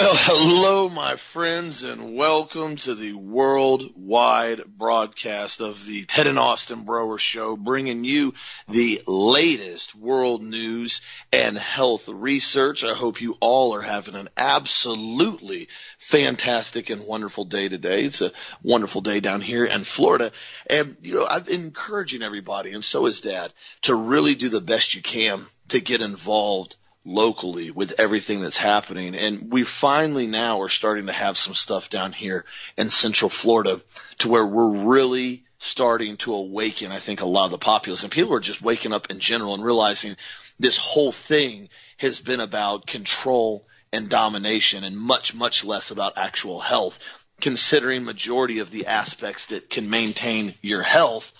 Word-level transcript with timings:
Well, 0.00 0.14
hello, 0.16 0.88
my 0.88 1.16
friends, 1.16 1.82
and 1.82 2.16
welcome 2.16 2.76
to 2.76 2.94
the 2.94 3.12
worldwide 3.12 4.62
broadcast 4.64 5.60
of 5.60 5.84
the 5.84 6.06
Ted 6.06 6.26
and 6.26 6.38
Austin 6.38 6.84
Broer 6.84 7.18
Show, 7.18 7.54
bringing 7.54 8.04
you 8.04 8.32
the 8.66 9.02
latest 9.06 9.94
world 9.94 10.42
news 10.42 11.02
and 11.34 11.58
health 11.58 12.08
research. 12.08 12.82
I 12.82 12.94
hope 12.94 13.20
you 13.20 13.36
all 13.40 13.74
are 13.74 13.82
having 13.82 14.14
an 14.14 14.30
absolutely 14.38 15.68
fantastic 15.98 16.88
and 16.88 17.06
wonderful 17.06 17.44
day 17.44 17.68
today. 17.68 18.04
It's 18.04 18.22
a 18.22 18.32
wonderful 18.62 19.02
day 19.02 19.20
down 19.20 19.42
here 19.42 19.66
in 19.66 19.84
Florida. 19.84 20.32
And, 20.70 20.96
you 21.02 21.16
know, 21.16 21.26
I'm 21.26 21.46
encouraging 21.46 22.22
everybody, 22.22 22.72
and 22.72 22.82
so 22.82 23.04
is 23.04 23.20
Dad, 23.20 23.52
to 23.82 23.94
really 23.94 24.34
do 24.34 24.48
the 24.48 24.62
best 24.62 24.94
you 24.94 25.02
can 25.02 25.44
to 25.68 25.78
get 25.78 26.00
involved 26.00 26.76
locally 27.04 27.70
with 27.70 27.98
everything 27.98 28.40
that's 28.40 28.58
happening. 28.58 29.14
And 29.14 29.50
we 29.50 29.64
finally 29.64 30.26
now 30.26 30.60
are 30.60 30.68
starting 30.68 31.06
to 31.06 31.12
have 31.12 31.38
some 31.38 31.54
stuff 31.54 31.88
down 31.88 32.12
here 32.12 32.44
in 32.76 32.90
central 32.90 33.30
Florida 33.30 33.80
to 34.18 34.28
where 34.28 34.46
we're 34.46 34.86
really 34.86 35.44
starting 35.58 36.16
to 36.18 36.34
awaken, 36.34 36.92
I 36.92 37.00
think, 37.00 37.20
a 37.20 37.26
lot 37.26 37.46
of 37.46 37.50
the 37.50 37.58
populace. 37.58 38.02
And 38.02 38.12
people 38.12 38.34
are 38.34 38.40
just 38.40 38.62
waking 38.62 38.92
up 38.92 39.10
in 39.10 39.20
general 39.20 39.54
and 39.54 39.64
realizing 39.64 40.16
this 40.58 40.76
whole 40.76 41.12
thing 41.12 41.68
has 41.98 42.20
been 42.20 42.40
about 42.40 42.86
control 42.86 43.66
and 43.92 44.08
domination 44.08 44.84
and 44.84 44.96
much, 44.96 45.34
much 45.34 45.64
less 45.64 45.90
about 45.90 46.16
actual 46.16 46.60
health, 46.60 46.98
considering 47.40 48.04
majority 48.04 48.58
of 48.60 48.70
the 48.70 48.86
aspects 48.86 49.46
that 49.46 49.68
can 49.68 49.90
maintain 49.90 50.54
your 50.62 50.82
health 50.82 51.32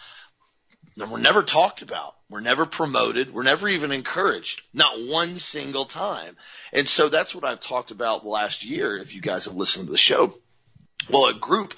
were 1.08 1.18
never 1.18 1.42
talked 1.42 1.82
about. 1.82 2.14
We're 2.28 2.40
never 2.40 2.66
promoted. 2.66 3.32
We're 3.32 3.42
never 3.42 3.68
even 3.68 3.92
encouraged. 3.92 4.62
Not 4.72 5.00
one 5.00 5.38
single 5.38 5.84
time. 5.84 6.36
And 6.72 6.88
so 6.88 7.08
that's 7.08 7.34
what 7.34 7.44
I've 7.44 7.60
talked 7.60 7.90
about 7.90 8.26
last 8.26 8.64
year, 8.64 8.96
if 8.96 9.14
you 9.14 9.20
guys 9.20 9.46
have 9.46 9.54
listened 9.54 9.86
to 9.86 9.92
the 9.92 9.98
show. 9.98 10.34
Well, 11.08 11.26
a 11.26 11.34
group 11.34 11.74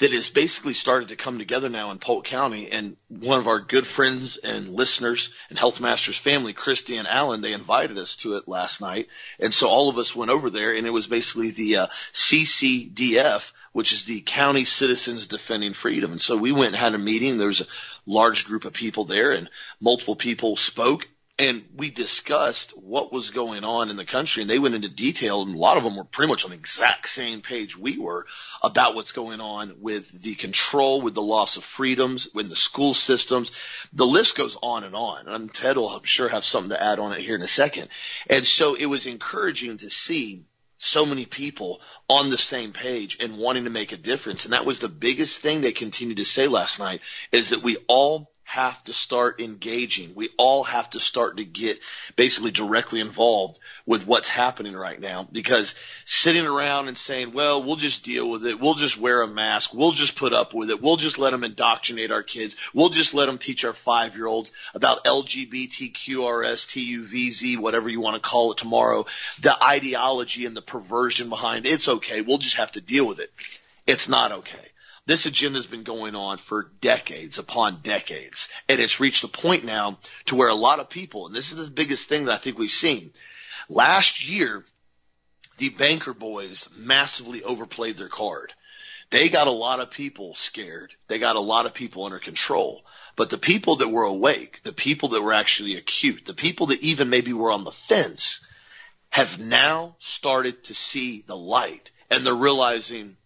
that 0.00 0.12
has 0.12 0.30
basically 0.30 0.72
started 0.72 1.08
to 1.10 1.16
come 1.16 1.38
together 1.38 1.68
now 1.68 1.90
in 1.90 1.98
Polk 1.98 2.24
County. 2.24 2.70
And 2.70 2.96
one 3.08 3.38
of 3.38 3.46
our 3.46 3.60
good 3.60 3.86
friends 3.86 4.38
and 4.38 4.72
listeners 4.72 5.30
and 5.50 5.58
Health 5.58 5.78
Masters 5.78 6.16
family, 6.16 6.54
Christy 6.54 6.96
and 6.96 7.06
Alan, 7.06 7.42
they 7.42 7.52
invited 7.52 7.98
us 7.98 8.16
to 8.16 8.34
it 8.36 8.48
last 8.48 8.80
night. 8.80 9.08
And 9.38 9.52
so 9.52 9.68
all 9.68 9.90
of 9.90 9.98
us 9.98 10.16
went 10.16 10.30
over 10.30 10.48
there 10.48 10.72
and 10.72 10.86
it 10.86 10.90
was 10.90 11.06
basically 11.06 11.50
the 11.50 11.76
uh, 11.76 11.86
CCDF, 12.14 13.52
which 13.72 13.92
is 13.92 14.04
the 14.04 14.22
County 14.22 14.64
Citizens 14.64 15.26
Defending 15.26 15.74
Freedom. 15.74 16.12
And 16.12 16.20
so 16.20 16.36
we 16.38 16.50
went 16.50 16.68
and 16.68 16.76
had 16.76 16.94
a 16.94 16.98
meeting. 16.98 17.36
There 17.36 17.48
was 17.48 17.60
a 17.60 17.66
large 18.06 18.44
group 18.44 18.64
of 18.64 18.72
people 18.72 19.04
there 19.04 19.32
and 19.32 19.50
multiple 19.80 20.16
people 20.16 20.56
spoke 20.56 21.06
and 21.40 21.64
we 21.74 21.90
discussed 21.90 22.76
what 22.76 23.14
was 23.14 23.30
going 23.30 23.64
on 23.64 23.88
in 23.88 23.96
the 23.96 24.04
country 24.04 24.42
and 24.42 24.50
they 24.50 24.58
went 24.58 24.74
into 24.74 24.90
detail 24.90 25.40
and 25.40 25.54
a 25.54 25.58
lot 25.58 25.78
of 25.78 25.84
them 25.84 25.96
were 25.96 26.04
pretty 26.04 26.30
much 26.30 26.44
on 26.44 26.50
the 26.50 26.56
exact 26.56 27.08
same 27.08 27.40
page 27.40 27.78
we 27.78 27.96
were 27.96 28.26
about 28.62 28.94
what's 28.94 29.12
going 29.12 29.40
on 29.40 29.76
with 29.80 30.10
the 30.22 30.34
control 30.34 31.00
with 31.00 31.14
the 31.14 31.22
loss 31.22 31.56
of 31.56 31.64
freedoms 31.64 32.28
in 32.34 32.50
the 32.50 32.56
school 32.56 32.92
systems. 32.92 33.52
The 33.94 34.06
list 34.06 34.36
goes 34.36 34.54
on 34.62 34.84
and 34.84 34.94
on 34.94 35.28
and 35.28 35.52
ted 35.52 35.78
will 35.78 35.88
i'm 35.88 36.04
sure 36.04 36.28
have 36.28 36.44
something 36.44 36.70
to 36.70 36.82
add 36.82 36.98
on 36.98 37.12
it 37.12 37.22
here 37.22 37.36
in 37.36 37.42
a 37.42 37.46
second. 37.46 37.88
And 38.28 38.46
so 38.46 38.74
it 38.74 38.86
was 38.86 39.06
encouraging 39.06 39.78
to 39.78 39.88
see 39.88 40.44
so 40.82 41.04
many 41.04 41.26
people 41.26 41.80
on 42.08 42.30
the 42.30 42.38
same 42.38 42.72
page 42.72 43.18
and 43.20 43.36
wanting 43.36 43.64
to 43.64 43.70
make 43.70 43.92
a 43.92 43.98
difference. 43.98 44.44
And 44.44 44.54
that 44.54 44.64
was 44.64 44.78
the 44.78 44.88
biggest 44.88 45.38
thing 45.38 45.60
they 45.60 45.72
continued 45.72 46.16
to 46.16 46.24
say 46.24 46.46
last 46.46 46.78
night 46.78 47.02
is 47.30 47.50
that 47.50 47.62
we 47.62 47.76
all 47.86 48.29
have 48.50 48.82
to 48.82 48.92
start 48.92 49.40
engaging. 49.40 50.12
We 50.16 50.30
all 50.36 50.64
have 50.64 50.90
to 50.90 50.98
start 50.98 51.36
to 51.36 51.44
get 51.44 51.78
basically 52.16 52.50
directly 52.50 52.98
involved 52.98 53.60
with 53.86 54.08
what's 54.08 54.28
happening 54.28 54.74
right 54.74 55.00
now 55.00 55.28
because 55.30 55.76
sitting 56.04 56.44
around 56.44 56.88
and 56.88 56.98
saying, 56.98 57.32
well, 57.32 57.62
we'll 57.62 57.76
just 57.76 58.02
deal 58.02 58.28
with 58.28 58.44
it. 58.44 58.58
We'll 58.58 58.74
just 58.74 58.98
wear 58.98 59.22
a 59.22 59.28
mask. 59.28 59.72
We'll 59.72 59.92
just 59.92 60.16
put 60.16 60.32
up 60.32 60.52
with 60.52 60.70
it. 60.70 60.82
We'll 60.82 60.96
just 60.96 61.16
let 61.16 61.30
them 61.30 61.44
indoctrinate 61.44 62.10
our 62.10 62.24
kids. 62.24 62.56
We'll 62.74 62.88
just 62.88 63.14
let 63.14 63.26
them 63.26 63.38
teach 63.38 63.64
our 63.64 63.72
five 63.72 64.16
year 64.16 64.26
olds 64.26 64.50
about 64.74 65.04
LGBTQRSTUVZ, 65.04 67.56
whatever 67.56 67.88
you 67.88 68.00
want 68.00 68.20
to 68.20 68.28
call 68.28 68.50
it 68.50 68.58
tomorrow, 68.58 69.06
the 69.40 69.56
ideology 69.62 70.44
and 70.44 70.56
the 70.56 70.62
perversion 70.62 71.28
behind 71.28 71.66
it. 71.66 71.72
It's 71.72 71.86
okay. 71.86 72.20
We'll 72.20 72.38
just 72.38 72.56
have 72.56 72.72
to 72.72 72.80
deal 72.80 73.06
with 73.06 73.20
it. 73.20 73.30
It's 73.86 74.08
not 74.08 74.32
okay. 74.32 74.69
This 75.10 75.26
agenda 75.26 75.58
has 75.58 75.66
been 75.66 75.82
going 75.82 76.14
on 76.14 76.38
for 76.38 76.70
decades 76.80 77.40
upon 77.40 77.80
decades. 77.82 78.48
And 78.68 78.78
it's 78.78 79.00
reached 79.00 79.24
a 79.24 79.28
point 79.28 79.64
now 79.64 79.98
to 80.26 80.36
where 80.36 80.46
a 80.46 80.54
lot 80.54 80.78
of 80.78 80.88
people, 80.88 81.26
and 81.26 81.34
this 81.34 81.50
is 81.50 81.64
the 81.64 81.68
biggest 81.68 82.08
thing 82.08 82.26
that 82.26 82.34
I 82.34 82.36
think 82.36 82.56
we've 82.56 82.70
seen. 82.70 83.10
Last 83.68 84.24
year, 84.24 84.64
the 85.58 85.70
banker 85.70 86.14
boys 86.14 86.68
massively 86.76 87.42
overplayed 87.42 87.96
their 87.96 88.06
card. 88.08 88.52
They 89.10 89.28
got 89.30 89.48
a 89.48 89.50
lot 89.50 89.80
of 89.80 89.90
people 89.90 90.36
scared. 90.36 90.94
They 91.08 91.18
got 91.18 91.34
a 91.34 91.40
lot 91.40 91.66
of 91.66 91.74
people 91.74 92.04
under 92.04 92.20
control. 92.20 92.84
But 93.16 93.30
the 93.30 93.36
people 93.36 93.74
that 93.78 93.88
were 93.88 94.04
awake, 94.04 94.60
the 94.62 94.72
people 94.72 95.08
that 95.08 95.22
were 95.22 95.32
actually 95.32 95.74
acute, 95.74 96.24
the 96.24 96.34
people 96.34 96.66
that 96.66 96.82
even 96.82 97.10
maybe 97.10 97.32
were 97.32 97.50
on 97.50 97.64
the 97.64 97.72
fence 97.72 98.46
have 99.08 99.40
now 99.40 99.96
started 99.98 100.62
to 100.66 100.74
see 100.74 101.24
the 101.26 101.36
light 101.36 101.90
and 102.10 102.24
they're 102.24 102.32
realizing 102.32 103.16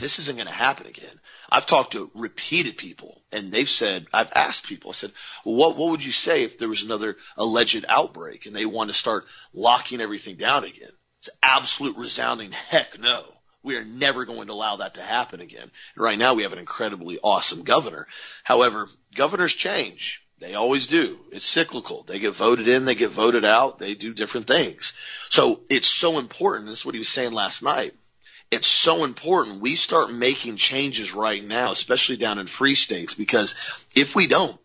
this 0.00 0.18
isn't 0.18 0.36
going 0.36 0.48
to 0.48 0.52
happen 0.52 0.86
again. 0.86 1.20
I've 1.50 1.66
talked 1.66 1.92
to 1.92 2.10
repeated 2.14 2.76
people 2.76 3.22
and 3.30 3.52
they've 3.52 3.68
said, 3.68 4.06
I've 4.12 4.32
asked 4.34 4.66
people, 4.66 4.90
I 4.90 4.94
said, 4.94 5.12
well, 5.44 5.54
what, 5.54 5.76
what 5.76 5.90
would 5.90 6.04
you 6.04 6.12
say 6.12 6.42
if 6.42 6.58
there 6.58 6.68
was 6.68 6.82
another 6.82 7.16
alleged 7.36 7.84
outbreak 7.88 8.46
and 8.46 8.56
they 8.56 8.66
want 8.66 8.90
to 8.90 8.94
start 8.94 9.26
locking 9.52 10.00
everything 10.00 10.36
down 10.36 10.64
again? 10.64 10.90
It's 11.20 11.30
absolute 11.42 11.96
resounding 11.96 12.52
heck 12.52 12.98
no. 12.98 13.24
We 13.62 13.76
are 13.76 13.84
never 13.84 14.24
going 14.24 14.46
to 14.46 14.54
allow 14.54 14.76
that 14.76 14.94
to 14.94 15.02
happen 15.02 15.40
again. 15.42 15.70
And 15.94 16.04
right 16.04 16.18
now 16.18 16.34
we 16.34 16.44
have 16.44 16.54
an 16.54 16.58
incredibly 16.58 17.18
awesome 17.22 17.62
governor. 17.62 18.06
However, 18.42 18.88
governors 19.14 19.52
change. 19.52 20.26
They 20.38 20.54
always 20.54 20.86
do. 20.86 21.18
It's 21.30 21.44
cyclical. 21.44 22.04
They 22.04 22.18
get 22.18 22.34
voted 22.34 22.66
in, 22.66 22.86
they 22.86 22.94
get 22.94 23.10
voted 23.10 23.44
out, 23.44 23.78
they 23.78 23.94
do 23.94 24.14
different 24.14 24.46
things. 24.46 24.94
So 25.28 25.60
it's 25.68 25.86
so 25.86 26.18
important. 26.18 26.68
This 26.68 26.78
is 26.78 26.86
what 26.86 26.94
he 26.94 26.98
was 26.98 27.10
saying 27.10 27.32
last 27.32 27.62
night 27.62 27.92
it's 28.50 28.66
so 28.66 29.04
important 29.04 29.60
we 29.60 29.76
start 29.76 30.12
making 30.12 30.56
changes 30.56 31.14
right 31.14 31.44
now, 31.44 31.70
especially 31.70 32.16
down 32.16 32.38
in 32.38 32.46
free 32.46 32.74
states, 32.74 33.14
because 33.14 33.54
if 33.94 34.16
we 34.16 34.26
don't, 34.26 34.58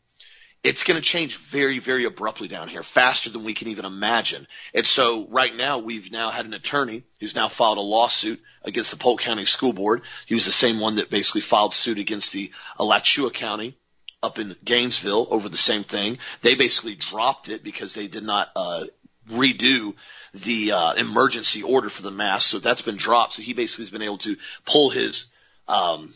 it's 0.64 0.84
going 0.84 1.00
to 1.00 1.08
change 1.08 1.38
very, 1.38 1.78
very 1.78 2.06
abruptly 2.06 2.48
down 2.48 2.68
here, 2.68 2.82
faster 2.82 3.30
than 3.30 3.44
we 3.44 3.54
can 3.54 3.68
even 3.68 3.86
imagine. 3.86 4.48
And 4.74 4.84
so 4.84 5.28
right 5.28 5.56
now 5.56 5.78
we've 5.78 6.12
now 6.12 6.32
had 6.32 6.48
an 6.48 6.56
attorney 6.56 7.04
who's 7.20 7.36
now 7.36 7.50
filed 7.50 7.78
a 7.78 7.82
lawsuit 7.82 8.42
against 8.64 8.90
the 8.90 8.98
Polk 8.98 9.22
County 9.22 9.46
School 9.46 9.74
Board. 9.74 10.02
He 10.26 10.34
was 10.34 10.46
the 10.46 10.52
same 10.52 10.80
one 10.80 10.96
that 10.96 11.12
basically 11.12 11.42
filed 11.42 11.74
suit 11.74 12.00
against 12.00 12.34
the 12.34 12.52
Alachua 12.80 13.30
County 13.30 13.78
up 14.24 14.40
in 14.40 14.56
Gainesville 14.64 15.28
over 15.30 15.50
the 15.50 15.58
same 15.58 15.84
thing. 15.84 16.18
They 16.42 16.56
basically 16.56 16.96
dropped 16.96 17.48
it 17.50 17.64
because 17.64 17.94
they 17.94 18.08
did 18.08 18.24
not 18.24 18.50
uh, 18.56 18.86
redo 19.30 19.96
the 20.34 20.72
uh, 20.74 20.94
emergency 20.94 21.64
order 21.64 21.90
for 21.90 22.02
the 22.02 22.12
mask, 22.12 22.50
so 22.50 22.60
that's 22.60 22.82
been 22.82 22.98
dropped. 22.98 23.34
So 23.34 23.42
he 23.42 23.54
basically 23.54 23.84
has 23.84 23.90
been 23.90 24.02
able 24.02 24.18
to 24.20 24.38
pull 24.66 24.90
his 24.90 25.26
um, 25.68 26.14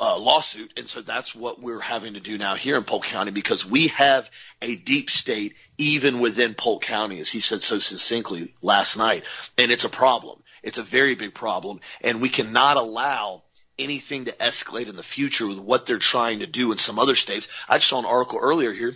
uh, 0.00 0.16
lawsuit, 0.18 0.72
and 0.76 0.88
so 0.88 1.02
that's 1.02 1.34
what 1.34 1.60
we're 1.60 1.80
having 1.80 2.14
to 2.14 2.20
do 2.20 2.38
now 2.38 2.54
here 2.54 2.76
in 2.76 2.84
Polk 2.84 3.04
County 3.04 3.30
because 3.30 3.66
we 3.66 3.88
have 3.88 4.30
a 4.62 4.76
deep 4.76 5.10
state 5.10 5.54
even 5.76 6.20
within 6.20 6.54
Polk 6.54 6.82
County, 6.82 7.20
as 7.20 7.30
he 7.30 7.40
said 7.40 7.60
so 7.60 7.78
succinctly 7.78 8.54
last 8.62 8.96
night, 8.96 9.24
and 9.56 9.70
it's 9.70 9.84
a 9.84 9.88
problem. 9.88 10.42
It's 10.62 10.78
a 10.78 10.82
very 10.82 11.14
big 11.14 11.34
problem, 11.34 11.80
and 12.00 12.20
we 12.20 12.28
cannot 12.28 12.76
allow 12.76 13.42
anything 13.78 14.24
to 14.24 14.32
escalate 14.32 14.88
in 14.88 14.96
the 14.96 15.02
future 15.02 15.46
with 15.46 15.58
what 15.58 15.86
they're 15.86 15.98
trying 15.98 16.40
to 16.40 16.46
do 16.46 16.72
in 16.72 16.78
some 16.78 16.98
other 16.98 17.14
states. 17.14 17.48
I 17.68 17.78
just 17.78 17.88
saw 17.88 18.00
an 18.00 18.04
article 18.06 18.40
earlier 18.40 18.72
here 18.72 18.94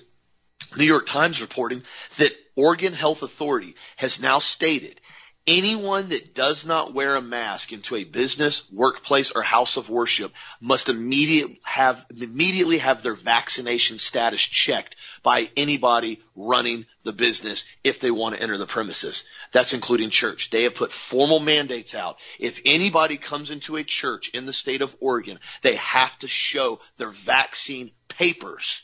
New 0.77 0.85
York 0.85 1.07
Times 1.07 1.41
reporting 1.41 1.83
that 2.19 2.33
Oregon 2.57 2.93
Health 2.93 3.23
Authority 3.23 3.75
has 3.97 4.21
now 4.21 4.39
stated 4.39 5.01
anyone 5.47 6.11
that 6.11 6.35
does 6.35 6.65
not 6.65 6.95
wear 6.95 7.17
a 7.17 7.23
mask 7.23 7.73
into 7.73 7.97
a 7.97 8.05
business, 8.05 8.71
workplace, 8.71 9.33
or 9.33 9.43
house 9.43 9.77
of 9.77 9.91
worship 9.91 10.33
must 10.61 10.89
immediately 10.89 11.61
have, 11.65 12.05
immediately 12.17 12.79
have 12.79 13.03
their 13.03 13.15
vaccination 13.15 13.99
status 13.99 14.41
checked 14.41 14.97
by 15.23 15.51
anybody 15.57 16.23
running 16.37 16.87
the 17.03 17.13
business 17.13 17.65
if 17.83 17.99
they 17.99 18.11
want 18.11 18.35
to 18.35 18.43
enter 18.43 18.57
the 18.57 18.67
premises. 18.67 19.25
That's 19.51 19.75
including 19.75 20.11
church. 20.11 20.51
They 20.51 20.65
have 20.65 20.75
put 20.75 20.93
formal 20.93 21.41
mandates 21.41 21.95
out. 21.95 22.19
If 22.39 22.61
anybody 22.65 23.17
comes 23.17 23.51
into 23.51 23.77
a 23.77 23.85
church 23.85 24.29
in 24.29 24.47
the 24.47 24.53
state 24.53 24.83
of 24.83 24.95
Oregon, 25.01 25.39
they 25.63 25.77
have 25.77 26.17
to 26.21 26.29
show 26.29 26.81
their 26.99 27.11
vaccine 27.11 27.91
papers 28.09 28.83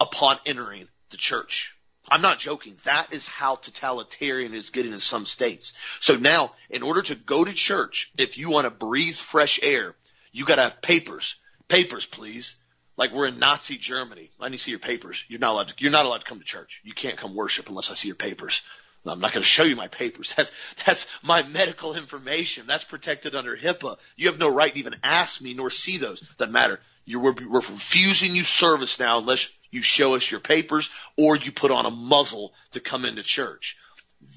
upon 0.00 0.38
entering 0.46 0.88
the 1.10 1.16
church. 1.16 1.76
I'm 2.12 2.20
not 2.20 2.38
joking. 2.38 2.76
That 2.84 3.14
is 3.14 3.26
how 3.26 3.54
totalitarian 3.54 4.52
is 4.52 4.68
getting 4.68 4.92
in 4.92 5.00
some 5.00 5.24
states. 5.24 5.72
So 5.98 6.16
now, 6.16 6.52
in 6.68 6.82
order 6.82 7.00
to 7.00 7.14
go 7.14 7.42
to 7.42 7.54
church, 7.54 8.12
if 8.18 8.36
you 8.36 8.50
want 8.50 8.66
to 8.66 8.70
breathe 8.70 9.14
fresh 9.14 9.58
air, 9.62 9.94
you 10.30 10.44
got 10.44 10.56
to 10.56 10.64
have 10.64 10.82
papers. 10.82 11.36
Papers, 11.68 12.04
please. 12.04 12.56
Like 12.98 13.12
we're 13.14 13.28
in 13.28 13.38
Nazi 13.38 13.78
Germany. 13.78 14.30
I 14.38 14.50
need 14.50 14.58
to 14.58 14.62
see 14.62 14.72
your 14.72 14.78
papers. 14.78 15.24
You're 15.26 15.40
not 15.40 15.52
allowed 15.52 15.68
to, 15.68 15.74
you're 15.78 15.90
not 15.90 16.04
allowed 16.04 16.18
to 16.18 16.26
come 16.26 16.38
to 16.38 16.44
church. 16.44 16.82
You 16.84 16.92
can't 16.92 17.16
come 17.16 17.34
worship 17.34 17.70
unless 17.70 17.90
I 17.90 17.94
see 17.94 18.08
your 18.08 18.16
papers. 18.16 18.60
I'm 19.06 19.20
not 19.20 19.32
going 19.32 19.42
to 19.42 19.48
show 19.48 19.64
you 19.64 19.74
my 19.74 19.88
papers. 19.88 20.34
That's, 20.36 20.52
that's 20.84 21.06
my 21.22 21.42
medical 21.44 21.96
information. 21.96 22.66
That's 22.66 22.84
protected 22.84 23.34
under 23.34 23.56
HIPAA. 23.56 23.96
You 24.16 24.28
have 24.28 24.38
no 24.38 24.54
right 24.54 24.72
to 24.72 24.78
even 24.78 24.96
ask 25.02 25.40
me 25.40 25.54
nor 25.54 25.70
see 25.70 25.96
those. 25.96 26.20
Doesn't 26.36 26.52
matter. 26.52 26.78
You're, 27.06 27.22
we're, 27.22 27.34
we're 27.48 27.60
refusing 27.60 28.36
you 28.36 28.44
service 28.44 29.00
now 29.00 29.18
unless 29.18 29.50
you 29.72 29.82
show 29.82 30.14
us 30.14 30.30
your 30.30 30.38
papers 30.38 30.88
or 31.16 31.34
you 31.34 31.50
put 31.50 31.72
on 31.72 31.86
a 31.86 31.90
muzzle 31.90 32.52
to 32.70 32.80
come 32.80 33.04
into 33.04 33.24
church. 33.24 33.76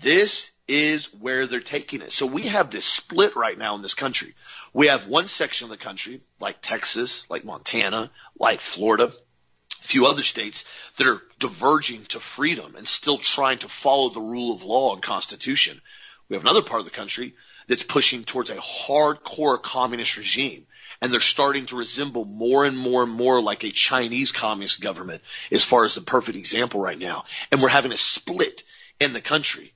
This 0.01 0.49
is 0.67 1.13
where 1.13 1.45
they're 1.45 1.59
taking 1.59 2.01
it. 2.01 2.11
So 2.11 2.25
we 2.25 2.43
have 2.43 2.71
this 2.71 2.85
split 2.85 3.35
right 3.35 3.57
now 3.57 3.75
in 3.75 3.83
this 3.83 3.93
country. 3.93 4.33
We 4.73 4.87
have 4.87 5.07
one 5.07 5.27
section 5.27 5.65
of 5.65 5.69
the 5.69 5.83
country, 5.83 6.21
like 6.39 6.57
Texas, 6.61 7.29
like 7.29 7.45
Montana, 7.45 8.09
like 8.39 8.61
Florida, 8.61 9.11
a 9.83 9.87
few 9.87 10.07
other 10.07 10.23
states 10.23 10.65
that 10.97 11.05
are 11.05 11.21
diverging 11.37 12.05
to 12.05 12.19
freedom 12.19 12.75
and 12.75 12.87
still 12.87 13.19
trying 13.19 13.59
to 13.59 13.69
follow 13.69 14.09
the 14.09 14.21
rule 14.21 14.55
of 14.55 14.63
law 14.63 14.93
and 14.93 15.03
constitution. 15.03 15.79
We 16.29 16.35
have 16.35 16.43
another 16.43 16.63
part 16.63 16.79
of 16.79 16.85
the 16.85 16.91
country 16.91 17.35
that's 17.67 17.83
pushing 17.83 18.23
towards 18.23 18.49
a 18.49 18.55
hardcore 18.55 19.61
communist 19.61 20.17
regime. 20.17 20.65
And 21.01 21.11
they're 21.11 21.19
starting 21.19 21.65
to 21.67 21.75
resemble 21.75 22.25
more 22.25 22.65
and 22.65 22.77
more 22.77 23.03
and 23.03 23.11
more 23.11 23.41
like 23.41 23.63
a 23.63 23.71
Chinese 23.71 24.31
communist 24.31 24.81
government 24.81 25.21
as 25.51 25.63
far 25.63 25.83
as 25.83 25.95
the 25.95 26.01
perfect 26.01 26.37
example 26.37 26.79
right 26.79 26.97
now. 26.97 27.25
And 27.51 27.61
we're 27.61 27.69
having 27.69 27.91
a 27.91 27.97
split 27.97 28.63
in 28.99 29.13
the 29.13 29.21
country. 29.21 29.73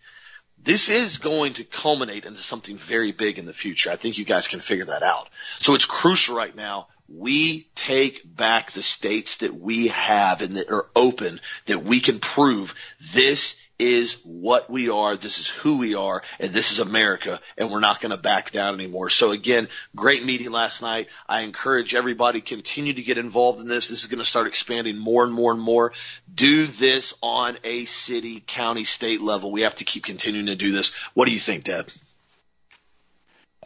This 0.62 0.90
is 0.90 1.18
going 1.18 1.54
to 1.54 1.64
culminate 1.64 2.26
into 2.26 2.40
something 2.40 2.78
very 2.78 3.12
big 3.12 3.40
in 3.40 3.46
the 3.46 3.54
future. 3.54 3.92
I 3.92 3.96
think 3.96 4.18
you 4.18 4.26
guys 4.26 4.48
can 4.48 4.60
figure 4.60 4.86
that 4.86 5.04
out. 5.04 5.30
So 5.60 5.74
it's 5.76 5.86
crucial 5.86 6.36
right 6.36 6.56
now 6.56 6.88
we 7.12 7.68
take 7.76 8.22
back 8.36 8.72
the 8.72 8.82
states 8.82 9.38
that 9.38 9.60
we 9.60 9.88
have 9.88 10.42
and 10.42 10.58
that 10.58 10.70
are 10.70 10.88
open, 10.96 11.42
that 11.66 11.84
we 11.84 12.00
can 12.00 12.20
prove 12.20 12.76
this 13.14 13.56
is 13.80 14.18
what 14.26 14.70
we 14.70 14.90
are, 14.90 15.16
this 15.16 15.40
is 15.40 15.48
who 15.48 15.78
we 15.78 15.96
are, 15.96 16.22
and 16.40 16.52
this 16.52 16.74
is 16.74 16.80
America, 16.80 17.40
and 17.58 17.72
we're 17.72 17.80
not 17.80 18.02
going 18.02 18.12
to 18.12 18.18
back 18.18 18.52
down 18.52 18.74
anymore. 18.74 19.10
So 19.10 19.32
again, 19.32 19.70
great 19.96 20.26
meeting 20.26 20.52
last 20.52 20.82
night. 20.82 21.08
I 21.28 21.42
encourage 21.42 21.96
everybody 21.96 22.42
continue 22.42 22.94
to 22.94 23.02
get 23.02 23.18
involved 23.18 23.62
in 23.62 23.68
this. 23.68 23.88
This 23.88 24.02
is 24.02 24.08
going 24.08 24.20
to 24.20 24.26
start 24.26 24.48
expanding 24.48 24.98
more 24.98 25.24
and 25.24 25.34
more 25.34 25.54
and 25.54 25.62
more. 25.62 25.94
Do 26.34 26.68
this 26.68 27.14
on 27.24 27.58
a 27.64 27.86
city, 27.86 28.44
county, 28.46 28.84
state 28.84 29.22
level. 29.22 29.52
We 29.52 29.62
have 29.62 29.76
to 29.76 29.86
keep 29.86 30.04
continuing 30.04 30.48
to 30.48 30.56
do 30.56 30.74
this. 30.74 30.94
What 31.14 31.26
do 31.26 31.32
you 31.32 31.40
think, 31.40 31.64
Deb? 31.64 31.90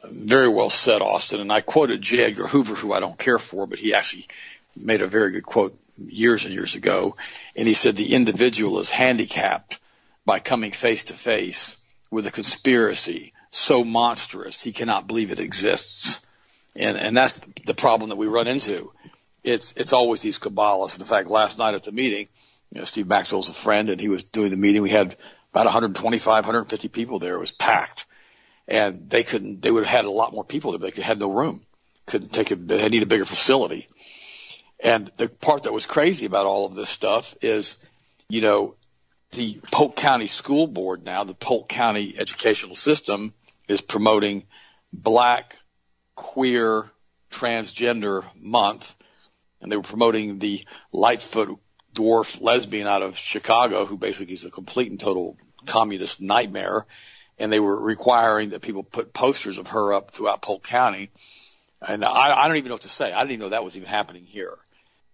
Very 0.05 0.49
well 0.49 0.69
said, 0.69 1.01
Austin. 1.01 1.41
And 1.41 1.51
I 1.51 1.61
quoted 1.61 2.01
J. 2.01 2.25
Edgar 2.25 2.47
Hoover, 2.47 2.75
who 2.75 2.93
I 2.93 2.99
don't 2.99 3.17
care 3.17 3.39
for, 3.39 3.65
but 3.65 3.79
he 3.79 3.95
actually 3.95 4.27
made 4.75 5.01
a 5.01 5.07
very 5.07 5.31
good 5.31 5.45
quote 5.45 5.75
years 5.97 6.45
and 6.45 6.53
years 6.53 6.75
ago. 6.75 7.15
And 7.55 7.67
he 7.67 7.73
said 7.73 7.95
the 7.95 8.13
individual 8.13 8.79
is 8.79 8.89
handicapped 8.89 9.79
by 10.25 10.39
coming 10.39 10.71
face 10.71 11.05
to 11.05 11.13
face 11.13 11.77
with 12.09 12.27
a 12.27 12.31
conspiracy 12.31 13.33
so 13.51 13.83
monstrous 13.83 14.61
he 14.61 14.71
cannot 14.71 15.07
believe 15.07 15.31
it 15.31 15.39
exists. 15.39 16.25
And, 16.75 16.97
and 16.97 17.15
that's 17.15 17.39
the 17.65 17.73
problem 17.73 18.09
that 18.09 18.15
we 18.15 18.27
run 18.27 18.47
into. 18.47 18.91
It's, 19.43 19.73
it's 19.73 19.93
always 19.93 20.21
these 20.21 20.39
Kabbalists. 20.39 20.99
In 20.99 21.05
fact, 21.05 21.29
last 21.29 21.59
night 21.59 21.75
at 21.75 21.83
the 21.83 21.91
meeting, 21.91 22.27
you 22.71 22.79
know, 22.79 22.85
Steve 22.85 23.07
Maxwell's 23.07 23.49
a 23.49 23.53
friend 23.53 23.89
and 23.89 24.01
he 24.01 24.09
was 24.09 24.23
doing 24.23 24.49
the 24.49 24.57
meeting. 24.57 24.81
We 24.81 24.89
had 24.89 25.15
about 25.51 25.65
125, 25.65 26.25
150 26.25 26.87
people 26.87 27.19
there. 27.19 27.35
It 27.35 27.39
was 27.39 27.51
packed 27.51 28.05
and 28.67 29.09
they 29.09 29.23
couldn't. 29.23 29.61
They 29.61 29.71
would 29.71 29.83
have 29.83 29.95
had 29.95 30.05
a 30.05 30.11
lot 30.11 30.33
more 30.33 30.43
people 30.43 30.71
there. 30.71 30.79
but 30.79 30.95
They 30.95 31.01
had 31.01 31.19
no 31.19 31.31
room. 31.31 31.61
Couldn't 32.05 32.33
take 32.33 32.51
it. 32.51 32.67
They 32.67 32.89
need 32.89 33.03
a 33.03 33.07
bigger 33.07 33.25
facility. 33.25 33.87
And 34.79 35.11
the 35.17 35.29
part 35.29 35.63
that 35.63 35.73
was 35.73 35.85
crazy 35.85 36.25
about 36.25 36.45
all 36.45 36.65
of 36.65 36.75
this 36.75 36.89
stuff 36.89 37.35
is, 37.41 37.77
you 38.27 38.41
know, 38.41 38.75
the 39.33 39.59
Polk 39.71 39.95
County 39.95 40.27
School 40.27 40.67
Board 40.67 41.03
now, 41.03 41.23
the 41.23 41.33
Polk 41.33 41.69
County 41.69 42.15
educational 42.17 42.75
system 42.75 43.33
is 43.67 43.81
promoting 43.81 44.43
Black, 44.91 45.57
Queer, 46.15 46.89
Transgender 47.31 48.23
Month, 48.39 48.93
and 49.61 49.71
they 49.71 49.77
were 49.77 49.83
promoting 49.83 50.39
the 50.39 50.65
Lightfoot 50.91 51.59
dwarf 51.93 52.41
lesbian 52.41 52.87
out 52.87 53.01
of 53.01 53.17
Chicago, 53.17 53.85
who 53.85 53.97
basically 53.97 54.33
is 54.33 54.43
a 54.43 54.51
complete 54.51 54.89
and 54.89 54.99
total 54.99 55.37
communist 55.65 56.21
nightmare 56.21 56.85
and 57.37 57.51
they 57.51 57.59
were 57.59 57.79
requiring 57.79 58.49
that 58.49 58.61
people 58.61 58.83
put 58.83 59.13
posters 59.13 59.57
of 59.57 59.67
her 59.67 59.93
up 59.93 60.11
throughout 60.11 60.41
Polk 60.41 60.63
County. 60.63 61.09
And 61.85 62.05
I, 62.05 62.43
I 62.43 62.47
don't 62.47 62.57
even 62.57 62.69
know 62.69 62.75
what 62.75 62.83
to 62.83 62.89
say. 62.89 63.11
I 63.11 63.19
didn't 63.19 63.31
even 63.31 63.39
know 63.41 63.49
that 63.49 63.63
was 63.63 63.75
even 63.75 63.89
happening 63.89 64.25
here. 64.25 64.57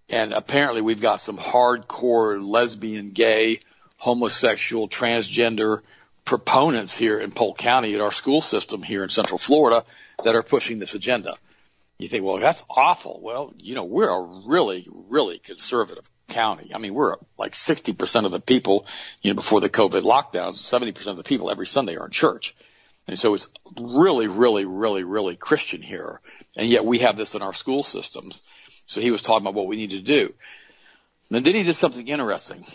And 0.10 0.34
apparently 0.34 0.82
we've 0.82 1.02
got 1.02 1.22
some 1.22 1.38
hardcore 1.38 2.42
lesbian, 2.42 3.12
gay, 3.12 3.60
homosexual, 4.00 4.90
transgender 4.90 5.82
proponents 6.26 6.98
here 6.98 7.20
in 7.20 7.32
Polk 7.32 7.58
County 7.58 7.94
at 7.94 8.02
our 8.02 8.12
school 8.12 8.42
system 8.42 8.82
here 8.82 9.04
in 9.04 9.10
Central 9.10 9.38
Florida 9.38 9.86
that 10.24 10.36
are 10.36 10.44
pushing 10.44 10.80
this 10.80 10.96
agenda. 10.96 11.36
You 11.98 12.08
think, 12.08 12.24
well, 12.24 12.40
that's 12.40 12.64
awful. 12.70 13.20
Well, 13.22 13.54
you 13.58 13.76
know, 13.76 13.84
we're 13.84 14.10
a 14.10 14.22
really, 14.48 14.88
really 14.90 15.38
conservative 15.38 16.10
county. 16.30 16.72
I 16.74 16.78
mean, 16.78 16.94
we're 16.94 17.18
like 17.38 17.54
60% 17.54 18.26
of 18.26 18.32
the 18.32 18.40
people, 18.40 18.86
you 19.22 19.32
know, 19.32 19.36
before 19.36 19.60
the 19.60 19.70
COVID 19.70 20.04
lockdowns, 20.04 20.54
70% 20.54 21.08
of 21.08 21.18
the 21.18 21.24
people 21.24 21.52
every 21.52 21.68
Sunday 21.68 21.98
are 21.98 22.06
in 22.06 22.12
church. 22.12 22.56
And 23.08 23.20
so 23.20 23.34
it's 23.34 23.48
really, 23.78 24.28
really, 24.28 24.66
really, 24.66 25.04
really 25.04 25.36
Christian 25.36 25.82
here. 25.82 26.22
And 26.56 26.70
yet 26.70 26.86
we 26.86 27.00
have 27.00 27.18
this 27.18 27.36
in 27.36 27.42
our 27.42 27.54
school 27.54 27.84
systems. 27.84 28.44
So 28.86 29.02
he 29.02 29.12
was 29.12 29.24
talking 29.24 29.46
about 29.46 29.56
what 29.56 29.68
we 29.68 29.76
need 29.76 29.90
to 29.92 30.02
do. 30.02 30.34
And 31.32 31.46
then 31.46 31.56
he 31.56 31.64
did 31.64 31.76
something 31.76 32.08
interesting. 32.08 32.66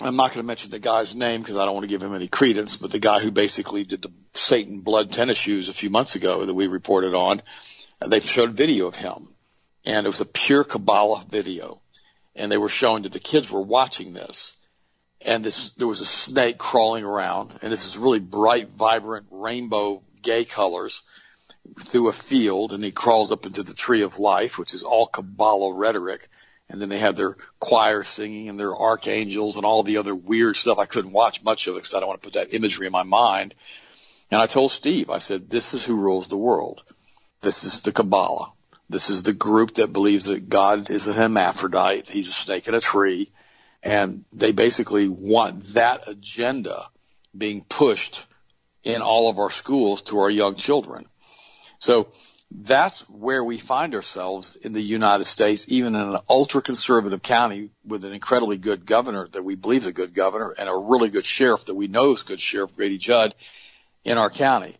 I'm 0.00 0.16
not 0.16 0.30
going 0.30 0.42
to 0.42 0.46
mention 0.46 0.70
the 0.70 0.78
guy's 0.78 1.14
name 1.14 1.40
because 1.40 1.56
I 1.56 1.64
don't 1.64 1.74
want 1.74 1.84
to 1.84 1.88
give 1.88 2.02
him 2.02 2.14
any 2.14 2.28
credence, 2.28 2.76
but 2.76 2.90
the 2.90 2.98
guy 2.98 3.20
who 3.20 3.30
basically 3.30 3.84
did 3.84 4.02
the 4.02 4.10
Satan 4.34 4.80
blood 4.80 5.12
tennis 5.12 5.38
shoes 5.38 5.68
a 5.68 5.74
few 5.74 5.90
months 5.90 6.16
ago 6.16 6.44
that 6.44 6.54
we 6.54 6.66
reported 6.66 7.14
on, 7.14 7.42
uh, 8.00 8.08
they 8.08 8.20
showed 8.20 8.50
video 8.50 8.88
of 8.88 8.96
him. 8.96 9.28
And 9.84 10.04
it 10.06 10.08
was 10.08 10.20
a 10.20 10.24
pure 10.24 10.64
Kabbalah 10.64 11.24
video 11.28 11.80
and 12.36 12.50
they 12.50 12.56
were 12.56 12.68
showing 12.68 13.04
that 13.04 13.12
the 13.12 13.20
kids 13.20 13.50
were 13.50 13.62
watching 13.62 14.12
this. 14.12 14.56
And 15.20 15.44
this, 15.44 15.70
there 15.70 15.88
was 15.88 16.00
a 16.00 16.06
snake 16.06 16.58
crawling 16.58 17.04
around, 17.04 17.58
and 17.62 17.72
this 17.72 17.86
is 17.86 17.96
really 17.96 18.20
bright, 18.20 18.68
vibrant, 18.68 19.26
rainbow, 19.30 20.02
gay 20.20 20.44
colors 20.44 21.02
through 21.80 22.08
a 22.08 22.12
field, 22.12 22.72
and 22.72 22.84
he 22.84 22.90
crawls 22.90 23.32
up 23.32 23.46
into 23.46 23.62
the 23.62 23.72
tree 23.72 24.02
of 24.02 24.18
life, 24.18 24.58
which 24.58 24.74
is 24.74 24.82
all 24.82 25.06
Kabbalah 25.06 25.72
rhetoric. 25.72 26.28
And 26.74 26.82
then 26.82 26.88
they 26.88 26.98
have 26.98 27.14
their 27.14 27.36
choir 27.60 28.02
singing 28.02 28.48
and 28.48 28.58
their 28.58 28.74
archangels 28.76 29.56
and 29.56 29.64
all 29.64 29.84
the 29.84 29.98
other 29.98 30.12
weird 30.12 30.56
stuff. 30.56 30.80
I 30.80 30.86
couldn't 30.86 31.12
watch 31.12 31.40
much 31.40 31.68
of 31.68 31.74
it 31.74 31.76
because 31.76 31.94
I 31.94 32.00
don't 32.00 32.08
want 32.08 32.20
to 32.20 32.26
put 32.26 32.34
that 32.34 32.52
imagery 32.52 32.86
in 32.88 32.92
my 32.92 33.04
mind. 33.04 33.54
And 34.32 34.40
I 34.40 34.48
told 34.48 34.72
Steve, 34.72 35.08
I 35.08 35.20
said, 35.20 35.48
this 35.48 35.72
is 35.72 35.84
who 35.84 35.94
rules 35.94 36.26
the 36.26 36.36
world. 36.36 36.82
This 37.42 37.62
is 37.62 37.82
the 37.82 37.92
Kabbalah. 37.92 38.50
This 38.90 39.08
is 39.08 39.22
the 39.22 39.32
group 39.32 39.76
that 39.76 39.92
believes 39.92 40.24
that 40.24 40.48
God 40.48 40.90
is 40.90 41.06
a 41.06 41.12
hermaphrodite. 41.12 42.08
He's 42.08 42.26
a 42.26 42.32
snake 42.32 42.66
in 42.66 42.74
a 42.74 42.80
tree. 42.80 43.30
And 43.84 44.24
they 44.32 44.50
basically 44.50 45.06
want 45.06 45.74
that 45.74 46.08
agenda 46.08 46.88
being 47.38 47.60
pushed 47.60 48.26
in 48.82 49.00
all 49.00 49.30
of 49.30 49.38
our 49.38 49.50
schools 49.52 50.02
to 50.02 50.18
our 50.18 50.30
young 50.30 50.56
children. 50.56 51.06
So 51.78 52.08
that's 52.50 53.00
where 53.08 53.42
we 53.42 53.58
find 53.58 53.94
ourselves 53.94 54.56
in 54.56 54.72
the 54.72 54.82
United 54.82 55.24
States, 55.24 55.66
even 55.68 55.94
in 55.94 56.02
an 56.02 56.20
ultra 56.28 56.62
conservative 56.62 57.22
county 57.22 57.70
with 57.84 58.04
an 58.04 58.12
incredibly 58.12 58.58
good 58.58 58.86
governor 58.86 59.26
that 59.32 59.42
we 59.42 59.54
believe 59.54 59.82
is 59.82 59.86
a 59.88 59.92
good 59.92 60.14
governor 60.14 60.54
and 60.56 60.68
a 60.68 60.76
really 60.76 61.10
good 61.10 61.26
sheriff 61.26 61.64
that 61.66 61.74
we 61.74 61.88
know 61.88 62.12
is 62.12 62.22
good 62.22 62.40
sheriff, 62.40 62.76
Grady 62.76 62.98
Judd, 62.98 63.34
in 64.04 64.18
our 64.18 64.30
county. 64.30 64.76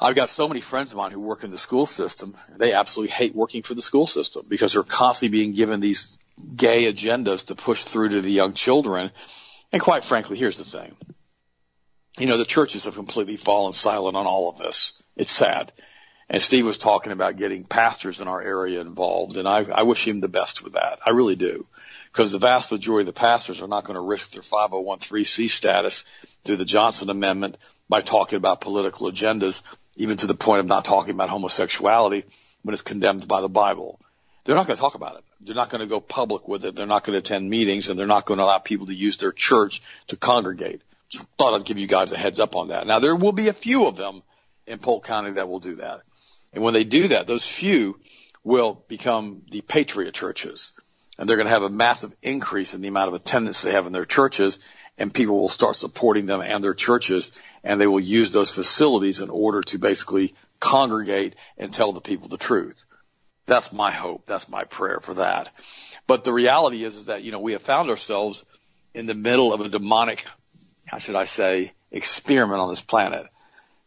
I've 0.00 0.14
got 0.14 0.30
so 0.30 0.48
many 0.48 0.60
friends 0.60 0.92
of 0.92 0.98
mine 0.98 1.10
who 1.10 1.20
work 1.20 1.44
in 1.44 1.50
the 1.50 1.58
school 1.58 1.84
system. 1.84 2.34
They 2.56 2.72
absolutely 2.72 3.12
hate 3.12 3.34
working 3.34 3.62
for 3.62 3.74
the 3.74 3.82
school 3.82 4.06
system 4.06 4.46
because 4.48 4.72
they're 4.72 4.82
constantly 4.82 5.38
being 5.38 5.54
given 5.54 5.80
these 5.80 6.16
gay 6.56 6.90
agendas 6.90 7.46
to 7.46 7.54
push 7.54 7.84
through 7.84 8.10
to 8.10 8.22
the 8.22 8.30
young 8.30 8.54
children. 8.54 9.10
And 9.72 9.82
quite 9.82 10.04
frankly, 10.04 10.38
here's 10.38 10.56
the 10.56 10.64
thing. 10.64 10.96
You 12.18 12.26
know, 12.26 12.38
the 12.38 12.46
churches 12.46 12.84
have 12.84 12.94
completely 12.94 13.36
fallen 13.36 13.72
silent 13.72 14.16
on 14.16 14.26
all 14.26 14.48
of 14.48 14.56
this. 14.56 14.94
It's 15.16 15.32
sad. 15.32 15.72
And 16.32 16.40
Steve 16.40 16.64
was 16.64 16.78
talking 16.78 17.10
about 17.10 17.36
getting 17.36 17.64
pastors 17.64 18.20
in 18.20 18.28
our 18.28 18.40
area 18.40 18.80
involved, 18.80 19.36
and 19.36 19.48
I, 19.48 19.64
I 19.64 19.82
wish 19.82 20.06
him 20.06 20.20
the 20.20 20.28
best 20.28 20.62
with 20.62 20.74
that. 20.74 21.00
I 21.04 21.10
really 21.10 21.34
do. 21.34 21.66
Because 22.12 22.30
the 22.30 22.38
vast 22.38 22.70
majority 22.70 23.08
of 23.08 23.14
the 23.14 23.20
pastors 23.20 23.60
are 23.60 23.68
not 23.68 23.84
going 23.84 23.96
to 23.96 24.04
risk 24.04 24.32
their 24.32 24.42
501c 24.42 25.50
status 25.50 26.04
through 26.44 26.56
the 26.56 26.64
Johnson 26.64 27.10
Amendment 27.10 27.58
by 27.88 28.00
talking 28.00 28.36
about 28.36 28.60
political 28.60 29.10
agendas 29.10 29.62
even 29.96 30.16
to 30.18 30.28
the 30.28 30.34
point 30.34 30.60
of 30.60 30.66
not 30.66 30.84
talking 30.84 31.14
about 31.14 31.30
homosexuality 31.30 32.24
when 32.62 32.74
it's 32.74 32.82
condemned 32.82 33.26
by 33.26 33.40
the 33.40 33.48
Bible. 33.48 33.98
They're 34.44 34.54
not 34.54 34.68
going 34.68 34.76
to 34.76 34.80
talk 34.80 34.94
about 34.94 35.16
it. 35.16 35.24
They're 35.40 35.56
not 35.56 35.70
going 35.70 35.80
to 35.80 35.86
go 35.86 36.00
public 36.00 36.46
with 36.46 36.64
it. 36.64 36.76
They're 36.76 36.86
not 36.86 37.04
going 37.04 37.14
to 37.14 37.18
attend 37.18 37.50
meetings 37.50 37.88
and 37.88 37.98
they're 37.98 38.06
not 38.06 38.24
going 38.24 38.38
to 38.38 38.44
allow 38.44 38.58
people 38.58 38.86
to 38.86 38.94
use 38.94 39.16
their 39.16 39.32
church 39.32 39.82
to 40.08 40.16
congregate. 40.16 40.80
Just 41.08 41.26
thought 41.36 41.54
I'd 41.54 41.64
give 41.64 41.78
you 41.78 41.88
guys 41.88 42.12
a 42.12 42.16
heads 42.16 42.38
up 42.38 42.54
on 42.54 42.68
that. 42.68 42.86
Now 42.86 43.00
there 43.00 43.16
will 43.16 43.32
be 43.32 43.48
a 43.48 43.52
few 43.52 43.86
of 43.86 43.96
them 43.96 44.22
in 44.66 44.78
Polk 44.78 45.04
County 45.04 45.32
that 45.32 45.48
will 45.48 45.58
do 45.58 45.76
that. 45.76 46.02
And 46.52 46.62
when 46.62 46.74
they 46.74 46.84
do 46.84 47.08
that, 47.08 47.26
those 47.26 47.46
few 47.46 48.00
will 48.42 48.84
become 48.88 49.42
the 49.50 49.60
patriot 49.60 50.14
churches 50.14 50.72
and 51.18 51.28
they're 51.28 51.36
going 51.36 51.46
to 51.46 51.52
have 51.52 51.62
a 51.62 51.70
massive 51.70 52.14
increase 52.22 52.72
in 52.72 52.80
the 52.80 52.88
amount 52.88 53.08
of 53.08 53.14
attendance 53.14 53.60
they 53.60 53.72
have 53.72 53.86
in 53.86 53.92
their 53.92 54.06
churches 54.06 54.58
and 54.96 55.12
people 55.12 55.38
will 55.38 55.50
start 55.50 55.76
supporting 55.76 56.26
them 56.26 56.40
and 56.40 56.64
their 56.64 56.74
churches 56.74 57.32
and 57.62 57.78
they 57.78 57.86
will 57.86 58.00
use 58.00 58.32
those 58.32 58.50
facilities 58.50 59.20
in 59.20 59.28
order 59.28 59.60
to 59.60 59.78
basically 59.78 60.34
congregate 60.60 61.36
and 61.58 61.72
tell 61.72 61.92
the 61.92 62.00
people 62.00 62.28
the 62.28 62.38
truth. 62.38 62.84
That's 63.44 63.72
my 63.72 63.90
hope. 63.90 64.24
That's 64.26 64.48
my 64.48 64.64
prayer 64.64 65.00
for 65.00 65.14
that. 65.14 65.50
But 66.06 66.24
the 66.24 66.32
reality 66.32 66.84
is, 66.84 66.96
is 66.96 67.04
that, 67.06 67.22
you 67.22 67.32
know, 67.32 67.40
we 67.40 67.52
have 67.52 67.62
found 67.62 67.90
ourselves 67.90 68.44
in 68.94 69.06
the 69.06 69.14
middle 69.14 69.52
of 69.52 69.60
a 69.60 69.68
demonic, 69.68 70.24
how 70.86 70.98
should 70.98 71.16
I 71.16 71.26
say, 71.26 71.72
experiment 71.90 72.60
on 72.60 72.70
this 72.70 72.80
planet. 72.80 73.26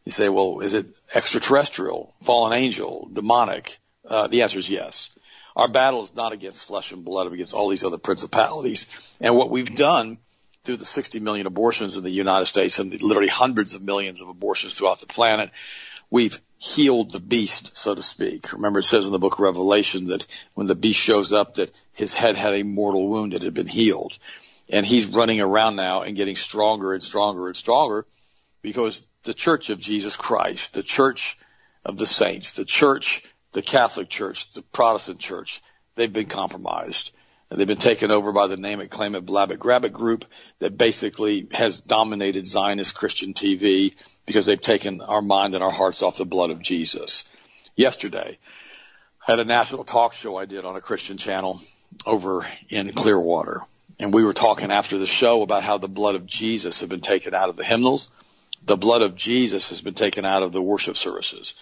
You 0.06 0.12
say, 0.12 0.30
well, 0.30 0.60
is 0.60 0.74
it 0.74 0.88
extraterrestrial, 1.14 2.14
fallen 2.22 2.54
angel, 2.54 3.10
demonic? 3.12 3.80
Uh, 4.06 4.28
the 4.28 4.42
answer 4.42 4.60
is 4.60 4.70
yes. 4.70 5.10
Our 5.56 5.68
battle 5.68 6.04
is 6.04 6.16
not 6.16 6.34
against 6.34 6.66
flesh 6.66 6.92
and 6.92 7.06
blood, 7.06 7.26
but 7.26 7.34
against 7.34 7.54
all 7.54 7.70
these 7.70 7.84
other 7.84 7.98
principalities. 7.98 8.88
And 9.22 9.36
what 9.36 9.50
we've 9.50 9.76
done 9.76 10.18
through 10.64 10.78
the 10.78 10.86
60 10.86 11.20
million 11.20 11.46
abortions 11.46 11.96
in 11.96 12.04
the 12.04 12.10
United 12.10 12.46
States 12.46 12.80
and 12.80 13.02
literally 13.02 13.30
hundreds 13.30 13.74
of 13.74 13.82
millions 13.82 14.22
of 14.22 14.30
abortions 14.30 14.74
throughout 14.74 15.00
the 15.00 15.06
planet, 15.06 15.52
we've 16.10 16.40
healed 16.58 17.12
the 17.12 17.20
beast, 17.20 17.76
so 17.78 17.94
to 17.94 18.02
speak. 18.02 18.52
Remember 18.54 18.80
it 18.80 18.84
says 18.84 19.06
in 19.06 19.12
the 19.12 19.20
book 19.20 19.34
of 19.34 19.40
Revelation 19.42 20.08
that 20.08 20.26
when 20.54 20.68
the 20.68 20.76
beast 20.76 21.00
shows 21.00 21.34
up 21.34 21.56
that 21.56 21.72
his 21.94 22.14
head 22.14 22.36
had 22.36 22.54
a 22.54 22.64
mortal 22.64 23.08
wound 23.08 23.34
that 23.34 23.42
had 23.42 23.54
been 23.54 23.68
healed. 23.68 24.18
And 24.70 24.86
he's 24.86 25.08
running 25.08 25.42
around 25.42 25.76
now 25.76 26.02
and 26.02 26.16
getting 26.16 26.38
stronger 26.38 26.94
and 26.94 27.04
stronger 27.04 27.48
and 27.48 27.56
stronger 27.56 28.06
because 28.62 29.06
the 29.24 29.34
church 29.34 29.70
of 29.70 29.80
Jesus 29.80 30.16
Christ, 30.16 30.74
the 30.74 30.84
church 30.84 31.38
of 31.86 31.98
the 31.98 32.06
saints, 32.06 32.54
the 32.54 32.66
church, 32.66 33.24
the 33.54 33.62
Catholic 33.62 34.10
church, 34.10 34.50
the 34.52 34.62
Protestant 34.62 35.20
church, 35.20 35.62
they've 35.96 36.12
been 36.12 36.28
compromised. 36.28 37.12
And 37.50 37.60
they've 37.60 37.68
been 37.68 37.78
taken 37.78 38.10
over 38.10 38.32
by 38.32 38.48
the 38.48 38.58
name 38.58 38.80
it, 38.80 38.90
claim 38.90 39.14
it, 39.14 39.28
blab 39.28 39.52
it, 39.52 39.60
grab 39.60 39.86
it 39.86 39.94
group 39.94 40.26
that 40.58 40.76
basically 40.76 41.48
has 41.52 41.82
dominated 41.82 42.48
Zionist 42.48 42.96
Christian 42.96 43.34
TV 43.34 43.96
because 44.26 44.48
they've 44.48 44.60
taken 44.60 45.02
our 45.02 45.22
mind 45.22 45.54
and 45.54 45.64
our 45.64 45.72
hearts 45.72 46.02
off 46.02 46.18
the 46.18 46.26
blood 46.26 46.50
of 46.50 46.62
Jesus. 46.62 47.26
Yesterday, 47.76 48.40
I 49.28 49.32
had 49.32 49.40
a 49.40 49.46
national 49.46 49.84
talk 49.84 50.14
show 50.14 50.36
I 50.36 50.46
did 50.46 50.66
on 50.66 50.76
a 50.76 50.82
Christian 50.82 51.18
channel 51.18 51.62
over 52.08 52.48
in 52.70 52.92
Clearwater. 52.92 53.62
And 54.00 54.12
we 54.12 54.24
were 54.24 54.34
talking 54.34 54.72
after 54.72 54.98
the 54.98 55.06
show 55.06 55.44
about 55.44 55.62
how 55.62 55.78
the 55.78 55.88
blood 55.88 56.16
of 56.16 56.26
Jesus 56.26 56.80
had 56.80 56.90
been 56.90 57.02
taken 57.02 57.36
out 57.36 57.50
of 57.50 57.56
the 57.56 57.64
hymnals. 57.64 58.12
The 58.66 58.78
blood 58.78 59.02
of 59.02 59.16
Jesus 59.16 59.70
has 59.70 59.82
been 59.82 59.94
taken 59.94 60.26
out 60.26 60.44
of 60.44 60.52
the 60.52 60.62
worship 60.62 60.98
services. 60.98 61.56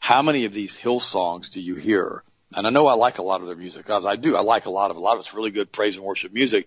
How 0.00 0.22
many 0.22 0.44
of 0.44 0.52
these 0.52 0.76
Hillsongs 0.76 1.50
do 1.50 1.60
you 1.60 1.76
hear 1.76 2.22
and 2.54 2.66
I 2.66 2.70
know 2.70 2.86
I 2.86 2.94
like 2.94 3.18
a 3.18 3.22
lot 3.22 3.40
of 3.40 3.46
their 3.46 3.56
music, 3.56 3.84
because 3.84 4.06
I 4.06 4.16
do. 4.16 4.34
I 4.36 4.40
like 4.40 4.66
a 4.66 4.70
lot 4.70 4.90
of 4.90 4.96
a 4.96 5.00
lot 5.00 5.14
of 5.14 5.18
it's 5.18 5.34
really 5.34 5.50
good 5.50 5.70
praise 5.70 5.96
and 5.96 6.04
worship 6.04 6.32
music. 6.32 6.66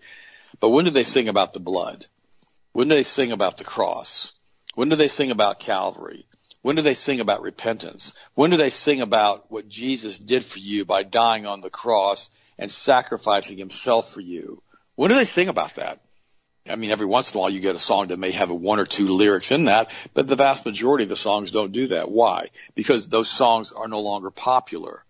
But 0.60 0.70
when 0.70 0.86
do 0.86 0.92
they 0.92 1.04
sing 1.04 1.28
about 1.28 1.54
the 1.54 1.60
blood? 1.60 2.06
When 2.74 2.88
do 2.88 2.96
they 2.96 3.04
sing 3.04 3.32
about 3.32 3.58
the 3.58 3.64
cross? 3.64 4.32
When 4.76 4.90
do 4.90 4.96
they 4.96 5.08
sing 5.08 5.32
about 5.32 5.60
Calvary? 5.60 6.26
When 6.62 6.76
do 6.76 6.84
they 6.84 6.94
sing 6.94 7.20
about 7.20 7.42
repentance? 7.42 8.14
When 8.36 8.52
do 8.52 8.58
they 8.58 8.70
sing 8.70 9.02
about 9.02 9.52
what 9.52 9.68
Jesus 9.68 10.20
did 10.20 10.46
for 10.46 10.60
you 10.60 10.86
by 10.86 11.02
dying 11.02 11.48
on 11.48 11.62
the 11.62 11.72
cross 11.72 12.30
and 12.60 12.70
sacrificing 12.70 13.58
himself 13.58 14.14
for 14.14 14.22
you? 14.22 14.62
When 14.96 15.10
do 15.10 15.16
they 15.16 15.26
sing 15.26 15.50
about 15.50 15.76
that? 15.76 16.00
I 16.72 16.76
mean, 16.76 16.92
every 16.92 17.06
once 17.06 17.32
in 17.32 17.38
a 17.38 17.42
while 17.42 17.50
you 17.50 17.60
get 17.60 17.76
a 17.76 17.80
song 17.80 18.08
that 18.08 18.18
may 18.18 18.32
have 18.32 18.50
a 18.50 18.56
one 18.56 18.80
or 18.80 18.86
two 18.86 19.08
lyrics 19.08 19.52
in 19.52 19.66
that, 19.66 19.92
but 20.14 20.28
the 20.28 20.36
vast 20.36 20.66
majority 20.66 21.04
of 21.04 21.10
the 21.10 21.16
songs 21.16 21.52
don't 21.52 21.72
do 21.72 21.88
that. 21.88 22.10
Why? 22.10 22.50
Because 22.74 23.08
those 23.08 23.30
songs 23.30 23.72
are 23.72 23.88
no 23.88 24.00
longer 24.00 24.32
popular 24.32 25.04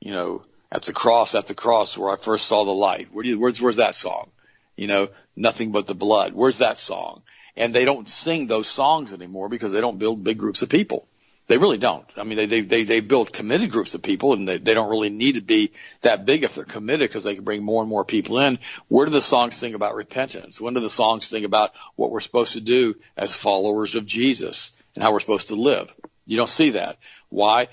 you 0.00 0.12
know, 0.12 0.42
at 0.70 0.82
the 0.82 0.92
cross, 0.92 1.34
at 1.34 1.48
the 1.48 1.54
cross 1.54 1.98
where 1.98 2.10
I 2.10 2.16
first 2.16 2.46
saw 2.46 2.64
the 2.64 2.70
light. 2.70 3.08
Where 3.10 3.22
do 3.22 3.28
you, 3.28 3.40
where's, 3.40 3.60
where's 3.60 3.76
that 3.76 3.94
song? 3.94 4.30
You 4.76 4.86
know, 4.86 5.08
nothing 5.34 5.72
but 5.72 5.88
the 5.88 5.96
blood. 5.96 6.32
Where's 6.32 6.58
that 6.58 6.78
song? 6.78 7.22
And 7.56 7.74
they 7.74 7.84
don't 7.84 8.08
sing 8.08 8.46
those 8.46 8.68
songs 8.68 9.12
anymore 9.12 9.48
because 9.48 9.72
they 9.72 9.80
don't 9.80 9.98
build 9.98 10.22
big 10.22 10.38
groups 10.38 10.62
of 10.62 10.68
people. 10.68 11.08
They 11.48 11.58
really 11.58 11.78
don't. 11.78 12.12
I 12.18 12.24
mean, 12.24 12.36
they, 12.36 12.46
they, 12.46 12.60
they, 12.62 12.84
they 12.84 13.00
build 13.00 13.32
committed 13.32 13.70
groups 13.70 13.94
of 13.94 14.02
people 14.02 14.32
and 14.32 14.48
they, 14.48 14.58
they 14.58 14.74
don't 14.74 14.90
really 14.90 15.10
need 15.10 15.36
to 15.36 15.40
be 15.40 15.72
that 16.00 16.26
big 16.26 16.42
if 16.42 16.56
they're 16.56 16.64
committed 16.64 17.08
because 17.08 17.22
they 17.22 17.36
can 17.36 17.44
bring 17.44 17.62
more 17.62 17.82
and 17.82 17.88
more 17.88 18.04
people 18.04 18.40
in. 18.40 18.58
Where 18.88 19.06
do 19.06 19.12
the 19.12 19.20
songs 19.20 19.54
sing 19.54 19.74
about 19.74 19.94
repentance? 19.94 20.60
When 20.60 20.74
do 20.74 20.80
the 20.80 20.90
songs 20.90 21.26
sing 21.26 21.44
about 21.44 21.72
what 21.94 22.10
we're 22.10 22.20
supposed 22.20 22.54
to 22.54 22.60
do 22.60 22.96
as 23.16 23.36
followers 23.36 23.94
of 23.94 24.06
Jesus 24.06 24.72
and 24.94 25.04
how 25.04 25.12
we're 25.12 25.20
supposed 25.20 25.48
to 25.48 25.54
live? 25.54 25.94
You 26.26 26.36
don't 26.36 26.48
see 26.48 26.70
that. 26.70 26.96
Why? 27.28 27.68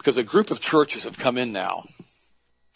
because 0.00 0.16
a 0.16 0.22
group 0.22 0.50
of 0.50 0.60
churches 0.60 1.04
have 1.04 1.18
come 1.18 1.36
in 1.36 1.52
now, 1.52 1.84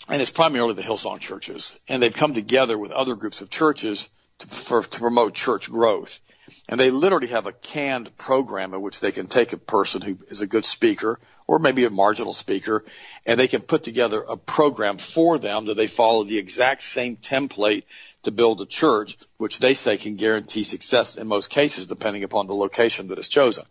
and 0.09 0.21
it's 0.21 0.31
primarily 0.31 0.75
the 0.75 0.83
Hillsong 0.83 1.21
churches, 1.21 1.81
and 1.89 2.03
they've 2.03 2.15
come 2.15 2.35
together 2.35 2.77
with 2.77 2.93
other 2.93 3.15
groups 3.15 3.41
of 3.41 3.49
churches 3.49 4.11
to, 4.41 4.47
for, 4.47 4.83
to 4.83 5.01
promote 5.01 5.33
church 5.33 5.71
growth. 5.71 6.21
And 6.69 6.79
they 6.79 6.91
literally 6.91 7.29
have 7.29 7.47
a 7.47 7.53
canned 7.53 8.17
program 8.19 8.75
in 8.75 8.83
which 8.83 9.01
they 9.01 9.13
can 9.13 9.27
take 9.27 9.53
a 9.53 9.59
person 9.59 10.03
who 10.03 10.19
is 10.29 10.41
a 10.41 10.47
good 10.47 10.65
speaker 10.65 11.19
or 11.47 11.59
maybe 11.59 11.85
a 11.85 11.91
marginal 11.91 12.33
speaker 12.33 12.85
and 13.27 13.39
they 13.39 13.49
can 13.49 13.61
put 13.61 13.83
together 13.83 14.23
a 14.23 14.37
program 14.37 14.99
for 14.99 15.39
them 15.39 15.67
that 15.67 15.77
they 15.77 15.87
follow 15.87 16.25
the 16.25 16.39
exact 16.39 16.83
same 16.83 17.17
template 17.17 17.85
to 18.23 18.31
build 18.31 18.61
a 18.61 18.67
church, 18.67 19.19
which 19.37 19.59
they 19.59 19.75
say 19.75 19.97
can 19.97 20.17
guarantee 20.17 20.65
success 20.65 21.17
in 21.17 21.27
most 21.27 21.51
cases 21.51 21.87
depending 21.87 22.25
upon 22.25 22.47
the 22.47 22.55
location 22.55 23.09
that 23.09 23.19
is 23.19 23.29
chosen. 23.29 23.65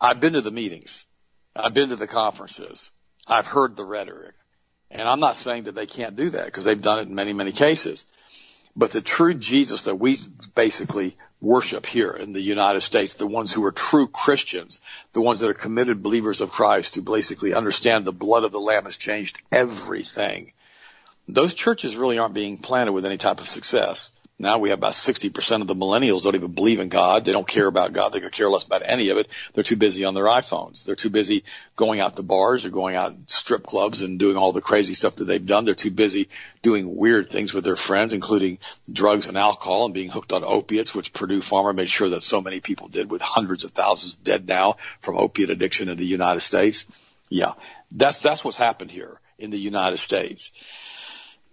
I've 0.00 0.20
been 0.20 0.34
to 0.34 0.40
the 0.40 0.50
meetings. 0.50 1.04
I've 1.56 1.74
been 1.74 1.88
to 1.88 1.96
the 1.96 2.06
conferences. 2.06 2.90
I've 3.26 3.46
heard 3.46 3.76
the 3.76 3.84
rhetoric. 3.84 4.34
And 4.90 5.08
I'm 5.08 5.20
not 5.20 5.36
saying 5.36 5.64
that 5.64 5.74
they 5.74 5.86
can't 5.86 6.16
do 6.16 6.30
that 6.30 6.46
because 6.46 6.64
they've 6.64 6.80
done 6.80 7.00
it 7.00 7.08
in 7.08 7.14
many, 7.14 7.32
many 7.32 7.52
cases. 7.52 8.06
But 8.76 8.92
the 8.92 9.00
true 9.02 9.34
Jesus 9.34 9.84
that 9.84 9.96
we 9.96 10.16
basically 10.54 11.16
worship 11.40 11.86
here 11.86 12.10
in 12.10 12.32
the 12.32 12.40
United 12.40 12.80
States, 12.80 13.14
the 13.14 13.26
ones 13.26 13.52
who 13.52 13.64
are 13.64 13.72
true 13.72 14.08
Christians, 14.08 14.80
the 15.12 15.20
ones 15.20 15.40
that 15.40 15.50
are 15.50 15.54
committed 15.54 16.02
believers 16.02 16.40
of 16.40 16.50
Christ 16.50 16.94
who 16.94 17.02
basically 17.02 17.54
understand 17.54 18.04
the 18.04 18.12
blood 18.12 18.44
of 18.44 18.52
the 18.52 18.60
Lamb 18.60 18.84
has 18.84 18.96
changed 18.96 19.40
everything. 19.52 20.52
Those 21.28 21.54
churches 21.54 21.96
really 21.96 22.18
aren't 22.18 22.34
being 22.34 22.58
planted 22.58 22.92
with 22.92 23.04
any 23.04 23.18
type 23.18 23.40
of 23.40 23.48
success. 23.48 24.10
Now 24.40 24.58
we 24.58 24.68
have 24.68 24.78
about 24.78 24.92
60% 24.92 25.62
of 25.62 25.66
the 25.66 25.74
millennials 25.74 26.22
don't 26.22 26.36
even 26.36 26.52
believe 26.52 26.78
in 26.78 26.88
God. 26.88 27.24
They 27.24 27.32
don't 27.32 27.46
care 27.46 27.66
about 27.66 27.92
God. 27.92 28.12
They 28.12 28.20
could 28.20 28.30
care 28.30 28.48
less 28.48 28.64
about 28.64 28.84
any 28.84 29.08
of 29.08 29.18
it. 29.18 29.26
They're 29.52 29.64
too 29.64 29.74
busy 29.76 30.04
on 30.04 30.14
their 30.14 30.26
iPhones. 30.26 30.84
They're 30.84 30.94
too 30.94 31.10
busy 31.10 31.42
going 31.74 31.98
out 31.98 32.16
to 32.16 32.22
bars 32.22 32.64
or 32.64 32.70
going 32.70 32.94
out 32.94 33.16
strip 33.26 33.66
clubs 33.66 34.00
and 34.00 34.16
doing 34.16 34.36
all 34.36 34.52
the 34.52 34.60
crazy 34.60 34.94
stuff 34.94 35.16
that 35.16 35.24
they've 35.24 35.44
done. 35.44 35.64
They're 35.64 35.74
too 35.74 35.90
busy 35.90 36.28
doing 36.62 36.94
weird 36.94 37.30
things 37.30 37.52
with 37.52 37.64
their 37.64 37.74
friends, 37.74 38.12
including 38.12 38.60
drugs 38.90 39.26
and 39.26 39.36
alcohol 39.36 39.86
and 39.86 39.94
being 39.94 40.08
hooked 40.08 40.32
on 40.32 40.44
opiates, 40.44 40.94
which 40.94 41.12
Purdue 41.12 41.40
Pharma 41.40 41.74
made 41.74 41.88
sure 41.88 42.10
that 42.10 42.22
so 42.22 42.40
many 42.40 42.60
people 42.60 42.86
did 42.86 43.10
with 43.10 43.20
hundreds 43.20 43.64
of 43.64 43.72
thousands 43.72 44.14
dead 44.14 44.46
now 44.46 44.76
from 45.00 45.16
opiate 45.18 45.50
addiction 45.50 45.88
in 45.88 45.96
the 45.96 46.06
United 46.06 46.40
States. 46.40 46.86
Yeah, 47.28 47.54
that's, 47.90 48.22
that's 48.22 48.44
what's 48.44 48.56
happened 48.56 48.92
here 48.92 49.20
in 49.36 49.50
the 49.50 49.58
United 49.58 49.98
States. 49.98 50.52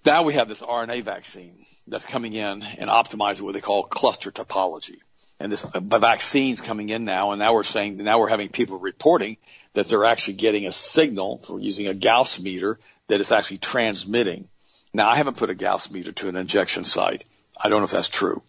Now 0.05 0.21
we 0.21 0.35
have 0.35 0.47
this 0.47 0.61
RNA 0.61 1.01
vaccine 1.01 1.65
that's 1.87 2.05
coming 2.05 2.33
in 2.33 2.63
and 2.63 2.89
optimizing 2.89 3.41
what 3.41 3.53
they 3.53 3.61
call 3.61 3.83
cluster 3.83 4.31
topology. 4.31 4.99
And 5.39 5.51
this 5.51 5.65
uh, 5.65 5.79
vaccines 5.79 6.61
coming 6.61 6.89
in 6.89 7.03
now, 7.03 7.31
and 7.31 7.39
now 7.39 7.53
we're 7.53 7.63
saying 7.63 7.97
now 7.97 8.19
we're 8.19 8.29
having 8.29 8.49
people 8.49 8.79
reporting 8.79 9.37
that 9.73 9.87
they're 9.87 10.05
actually 10.05 10.35
getting 10.35 10.65
a 10.65 10.71
signal 10.71 11.39
for 11.39 11.59
using 11.59 11.87
a 11.87 11.93
Gauss 11.93 12.39
meter 12.39 12.79
that 13.07 13.19
is 13.19 13.31
actually 13.31 13.57
transmitting. 13.57 14.47
Now 14.93 15.09
I 15.09 15.17
haven't 15.17 15.37
put 15.37 15.49
a 15.49 15.55
Gauss 15.55 15.91
meter 15.91 16.13
to 16.13 16.29
an 16.29 16.37
injection 16.37 16.83
site. 16.85 17.25
I 17.61 17.69
don't 17.69 17.79
know 17.79 17.85
if 17.85 17.91
that's 17.91 18.07
true. 18.07 18.41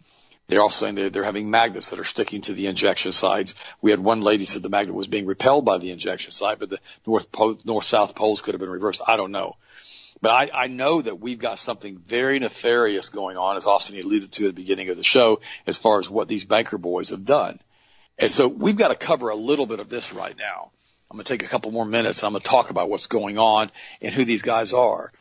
They're 0.49 0.61
also 0.61 0.85
saying 0.85 0.95
they're, 0.95 1.11
they're 1.11 1.25
having 1.25 1.51
magnets 1.51 1.91
that 1.91 1.99
are 1.99 2.05
sticking 2.05 2.43
to 2.43 2.53
the 2.53 2.69
injection 2.69 3.11
sites. 3.11 3.57
We 3.81 3.91
had 3.91 3.99
one 3.99 4.21
lady 4.21 4.45
said 4.45 4.63
the 4.63 4.69
magnet 4.69 4.95
was 4.95 5.09
being 5.09 5.27
repelled 5.27 5.65
by 5.65 5.79
the 5.79 5.91
injection 5.91 6.31
site, 6.31 6.61
but 6.61 6.71
the 6.71 6.79
north 7.05 7.27
north 7.65 7.85
south 7.85 8.15
poles 8.15 8.43
could 8.43 8.55
have 8.55 8.61
been 8.61 8.71
reversed. 8.71 9.03
I 9.07 9.17
don't 9.17 9.33
know. 9.33 9.57
But 10.21 10.31
I, 10.31 10.65
I 10.65 10.67
know 10.69 11.03
that 11.03 11.21
we've 11.21 11.39
got 11.39 11.59
something 11.59 11.99
very 11.99 12.39
nefarious 12.39 13.11
going 13.11 13.37
on, 13.37 13.57
as 13.57 13.67
Austin 13.67 13.99
alluded 13.99 14.33
to 14.33 14.45
at 14.45 14.55
the 14.55 14.63
beginning 14.63 14.89
of 14.89 14.97
the 14.97 15.03
show, 15.03 15.41
as 15.67 15.77
far 15.77 15.99
as 15.99 16.09
what 16.09 16.29
these 16.29 16.45
banker 16.45 16.79
boys 16.79 17.11
have 17.11 17.25
done. 17.25 17.61
And 18.19 18.33
so 18.33 18.49
we've 18.49 18.77
got 18.77 18.89
to 18.89 18.95
cover 18.95 19.29
a 19.29 19.35
little 19.35 19.67
bit 19.67 19.79
of 19.79 19.89
this 19.89 20.13
right 20.13 20.37
now. 20.39 20.71
I'm 21.11 21.17
going 21.17 21.25
to 21.25 21.33
take 21.33 21.45
a 21.45 21.49
couple 21.49 21.71
more 21.71 21.85
minutes. 21.85 22.25
I'm 22.25 22.33
going 22.33 22.43
to 22.43 22.49
talk 22.49 22.71
about 22.71 22.89
what's 22.91 23.07
going 23.07 23.39
on 23.39 23.71
and 24.01 24.13
who 24.13 24.25
these 24.25 24.43
guys 24.43 24.73
are. 24.73 25.13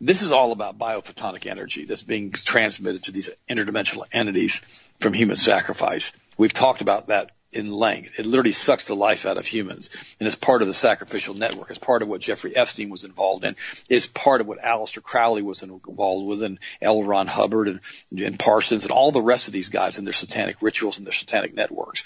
This 0.00 0.22
is 0.22 0.32
all 0.32 0.52
about 0.52 0.78
biophotonic 0.78 1.46
energy 1.46 1.84
that's 1.84 2.02
being 2.02 2.30
transmitted 2.30 3.04
to 3.04 3.12
these 3.12 3.28
interdimensional 3.48 4.04
entities 4.12 4.62
from 4.98 5.12
human 5.12 5.36
sacrifice. 5.36 6.12
We've 6.38 6.52
talked 6.52 6.80
about 6.80 7.08
that 7.08 7.32
in 7.52 7.70
length. 7.72 8.12
It 8.18 8.26
literally 8.26 8.52
sucks 8.52 8.86
the 8.86 8.94
life 8.94 9.26
out 9.26 9.36
of 9.36 9.46
humans 9.46 9.90
and 10.18 10.26
it's 10.26 10.36
part 10.36 10.62
of 10.62 10.68
the 10.68 10.74
sacrificial 10.74 11.34
network. 11.34 11.70
It's 11.70 11.78
part 11.78 12.02
of 12.02 12.08
what 12.08 12.20
Jeffrey 12.20 12.54
Epstein 12.54 12.90
was 12.90 13.04
involved 13.04 13.44
in. 13.44 13.56
It's 13.88 14.06
part 14.06 14.40
of 14.40 14.46
what 14.46 14.60
Aleister 14.60 15.02
Crowley 15.02 15.42
was 15.42 15.62
involved 15.62 16.26
with 16.26 16.42
and 16.42 16.58
L. 16.80 17.02
Ron 17.02 17.26
Hubbard 17.26 17.68
and, 17.68 17.80
and 18.16 18.38
Parsons 18.38 18.84
and 18.84 18.92
all 18.92 19.10
the 19.10 19.20
rest 19.20 19.48
of 19.48 19.52
these 19.52 19.68
guys 19.68 19.98
and 19.98 20.06
their 20.06 20.12
satanic 20.12 20.56
rituals 20.60 20.98
and 20.98 21.06
their 21.06 21.12
satanic 21.12 21.54
networks. 21.54 22.04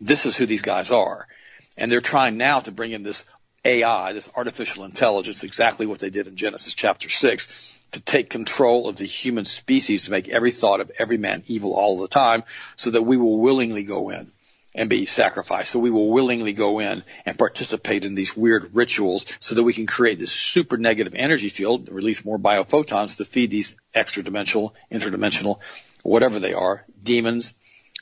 This 0.00 0.26
is 0.26 0.36
who 0.36 0.46
these 0.46 0.62
guys 0.62 0.90
are. 0.90 1.28
And 1.76 1.90
they're 1.90 2.00
trying 2.00 2.36
now 2.36 2.60
to 2.60 2.72
bring 2.72 2.90
in 2.90 3.04
this 3.04 3.24
AI, 3.64 4.12
this 4.12 4.28
artificial 4.34 4.84
intelligence, 4.84 5.44
exactly 5.44 5.86
what 5.86 6.00
they 6.00 6.10
did 6.10 6.26
in 6.26 6.34
Genesis 6.34 6.74
chapter 6.74 7.08
6, 7.08 7.78
to 7.92 8.00
take 8.00 8.28
control 8.28 8.88
of 8.88 8.96
the 8.96 9.04
human 9.04 9.44
species 9.44 10.04
to 10.04 10.10
make 10.10 10.28
every 10.28 10.50
thought 10.50 10.80
of 10.80 10.90
every 10.98 11.18
man 11.18 11.42
evil 11.46 11.74
all 11.74 11.98
the 11.98 12.08
time 12.08 12.42
so 12.76 12.90
that 12.90 13.02
we 13.02 13.16
will 13.16 13.38
willingly 13.38 13.84
go 13.84 14.10
in 14.10 14.32
and 14.74 14.88
be 14.88 15.06
sacrificed. 15.06 15.70
So 15.70 15.78
we 15.78 15.90
will 15.90 16.10
willingly 16.10 16.52
go 16.52 16.78
in 16.78 17.02
and 17.26 17.38
participate 17.38 18.04
in 18.04 18.14
these 18.14 18.36
weird 18.36 18.70
rituals 18.72 19.26
so 19.40 19.54
that 19.54 19.64
we 19.64 19.72
can 19.72 19.86
create 19.86 20.18
this 20.18 20.32
super 20.32 20.76
negative 20.76 21.14
energy 21.14 21.48
field, 21.48 21.88
release 21.88 22.24
more 22.24 22.38
biophotons 22.38 23.16
to 23.16 23.24
feed 23.24 23.50
these 23.50 23.74
extra 23.94 24.22
dimensional, 24.22 24.74
interdimensional, 24.92 25.60
whatever 26.02 26.38
they 26.38 26.52
are, 26.52 26.84
demons, 27.02 27.54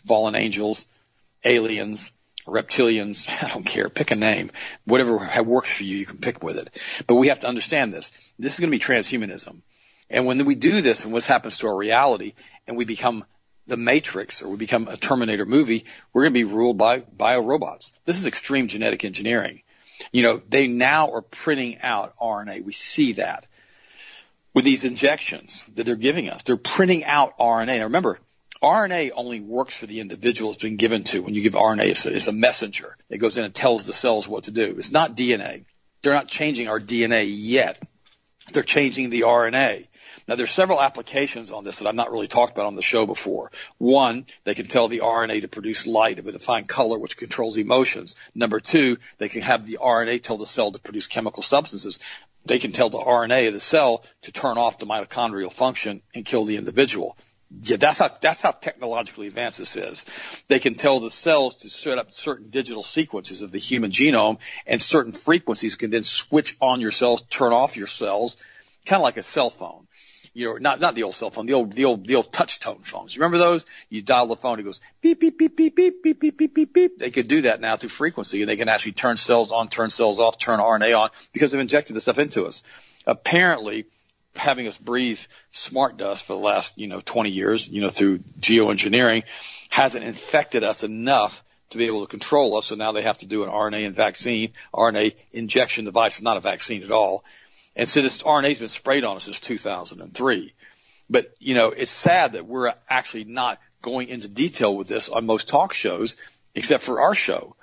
fallen 0.06 0.34
angels, 0.34 0.86
aliens, 1.44 2.12
reptilians, 2.46 3.28
I 3.42 3.48
don't 3.48 3.64
care, 3.64 3.88
pick 3.88 4.10
a 4.10 4.16
name, 4.16 4.50
whatever 4.84 5.42
works 5.42 5.72
for 5.72 5.84
you, 5.84 5.96
you 5.96 6.06
can 6.06 6.18
pick 6.18 6.42
with 6.42 6.58
it. 6.58 6.78
But 7.06 7.14
we 7.14 7.28
have 7.28 7.40
to 7.40 7.48
understand 7.48 7.92
this. 7.92 8.10
This 8.38 8.54
is 8.54 8.60
going 8.60 8.70
to 8.70 8.78
be 8.78 8.84
transhumanism. 8.84 9.62
And 10.10 10.26
when 10.26 10.44
we 10.46 10.54
do 10.54 10.80
this 10.80 11.04
and 11.04 11.12
what 11.12 11.24
happens 11.24 11.58
to 11.58 11.68
our 11.68 11.76
reality 11.76 12.32
and 12.66 12.76
we 12.76 12.84
become 12.84 13.24
the 13.68 13.76
Matrix 13.76 14.42
or 14.42 14.48
we 14.48 14.56
become 14.56 14.88
a 14.88 14.96
Terminator 14.96 15.46
movie, 15.46 15.84
we're 16.12 16.22
going 16.22 16.34
to 16.34 16.46
be 16.46 16.52
ruled 16.52 16.78
by 16.78 17.00
biorobots. 17.00 17.92
This 18.04 18.18
is 18.18 18.26
extreme 18.26 18.68
genetic 18.68 19.04
engineering. 19.04 19.62
You 20.12 20.22
know, 20.22 20.42
they 20.48 20.66
now 20.66 21.12
are 21.12 21.22
printing 21.22 21.78
out 21.82 22.16
RNA. 22.18 22.64
We 22.64 22.72
see 22.72 23.12
that 23.12 23.46
with 24.54 24.64
these 24.64 24.84
injections 24.84 25.64
that 25.74 25.84
they're 25.84 25.96
giving 25.96 26.30
us. 26.30 26.42
They're 26.42 26.56
printing 26.56 27.04
out 27.04 27.38
RNA. 27.38 27.78
Now 27.78 27.84
remember, 27.84 28.18
RNA 28.62 29.12
only 29.14 29.40
works 29.40 29.76
for 29.76 29.86
the 29.86 30.00
individual 30.00 30.52
it's 30.52 30.62
been 30.62 30.76
given 30.76 31.04
to. 31.04 31.20
When 31.20 31.34
you 31.34 31.42
give 31.42 31.52
RNA, 31.52 31.84
it's 31.84 32.06
a, 32.06 32.16
it's 32.16 32.26
a 32.26 32.32
messenger. 32.32 32.96
It 33.08 33.18
goes 33.18 33.38
in 33.38 33.44
and 33.44 33.54
tells 33.54 33.86
the 33.86 33.92
cells 33.92 34.26
what 34.26 34.44
to 34.44 34.50
do. 34.50 34.74
It's 34.78 34.90
not 34.90 35.16
DNA. 35.16 35.64
They're 36.02 36.14
not 36.14 36.28
changing 36.28 36.68
our 36.68 36.80
DNA 36.80 37.26
yet. 37.28 37.80
They're 38.52 38.62
changing 38.62 39.10
the 39.10 39.22
RNA. 39.22 39.86
Now 40.28 40.34
there's 40.34 40.50
several 40.50 40.80
applications 40.80 41.50
on 41.50 41.64
this 41.64 41.78
that 41.78 41.88
I've 41.88 41.94
not 41.94 42.12
really 42.12 42.28
talked 42.28 42.52
about 42.52 42.66
on 42.66 42.76
the 42.76 42.82
show 42.82 43.06
before. 43.06 43.50
One, 43.78 44.26
they 44.44 44.54
can 44.54 44.66
tell 44.66 44.86
the 44.86 45.00
RNA 45.00 45.40
to 45.40 45.48
produce 45.48 45.86
light 45.86 46.18
of 46.18 46.26
a 46.26 46.32
defined 46.32 46.68
color 46.68 46.98
which 46.98 47.16
controls 47.16 47.56
emotions. 47.56 48.14
Number 48.34 48.60
two, 48.60 48.98
they 49.16 49.30
can 49.30 49.40
have 49.40 49.66
the 49.66 49.78
RNA 49.80 50.22
tell 50.22 50.36
the 50.36 50.44
cell 50.44 50.70
to 50.70 50.78
produce 50.78 51.06
chemical 51.06 51.42
substances. 51.42 51.98
They 52.44 52.58
can 52.58 52.72
tell 52.72 52.90
the 52.90 52.98
RNA 52.98 53.48
of 53.48 53.54
the 53.54 53.60
cell 53.60 54.04
to 54.22 54.32
turn 54.32 54.58
off 54.58 54.78
the 54.78 54.86
mitochondrial 54.86 55.52
function 55.52 56.02
and 56.14 56.26
kill 56.26 56.44
the 56.44 56.56
individual. 56.56 57.16
Yeah, 57.62 57.78
that's 57.78 57.98
how 57.98 58.10
that's 58.20 58.42
how 58.42 58.50
technologically 58.50 59.26
advanced 59.26 59.56
this 59.56 59.76
is. 59.76 60.04
They 60.48 60.58
can 60.58 60.74
tell 60.74 61.00
the 61.00 61.10
cells 61.10 61.56
to 61.60 61.70
set 61.70 61.96
up 61.96 62.12
certain 62.12 62.50
digital 62.50 62.82
sequences 62.82 63.40
of 63.40 63.50
the 63.50 63.58
human 63.58 63.90
genome, 63.90 64.36
and 64.66 64.82
certain 64.82 65.12
frequencies 65.12 65.76
can 65.76 65.90
then 65.90 66.02
switch 66.02 66.58
on 66.60 66.82
your 66.82 66.90
cells, 66.90 67.22
turn 67.22 67.54
off 67.54 67.78
your 67.78 67.86
cells, 67.86 68.36
kind 68.84 69.00
of 69.00 69.04
like 69.04 69.16
a 69.16 69.22
cell 69.22 69.48
phone. 69.48 69.87
You 70.38 70.44
know, 70.46 70.56
not 70.58 70.78
not 70.78 70.94
the 70.94 71.02
old 71.02 71.16
cell 71.16 71.30
phone, 71.30 71.46
the 71.46 71.54
old 71.54 71.72
the 71.72 71.84
old 71.84 72.06
the 72.06 72.14
old 72.14 72.32
touch 72.32 72.60
tone 72.60 72.78
phones. 72.82 73.14
You 73.14 73.22
remember 73.22 73.38
those? 73.38 73.66
You 73.88 74.02
dial 74.02 74.28
the 74.28 74.36
phone, 74.36 74.60
it 74.60 74.62
goes 74.62 74.80
beep 75.00 75.18
beep 75.18 75.36
beep 75.36 75.56
beep 75.56 75.74
beep 75.74 76.00
beep 76.00 76.20
beep 76.20 76.38
beep 76.38 76.54
beep 76.54 76.72
beep. 76.72 76.98
They 76.98 77.10
could 77.10 77.26
do 77.26 77.42
that 77.42 77.60
now 77.60 77.76
through 77.76 77.88
frequency, 77.88 78.40
and 78.42 78.48
they 78.48 78.56
can 78.56 78.68
actually 78.68 78.92
turn 78.92 79.16
cells 79.16 79.50
on, 79.50 79.66
turn 79.66 79.90
cells 79.90 80.20
off, 80.20 80.38
turn 80.38 80.60
RNA 80.60 80.96
on 80.96 81.10
because 81.32 81.50
they've 81.50 81.60
injected 81.60 81.96
this 81.96 82.04
stuff 82.04 82.20
into 82.20 82.46
us. 82.46 82.62
Apparently 83.04 83.86
having 84.36 84.68
us 84.68 84.78
breathe 84.78 85.18
smart 85.50 85.96
dust 85.96 86.24
for 86.24 86.34
the 86.34 86.38
last, 86.38 86.78
you 86.78 86.86
know, 86.86 87.00
20 87.04 87.30
years, 87.30 87.68
you 87.68 87.80
know, 87.80 87.90
through 87.90 88.18
geoengineering 88.38 89.24
hasn't 89.70 90.04
infected 90.04 90.62
us 90.62 90.84
enough 90.84 91.42
to 91.70 91.78
be 91.78 91.86
able 91.86 92.02
to 92.02 92.06
control 92.06 92.56
us. 92.56 92.66
So 92.66 92.76
now 92.76 92.92
they 92.92 93.02
have 93.02 93.18
to 93.18 93.26
do 93.26 93.42
an 93.42 93.50
RNA 93.50 93.86
and 93.86 93.96
vaccine, 93.96 94.52
RNA 94.72 95.16
injection 95.32 95.84
device. 95.84 96.22
Not 96.22 96.36
a 96.36 96.40
vaccine 96.40 96.84
at 96.84 96.92
all. 96.92 97.24
And 97.78 97.88
so 97.88 98.02
this 98.02 98.22
RNA 98.24 98.48
has 98.48 98.58
been 98.58 98.68
sprayed 98.68 99.04
on 99.04 99.16
us 99.16 99.24
since 99.24 99.38
2003. 99.38 100.52
But, 101.08 101.32
you 101.38 101.54
know, 101.54 101.68
it's 101.68 101.92
sad 101.92 102.32
that 102.32 102.44
we're 102.44 102.74
actually 102.90 103.24
not 103.24 103.60
going 103.80 104.08
into 104.08 104.28
detail 104.28 104.76
with 104.76 104.88
this 104.88 105.08
on 105.08 105.24
most 105.24 105.48
talk 105.48 105.72
shows, 105.72 106.16
except 106.56 106.82
for 106.82 107.00
our 107.00 107.14
show. 107.14 107.54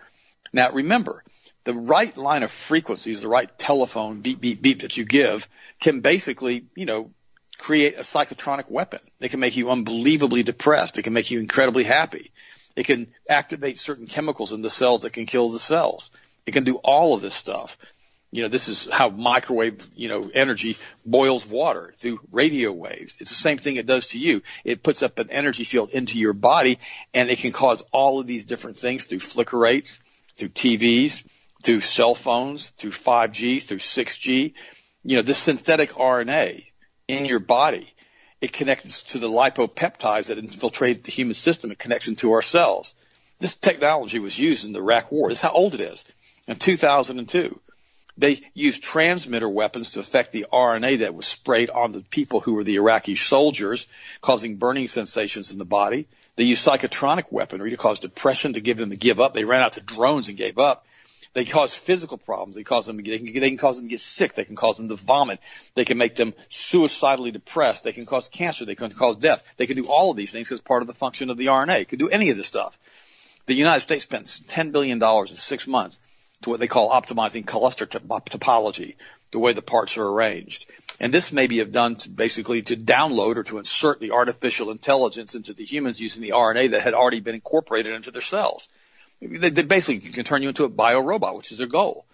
Now 0.54 0.71
remember, 0.71 1.23
the 1.65 1.73
right 1.73 2.15
line 2.15 2.43
of 2.43 2.51
frequencies, 2.51 3.21
the 3.21 3.28
right 3.28 3.56
telephone 3.60 4.21
beep, 4.21 4.39
beep, 4.39 4.62
beep 4.62 4.82
that 4.82 4.95
you 4.95 5.04
give 5.04 5.47
can 5.82 5.99
basically, 5.99 6.65
you 6.75 6.86
know, 6.86 7.12
create 7.58 7.95
a 7.95 8.01
psychotronic 8.01 8.71
weapon. 8.71 9.01
It 9.19 9.30
can 9.30 9.41
make 9.41 9.58
you 9.58 9.69
unbelievably 9.69 10.43
depressed. 10.43 10.97
It 10.97 11.04
can 11.04 11.13
make 11.13 11.30
you 11.30 11.39
incredibly 11.39 11.84
happy. 11.84 12.32
It 12.75 12.86
can 12.86 13.08
activate 13.30 13.78
certain 13.78 14.08
chemicals 14.08 14.54
in 14.54 14.62
the 14.62 14.69
cells 14.69 15.01
that 15.01 15.13
can 15.13 15.25
kill 15.25 15.49
the 15.49 15.60
cells. 15.60 16.10
It 16.45 16.51
can 16.51 16.63
do 16.63 16.75
all 16.75 17.15
of 17.15 17.21
this 17.21 17.34
stuff. 17.34 17.78
You 18.31 18.43
know, 18.43 18.47
this 18.49 18.67
is 18.67 18.91
how 18.91 19.09
microwave, 19.09 19.89
you 19.95 20.09
know, 20.09 20.29
energy 20.33 20.77
boils 21.05 21.45
water 21.45 21.93
through 21.95 22.19
radio 22.31 22.73
waves. 22.73 23.17
It's 23.19 23.29
the 23.29 23.35
same 23.35 23.57
thing 23.57 23.77
it 23.77 23.85
does 23.85 24.07
to 24.07 24.19
you. 24.19 24.41
It 24.63 24.83
puts 24.83 25.03
up 25.03 25.19
an 25.19 25.29
energy 25.29 25.63
field 25.63 25.91
into 25.91 26.17
your 26.17 26.33
body 26.33 26.79
and 27.13 27.29
it 27.29 27.39
can 27.39 27.53
cause 27.53 27.81
all 27.93 28.19
of 28.19 28.27
these 28.27 28.43
different 28.43 28.77
things 28.77 29.05
through 29.05 29.19
flicker 29.19 29.57
rates, 29.57 30.01
through 30.35 30.49
TVs, 30.49 31.23
through 31.63 31.81
cell 31.81 32.13
phones, 32.13 32.69
through 32.71 32.91
5G, 32.91 33.63
through 33.63 33.79
6G. 33.79 34.53
You 35.03 35.15
know, 35.15 35.21
this 35.21 35.38
synthetic 35.38 35.91
RNA 35.91 36.65
in 37.07 37.25
your 37.25 37.39
body, 37.39 37.93
it 38.41 38.51
connects 38.53 39.03
to 39.03 39.17
the 39.17 39.29
lipopeptides 39.29 40.27
that 40.27 40.38
infiltrate 40.38 41.03
the 41.03 41.11
human 41.11 41.35
system. 41.35 41.71
It 41.71 41.79
connects 41.79 42.07
into 42.07 42.31
our 42.33 42.41
cells. 42.41 42.95
This 43.39 43.55
technology 43.55 44.19
was 44.19 44.38
used 44.38 44.65
in 44.65 44.73
the 44.73 44.79
Iraq 44.79 45.11
War. 45.11 45.29
This 45.29 45.39
is 45.39 45.41
how 45.41 45.51
old 45.51 45.75
it 45.75 45.81
is. 45.81 46.05
In 46.47 46.57
2002, 46.57 47.59
they 48.17 48.41
used 48.54 48.82
transmitter 48.82 49.49
weapons 49.49 49.91
to 49.91 49.99
affect 49.99 50.32
the 50.32 50.45
RNA 50.51 50.99
that 50.99 51.13
was 51.13 51.25
sprayed 51.25 51.69
on 51.69 51.91
the 51.91 52.01
people 52.01 52.39
who 52.39 52.56
were 52.56 52.63
the 52.63 52.75
Iraqi 52.75 53.15
soldiers, 53.15 53.88
causing 54.21 54.56
burning 54.56 54.88
sensations 54.88 55.51
in 55.51 55.58
the 55.58 55.65
body. 55.65 56.08
They 56.38 56.45
used 56.45 56.65
psychotronic 56.65 57.25
weaponry 57.30 57.71
to 57.71 57.78
cause 57.78 57.99
depression, 57.99 58.54
to 58.54 58.62
give 58.62 58.78
them 58.78 58.91
to 58.91 58.95
give 58.95 59.19
up. 59.19 59.34
They 59.34 59.45
ran 59.45 59.63
out 59.63 59.73
to 59.73 59.82
drones 59.82 60.30
and 60.30 60.38
gave 60.38 60.58
up. 60.58 60.86
They 61.34 61.43
cause 61.43 61.75
physical 61.75 62.17
problems. 62.17 62.56
They 62.56 62.63
cause 62.63 62.86
them. 62.86 62.95
They 62.95 63.17
can, 63.17 63.25
they 63.25 63.49
can 63.49 63.58
cause 63.58 63.75
them 63.75 63.88
to 63.88 63.89
get 63.89 63.99
sick. 63.99 64.34
They 64.34 64.45
can 64.45 64.56
cause 64.56 64.78
them 64.78 64.88
to 64.88 64.95
vomit. 64.95 65.41
They 65.73 65.84
can 65.84 65.97
make 65.97 66.15
them 66.15 66.34
suicidally 66.47 67.32
depressed. 67.32 67.84
They 67.84 67.91
can 67.91 68.06
cause 68.06 68.30
cancer. 68.30 68.63
They 68.63 68.75
can 68.75 68.89
cause 68.91 69.17
death. 69.17 69.43
They 69.58 69.67
can 69.67 69.75
do 69.75 69.88
all 69.88 70.12
of 70.12 70.17
these 70.17 70.32
things 70.32 70.49
as 70.54 70.62
part 70.62 70.82
of 70.82 70.88
the 70.88 70.93
function 70.93 71.30
of 71.30 71.38
the 71.38 71.47
RNA. 71.47 71.82
It 71.82 71.89
can 71.89 71.99
do 71.99 72.08
any 72.08 72.30
of 72.30 72.38
this 72.38 72.47
stuff. 72.47 72.80
The 73.47 73.54
United 73.54 73.82
States 73.82 74.06
spent 74.06 74.41
ten 74.47 74.71
billion 74.71 74.99
dollars 74.99 75.32
in 75.32 75.38
six 75.38 75.67
months 75.67 75.99
to 76.45 76.51
what 76.51 76.60
they 76.60 76.67
call 76.67 76.91
optimizing 76.91 77.45
cluster 77.45 77.88
topology, 77.88 78.95
the 79.31 79.39
way 79.39 79.53
the 79.53 79.63
parts 79.63 79.97
are 79.97 80.08
arranged. 80.08 80.67
And 80.99 81.12
this 81.12 81.31
may 81.31 81.47
be 81.47 81.63
done 81.65 81.95
to 81.95 82.10
basically 82.10 82.62
to 82.62 82.77
download 82.77 83.38
or 83.38 83.43
to 83.45 83.58
insert 83.58 83.99
the 83.99 84.12
artificial 84.12 84.69
intelligence 84.69 85.34
into 85.34 85.53
the 85.53 85.65
humans 85.65 85.99
using 85.99 86.21
the 86.21 86.29
RNA 86.29 86.71
that 86.71 86.84
had 86.84 86.93
already 86.93 87.19
been 87.19 87.34
incorporated 87.34 87.93
into 87.93 88.12
their 88.12 88.21
cells. 88.21 88.69
They, 89.19 89.49
they 89.49 89.63
basically 89.63 90.08
can 90.12 90.23
turn 90.23 90.43
you 90.43 90.49
into 90.49 90.65
a 90.65 90.69
biorobot, 90.69 91.36
which 91.36 91.51
is 91.51 91.58
their 91.58 91.67
goal. 91.67 92.05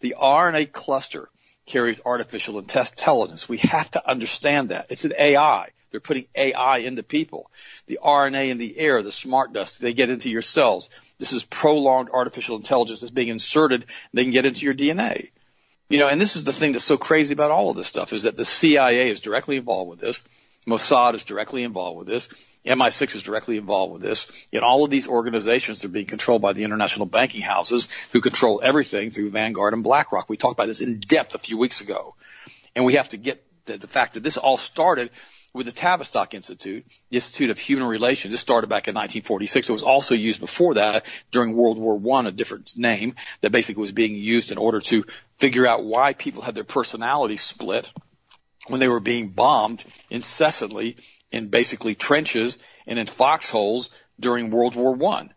The 0.00 0.16
RNA 0.18 0.72
cluster 0.72 1.28
carries 1.66 2.00
artificial 2.02 2.58
intelligence. 2.58 3.46
We 3.46 3.58
have 3.58 3.90
to 3.90 4.08
understand 4.08 4.70
that. 4.70 4.86
It's 4.88 5.04
an 5.04 5.12
AI. 5.18 5.68
They're 5.90 6.00
putting 6.00 6.26
AI 6.34 6.78
into 6.78 7.02
people. 7.02 7.50
The 7.86 8.00
RNA 8.02 8.50
in 8.50 8.58
the 8.58 8.78
air, 8.78 9.02
the 9.02 9.12
smart 9.12 9.52
dust, 9.52 9.80
they 9.80 9.94
get 9.94 10.10
into 10.10 10.28
your 10.28 10.42
cells. 10.42 10.90
This 11.18 11.32
is 11.32 11.44
prolonged 11.44 12.10
artificial 12.12 12.56
intelligence 12.56 13.00
that's 13.00 13.10
being 13.10 13.28
inserted. 13.28 13.86
They 14.12 14.24
can 14.24 14.32
get 14.32 14.46
into 14.46 14.64
your 14.64 14.74
DNA. 14.74 15.30
You 15.88 16.00
know, 16.00 16.08
and 16.08 16.20
this 16.20 16.34
is 16.34 16.44
the 16.44 16.52
thing 16.52 16.72
that's 16.72 16.84
so 16.84 16.98
crazy 16.98 17.32
about 17.32 17.52
all 17.52 17.70
of 17.70 17.76
this 17.76 17.86
stuff 17.86 18.12
is 18.12 18.24
that 18.24 18.36
the 18.36 18.44
CIA 18.44 19.10
is 19.10 19.20
directly 19.20 19.56
involved 19.56 19.90
with 19.90 20.00
this. 20.00 20.22
Mossad 20.66 21.14
is 21.14 21.22
directly 21.22 21.62
involved 21.62 21.98
with 21.98 22.08
this. 22.08 22.28
MI6 22.66 23.14
is 23.14 23.22
directly 23.22 23.56
involved 23.56 23.92
with 23.92 24.02
this. 24.02 24.26
And 24.52 24.62
all 24.62 24.84
of 24.84 24.90
these 24.90 25.06
organizations 25.06 25.84
are 25.84 25.88
being 25.88 26.06
controlled 26.06 26.42
by 26.42 26.52
the 26.52 26.64
international 26.64 27.06
banking 27.06 27.40
houses 27.40 27.88
who 28.10 28.20
control 28.20 28.60
everything 28.62 29.10
through 29.10 29.30
Vanguard 29.30 29.74
and 29.74 29.84
BlackRock. 29.84 30.28
We 30.28 30.36
talked 30.36 30.54
about 30.54 30.66
this 30.66 30.80
in 30.80 30.98
depth 30.98 31.36
a 31.36 31.38
few 31.38 31.56
weeks 31.56 31.80
ago. 31.80 32.16
And 32.74 32.84
we 32.84 32.94
have 32.94 33.10
to 33.10 33.16
get 33.16 33.44
the, 33.66 33.78
the 33.78 33.86
fact 33.86 34.14
that 34.14 34.24
this 34.24 34.36
all 34.36 34.58
started 34.58 35.10
with 35.56 35.66
the 35.66 35.72
Tavistock 35.72 36.34
Institute, 36.34 36.84
the 37.08 37.16
Institute 37.16 37.50
of 37.50 37.58
Human 37.58 37.88
Relations. 37.88 38.32
This 38.32 38.40
started 38.40 38.68
back 38.68 38.88
in 38.88 38.94
1946. 38.94 39.68
It 39.68 39.72
was 39.72 39.82
also 39.82 40.14
used 40.14 40.38
before 40.38 40.74
that 40.74 41.06
during 41.30 41.56
World 41.56 41.78
War 41.78 41.98
One, 41.98 42.26
a 42.26 42.30
different 42.30 42.76
name 42.76 43.14
that 43.40 43.52
basically 43.52 43.80
was 43.80 43.92
being 43.92 44.14
used 44.14 44.52
in 44.52 44.58
order 44.58 44.80
to 44.80 45.04
figure 45.38 45.66
out 45.66 45.84
why 45.84 46.12
people 46.12 46.42
had 46.42 46.54
their 46.54 46.64
personalities 46.64 47.40
split 47.40 47.90
when 48.68 48.80
they 48.80 48.88
were 48.88 49.00
being 49.00 49.28
bombed 49.28 49.84
incessantly 50.10 50.96
in 51.32 51.48
basically 51.48 51.94
trenches 51.94 52.58
and 52.86 52.98
in 52.98 53.06
foxholes 53.06 53.90
during 54.20 54.50
World 54.50 54.76
War 54.76 54.94
One. 54.94 55.32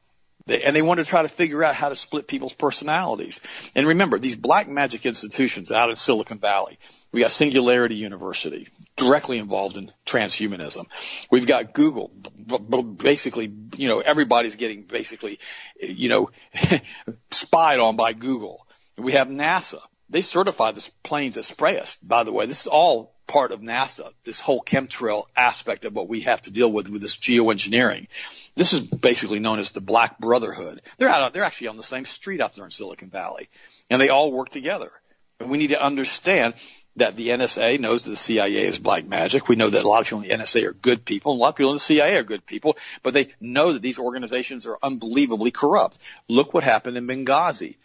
They, 0.49 0.63
and 0.63 0.75
they 0.75 0.81
wanted 0.81 1.03
to 1.03 1.09
try 1.09 1.21
to 1.21 1.29
figure 1.29 1.63
out 1.63 1.75
how 1.75 1.89
to 1.89 1.95
split 1.95 2.27
people's 2.27 2.53
personalities. 2.53 3.39
And 3.75 3.87
remember, 3.87 4.17
these 4.17 4.35
black 4.35 4.67
magic 4.67 5.05
institutions 5.05 5.71
out 5.71 5.89
in 5.89 5.95
Silicon 5.95 6.39
Valley, 6.39 6.77
we 7.11 7.21
got 7.21 7.31
Singularity 7.31 7.95
University, 7.95 8.67
directly 8.99 9.39
involved 9.39 9.77
in 9.77 9.91
transhumanism. 10.05 10.85
We've 11.31 11.47
got 11.47 11.73
Google, 11.73 12.09
basically, 12.09 13.51
you 13.77 13.87
know, 13.87 14.01
everybody's 14.01 14.55
getting 14.55 14.83
basically, 14.83 15.39
you 15.79 16.09
know, 16.09 16.29
spied 17.31 17.79
on 17.79 17.95
by 17.95 18.13
Google. 18.13 18.67
We 18.97 19.13
have 19.13 19.29
NASA. 19.29 19.79
They 20.09 20.21
certify 20.21 20.71
the 20.71 20.87
planes 21.03 21.35
that 21.35 21.43
spray 21.43 21.79
us. 21.79 21.97
By 21.97 22.23
the 22.23 22.31
way, 22.31 22.45
this 22.45 22.61
is 22.61 22.67
all 22.67 23.15
part 23.29 23.51
of 23.51 23.61
NASA, 23.61 24.11
this 24.25 24.41
whole 24.41 24.61
chemtrail 24.61 25.23
aspect 25.35 25.85
of 25.85 25.93
what 25.93 26.09
we 26.09 26.21
have 26.21 26.41
to 26.41 26.51
deal 26.51 26.71
with 26.71 26.89
with 26.89 27.01
this 27.01 27.15
geoengineering. 27.15 28.07
This 28.55 28.73
is 28.73 28.81
basically 28.81 29.39
known 29.39 29.59
as 29.59 29.71
the 29.71 29.81
Black 29.81 30.19
Brotherhood. 30.19 30.81
They're 30.97 31.09
out, 31.09 31.31
they're 31.31 31.43
actually 31.43 31.67
on 31.67 31.77
the 31.77 31.83
same 31.83 32.05
street 32.05 32.41
out 32.41 32.53
there 32.53 32.65
in 32.65 32.71
Silicon 32.71 33.09
Valley, 33.09 33.47
and 33.89 34.01
they 34.01 34.09
all 34.09 34.31
work 34.31 34.49
together. 34.49 34.91
And 35.39 35.49
we 35.49 35.57
need 35.57 35.69
to 35.69 35.81
understand 35.81 36.55
that 36.99 37.15
the 37.15 37.29
NSA 37.29 37.79
knows 37.79 38.05
that 38.05 38.11
the 38.11 38.17
CIA 38.17 38.67
is 38.67 38.79
black 38.79 39.05
magic. 39.05 39.47
We 39.47 39.55
know 39.55 39.69
that 39.69 39.83
a 39.83 39.87
lot 39.87 40.01
of 40.01 40.05
people 40.07 40.21
in 40.21 40.29
the 40.29 40.43
NSA 40.43 40.65
are 40.65 40.73
good 40.73 41.03
people, 41.03 41.33
and 41.33 41.39
a 41.39 41.41
lot 41.41 41.49
of 41.49 41.55
people 41.55 41.71
in 41.71 41.75
the 41.75 41.79
CIA 41.79 42.17
are 42.17 42.23
good 42.23 42.45
people, 42.45 42.77
but 43.03 43.13
they 43.13 43.29
know 43.41 43.73
that 43.73 43.81
these 43.81 43.99
organizations 43.99 44.65
are 44.65 44.77
unbelievably 44.81 45.51
corrupt. 45.51 45.97
Look 46.27 46.53
what 46.53 46.63
happened 46.63 46.97
in 46.97 47.07
Benghazi 47.07 47.75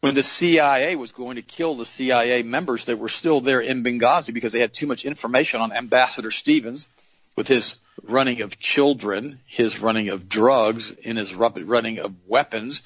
when 0.00 0.14
the 0.14 0.22
CIA 0.22 0.96
was 0.96 1.12
going 1.12 1.36
to 1.36 1.42
kill 1.42 1.74
the 1.74 1.84
CIA 1.84 2.42
members 2.42 2.84
that 2.84 2.98
were 2.98 3.08
still 3.08 3.40
there 3.40 3.60
in 3.60 3.82
Benghazi 3.82 4.32
because 4.32 4.52
they 4.52 4.60
had 4.60 4.72
too 4.72 4.86
much 4.86 5.04
information 5.04 5.60
on 5.60 5.72
Ambassador 5.72 6.30
Stevens 6.30 6.88
with 7.36 7.48
his 7.48 7.74
running 8.02 8.42
of 8.42 8.58
children, 8.58 9.40
his 9.46 9.80
running 9.80 10.08
of 10.10 10.28
drugs, 10.28 10.92
and 11.04 11.18
his 11.18 11.34
running 11.34 11.98
of 11.98 12.14
weapons. 12.26 12.82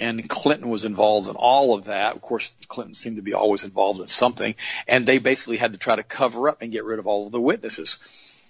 And 0.00 0.26
Clinton 0.28 0.70
was 0.70 0.86
involved 0.86 1.28
in 1.28 1.36
all 1.36 1.76
of 1.76 1.84
that. 1.84 2.16
Of 2.16 2.22
course, 2.22 2.56
Clinton 2.66 2.94
seemed 2.94 3.16
to 3.16 3.22
be 3.22 3.34
always 3.34 3.64
involved 3.64 4.00
in 4.00 4.06
something. 4.06 4.54
And 4.88 5.06
they 5.06 5.18
basically 5.18 5.58
had 5.58 5.74
to 5.74 5.78
try 5.78 5.96
to 5.96 6.02
cover 6.02 6.48
up 6.48 6.62
and 6.62 6.72
get 6.72 6.84
rid 6.84 6.98
of 6.98 7.06
all 7.06 7.26
of 7.26 7.32
the 7.32 7.40
witnesses. 7.40 7.98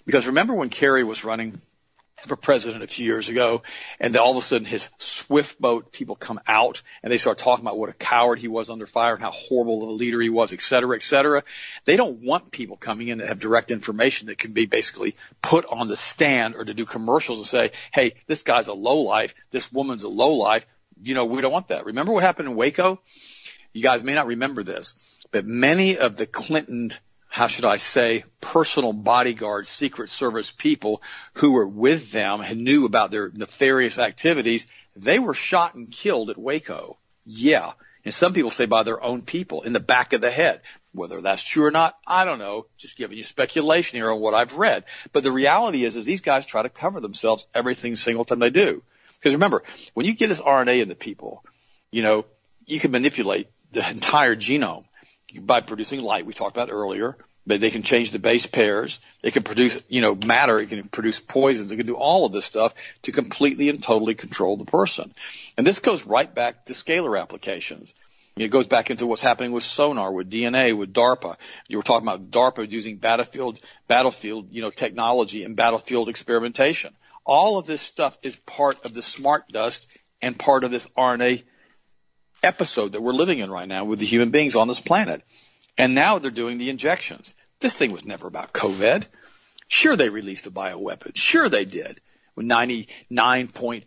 Because 0.05 0.27
remember 0.27 0.55
when 0.55 0.69
Kerry 0.69 1.03
was 1.03 1.23
running 1.25 1.59
for 2.25 2.35
president 2.35 2.83
a 2.83 2.87
few 2.87 3.05
years 3.05 3.29
ago, 3.29 3.63
and 3.99 4.15
all 4.15 4.31
of 4.31 4.37
a 4.37 4.41
sudden 4.41 4.65
his 4.65 4.87
swift 4.97 5.59
boat 5.59 5.91
people 5.91 6.15
come 6.15 6.39
out 6.47 6.83
and 7.01 7.11
they 7.11 7.17
start 7.17 7.37
talking 7.37 7.65
about 7.65 7.79
what 7.79 7.89
a 7.89 7.93
coward 7.93 8.39
he 8.39 8.47
was 8.47 8.69
under 8.69 8.85
fire 8.85 9.15
and 9.15 9.23
how 9.23 9.31
horrible 9.31 9.83
of 9.83 9.89
a 9.89 9.91
leader 9.91 10.21
he 10.21 10.29
was, 10.29 10.53
et 10.53 10.61
cetera, 10.61 10.95
et 10.95 11.03
cetera. 11.03 11.43
They 11.85 11.97
don't 11.97 12.21
want 12.21 12.51
people 12.51 12.77
coming 12.77 13.07
in 13.07 13.17
that 13.17 13.27
have 13.27 13.39
direct 13.39 13.71
information 13.71 14.27
that 14.27 14.37
can 14.37 14.53
be 14.53 14.67
basically 14.67 15.15
put 15.41 15.65
on 15.65 15.87
the 15.87 15.97
stand 15.97 16.55
or 16.55 16.63
to 16.63 16.73
do 16.73 16.85
commercials 16.85 17.39
and 17.39 17.47
say, 17.47 17.71
hey, 17.91 18.13
this 18.27 18.43
guy's 18.43 18.67
a 18.67 18.73
low 18.73 18.99
life, 18.99 19.33
this 19.49 19.71
woman's 19.71 20.03
a 20.03 20.09
low 20.09 20.33
life. 20.35 20.65
You 21.01 21.15
know, 21.15 21.25
we 21.25 21.41
don't 21.41 21.51
want 21.51 21.69
that. 21.69 21.85
Remember 21.85 22.13
what 22.13 22.23
happened 22.23 22.49
in 22.49 22.55
Waco? 22.55 23.01
You 23.73 23.81
guys 23.81 24.03
may 24.03 24.13
not 24.13 24.27
remember 24.27 24.63
this, 24.63 24.93
but 25.31 25.45
many 25.45 25.97
of 25.97 26.17
the 26.17 26.25
Clinton 26.25 26.91
how 27.31 27.47
should 27.47 27.63
I 27.63 27.77
say, 27.77 28.25
personal 28.41 28.91
bodyguards, 28.91 29.69
Secret 29.69 30.09
Service 30.09 30.51
people 30.51 31.01
who 31.35 31.53
were 31.53 31.67
with 31.67 32.11
them 32.11 32.41
and 32.41 32.65
knew 32.65 32.85
about 32.85 33.09
their 33.09 33.31
nefarious 33.33 33.97
activities, 33.97 34.67
they 34.97 35.17
were 35.17 35.33
shot 35.33 35.73
and 35.73 35.89
killed 35.89 36.29
at 36.29 36.37
Waco. 36.37 36.97
Yeah. 37.23 37.71
And 38.03 38.13
some 38.13 38.33
people 38.33 38.51
say 38.51 38.65
by 38.65 38.83
their 38.83 39.01
own 39.01 39.21
people 39.21 39.61
in 39.61 39.71
the 39.71 39.79
back 39.79 40.11
of 40.11 40.19
the 40.19 40.29
head. 40.29 40.59
Whether 40.91 41.21
that's 41.21 41.41
true 41.41 41.65
or 41.65 41.71
not, 41.71 41.97
I 42.05 42.25
don't 42.25 42.37
know. 42.37 42.65
Just 42.77 42.97
giving 42.97 43.17
you 43.17 43.23
speculation 43.23 43.97
here 43.97 44.11
on 44.11 44.19
what 44.19 44.33
I've 44.33 44.57
read. 44.57 44.83
But 45.13 45.23
the 45.23 45.31
reality 45.31 45.85
is, 45.85 45.95
is 45.95 46.03
these 46.03 46.19
guys 46.19 46.45
try 46.45 46.63
to 46.63 46.69
cover 46.69 46.99
themselves 46.99 47.47
every 47.55 47.75
single 47.75 48.25
time 48.25 48.39
they 48.39 48.49
do. 48.49 48.83
Because 49.21 49.35
remember, 49.35 49.61
when 49.93 50.07
you 50.07 50.15
get 50.15 50.27
this 50.27 50.41
RNA 50.41 50.81
into 50.81 50.95
people, 50.95 51.45
you 51.91 52.01
know, 52.01 52.25
you 52.65 52.79
can 52.79 52.91
manipulate 52.91 53.49
the 53.71 53.87
entire 53.87 54.35
genome 54.35 54.85
by 55.39 55.61
producing 55.61 56.01
light 56.01 56.25
we 56.25 56.33
talked 56.33 56.55
about 56.57 56.69
earlier. 56.71 57.15
But 57.45 57.59
they 57.59 57.71
can 57.71 57.81
change 57.81 58.11
the 58.11 58.19
base 58.19 58.45
pairs. 58.45 58.99
They 59.23 59.31
can 59.31 59.41
produce, 59.41 59.81
you 59.89 60.01
know, 60.01 60.15
matter. 60.27 60.59
It 60.59 60.69
can 60.69 60.87
produce 60.89 61.19
poisons. 61.19 61.71
It 61.71 61.77
can 61.77 61.87
do 61.87 61.95
all 61.95 62.25
of 62.25 62.31
this 62.31 62.45
stuff 62.45 62.73
to 63.03 63.11
completely 63.11 63.69
and 63.69 63.81
totally 63.81 64.13
control 64.13 64.57
the 64.57 64.65
person. 64.65 65.11
And 65.57 65.65
this 65.65 65.79
goes 65.79 66.05
right 66.05 66.31
back 66.33 66.65
to 66.65 66.73
scalar 66.73 67.19
applications. 67.19 67.95
It 68.37 68.49
goes 68.49 68.67
back 68.67 68.91
into 68.91 69.07
what's 69.07 69.21
happening 69.21 69.51
with 69.51 69.63
sonar, 69.63 70.11
with 70.11 70.29
DNA, 70.29 70.77
with 70.77 70.93
DARPA. 70.93 71.35
You 71.67 71.77
were 71.77 71.83
talking 71.83 72.07
about 72.07 72.29
DARPA 72.29 72.71
using 72.71 72.97
battlefield, 72.97 73.59
battlefield, 73.87 74.49
you 74.51 74.61
know, 74.61 74.69
technology 74.69 75.43
and 75.43 75.55
battlefield 75.55 76.09
experimentation. 76.09 76.93
All 77.25 77.57
of 77.57 77.65
this 77.67 77.81
stuff 77.81 78.17
is 78.23 78.35
part 78.35 78.83
of 78.85 78.93
the 78.93 79.01
smart 79.01 79.47
dust 79.47 79.87
and 80.21 80.37
part 80.37 80.63
of 80.63 80.71
this 80.71 80.87
RNA 80.97 81.43
episode 82.43 82.93
that 82.93 83.01
we're 83.01 83.11
living 83.13 83.39
in 83.39 83.51
right 83.51 83.67
now 83.67 83.85
with 83.85 83.99
the 83.99 84.05
human 84.05 84.31
beings 84.31 84.55
on 84.55 84.67
this 84.67 84.81
planet. 84.81 85.21
And 85.77 85.95
now 85.95 86.19
they're 86.19 86.31
doing 86.31 86.57
the 86.57 86.69
injections. 86.69 87.33
This 87.59 87.75
thing 87.77 87.91
was 87.91 88.05
never 88.05 88.27
about 88.27 88.53
COVID. 88.53 89.05
Sure, 89.67 89.95
they 89.95 90.09
released 90.09 90.47
a 90.47 90.51
bioweapon. 90.51 91.15
Sure, 91.15 91.47
they 91.47 91.65
did. 91.65 92.01
With 92.35 92.45
99.8, 92.45 93.83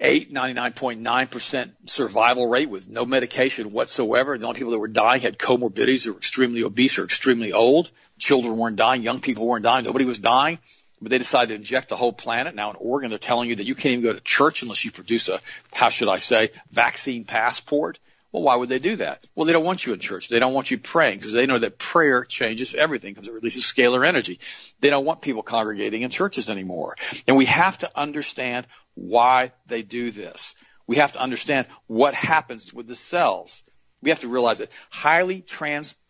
99.9% 0.00 1.70
survival 1.86 2.48
rate 2.48 2.68
with 2.68 2.88
no 2.88 3.06
medication 3.06 3.72
whatsoever. 3.72 4.36
The 4.36 4.46
only 4.46 4.58
people 4.58 4.72
that 4.72 4.78
were 4.78 4.88
dying 4.88 5.22
had 5.22 5.38
comorbidities 5.38 6.06
or 6.06 6.12
were 6.12 6.18
extremely 6.18 6.64
obese 6.64 6.98
or 6.98 7.04
extremely 7.04 7.52
old. 7.52 7.90
Children 8.18 8.58
weren't 8.58 8.76
dying. 8.76 9.02
Young 9.02 9.20
people 9.20 9.46
weren't 9.46 9.64
dying. 9.64 9.84
Nobody 9.84 10.04
was 10.04 10.18
dying. 10.18 10.58
But 11.00 11.10
they 11.10 11.18
decided 11.18 11.48
to 11.48 11.54
inject 11.56 11.88
the 11.90 11.96
whole 11.96 12.12
planet. 12.12 12.54
Now 12.54 12.70
in 12.70 12.76
Oregon, 12.76 13.10
they're 13.10 13.18
telling 13.18 13.50
you 13.50 13.56
that 13.56 13.66
you 13.66 13.74
can't 13.74 13.92
even 13.92 14.04
go 14.04 14.12
to 14.12 14.20
church 14.20 14.62
unless 14.62 14.84
you 14.84 14.90
produce 14.90 15.28
a, 15.28 15.40
how 15.72 15.90
should 15.90 16.08
I 16.08 16.16
say, 16.18 16.50
vaccine 16.70 17.24
passport. 17.24 17.98
Well, 18.32 18.42
why 18.42 18.56
would 18.56 18.68
they 18.68 18.78
do 18.78 18.96
that? 18.96 19.26
Well, 19.34 19.46
they 19.46 19.52
don't 19.52 19.64
want 19.64 19.86
you 19.86 19.92
in 19.92 20.00
church. 20.00 20.28
They 20.28 20.38
don't 20.38 20.52
want 20.52 20.70
you 20.70 20.78
praying 20.78 21.18
because 21.18 21.32
they 21.32 21.46
know 21.46 21.58
that 21.58 21.78
prayer 21.78 22.24
changes 22.24 22.74
everything 22.74 23.14
because 23.14 23.28
it 23.28 23.34
releases 23.34 23.64
scalar 23.64 24.06
energy. 24.06 24.40
They 24.80 24.90
don't 24.90 25.06
want 25.06 25.22
people 25.22 25.42
congregating 25.42 26.02
in 26.02 26.10
churches 26.10 26.50
anymore. 26.50 26.96
And 27.26 27.36
we 27.36 27.46
have 27.46 27.78
to 27.78 27.90
understand 27.94 28.66
why 28.94 29.52
they 29.66 29.82
do 29.82 30.10
this. 30.10 30.54
We 30.86 30.96
have 30.96 31.12
to 31.12 31.20
understand 31.20 31.66
what 31.86 32.14
happens 32.14 32.74
with 32.74 32.86
the 32.86 32.94
cells. 32.94 33.62
We 34.02 34.10
have 34.10 34.20
to 34.20 34.28
realize 34.28 34.58
that 34.58 34.70
highly 34.90 35.40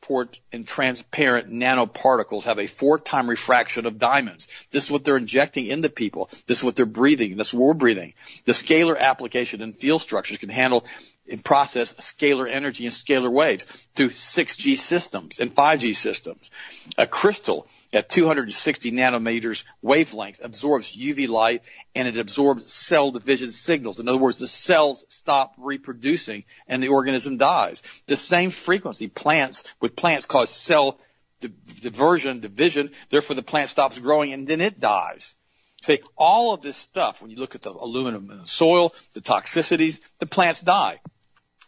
transport 0.07 0.39
and 0.53 0.67
transparent 0.69 1.51
nanoparticles 1.51 2.45
have 2.45 2.59
a 2.59 2.67
four 2.67 2.99
time 2.99 3.29
refraction 3.29 3.87
of 3.87 3.99
diamonds. 3.99 4.47
This 4.71 4.85
is 4.85 4.91
what 4.91 5.05
they're 5.05 5.17
injecting 5.17 5.67
into 5.67 5.89
people. 5.89 6.31
This 6.47 6.59
is 6.59 6.65
what 6.65 6.77
they're 6.77 6.87
breathing. 6.87 7.37
This 7.37 7.49
is 7.49 7.55
what 7.55 7.67
we're 7.67 7.75
breathing. 7.75 8.15
The 8.45 8.53
scalar 8.53 8.97
application 8.97 9.63
in 9.63 9.73
field 9.73 10.03
structures 10.03 10.39
can 10.39 10.49
handle 10.49 10.85
and 10.85 11.16
process 11.43 11.93
scalar 11.95 12.49
energy 12.49 12.87
and 12.87 12.95
scalar 12.95 13.31
waves 13.31 13.65
through 13.95 14.11
6G 14.11 14.77
systems 14.77 15.39
and 15.39 15.55
5G 15.55 15.95
systems. 15.95 16.51
A 16.99 17.07
crystal 17.07 17.67
at 17.93 18.09
260 18.09 18.93
nanometers 18.93 19.65
wavelength 19.83 20.41
absorbs 20.43 20.97
UV 20.97 21.29
light 21.29 21.63
and 21.95 22.09
it 22.09 22.19
absorbs 22.19 22.73
cell 22.73 23.11
division 23.11 23.53
signals. 23.53 24.01
In 24.01 24.09
other 24.09 24.19
words, 24.19 24.39
the 24.39 24.49
cells 24.49 25.05
stop 25.09 25.55
reproducing 25.59 26.45
and 26.69 26.83
the 26.83 26.89
organism 26.89 27.37
dies. 27.37 27.83
The 28.07 28.17
same 28.17 28.51
frequency 28.51 29.09
plants 29.09 29.65
with 29.81 29.97
plants 29.97 30.27
cause 30.27 30.51
cell 30.51 30.99
diversion, 31.81 32.41
division, 32.41 32.91
therefore 33.11 33.37
the 33.37 33.43
plant 33.43 33.69
stops 33.69 33.99
growing 33.99 34.33
and 34.33 34.47
then 34.47 34.61
it 34.61 34.81
dies. 34.81 35.37
See, 35.83 36.01
all 36.17 36.55
of 36.55 36.63
this 36.63 36.77
stuff, 36.77 37.21
when 37.21 37.31
you 37.31 37.37
look 37.37 37.55
at 37.55 37.63
the 37.63 37.71
aluminum 37.71 38.31
in 38.31 38.39
the 38.39 38.47
soil, 38.47 38.95
the 39.13 39.21
toxicities, 39.21 40.01
the 40.19 40.27
plants 40.27 40.61
die. 40.61 41.01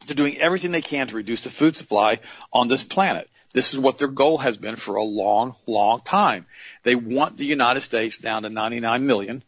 They're 0.08 0.14
doing 0.14 0.38
everything 0.38 0.72
they 0.72 0.80
can 0.80 1.06
to 1.08 1.16
reduce 1.16 1.44
the 1.44 1.50
food 1.50 1.76
supply 1.76 2.20
on 2.50 2.66
this 2.66 2.82
planet. 2.82 3.28
This 3.52 3.74
is 3.74 3.78
what 3.78 3.98
their 3.98 4.08
goal 4.08 4.38
has 4.38 4.56
been 4.56 4.76
for 4.76 4.94
a 4.94 5.02
long, 5.02 5.54
long 5.66 6.00
time. 6.00 6.46
They 6.82 6.94
want 6.94 7.36
the 7.36 7.44
United 7.44 7.82
States 7.82 8.16
down 8.16 8.44
to 8.44 8.48
99 8.48 9.06
million. 9.06 9.42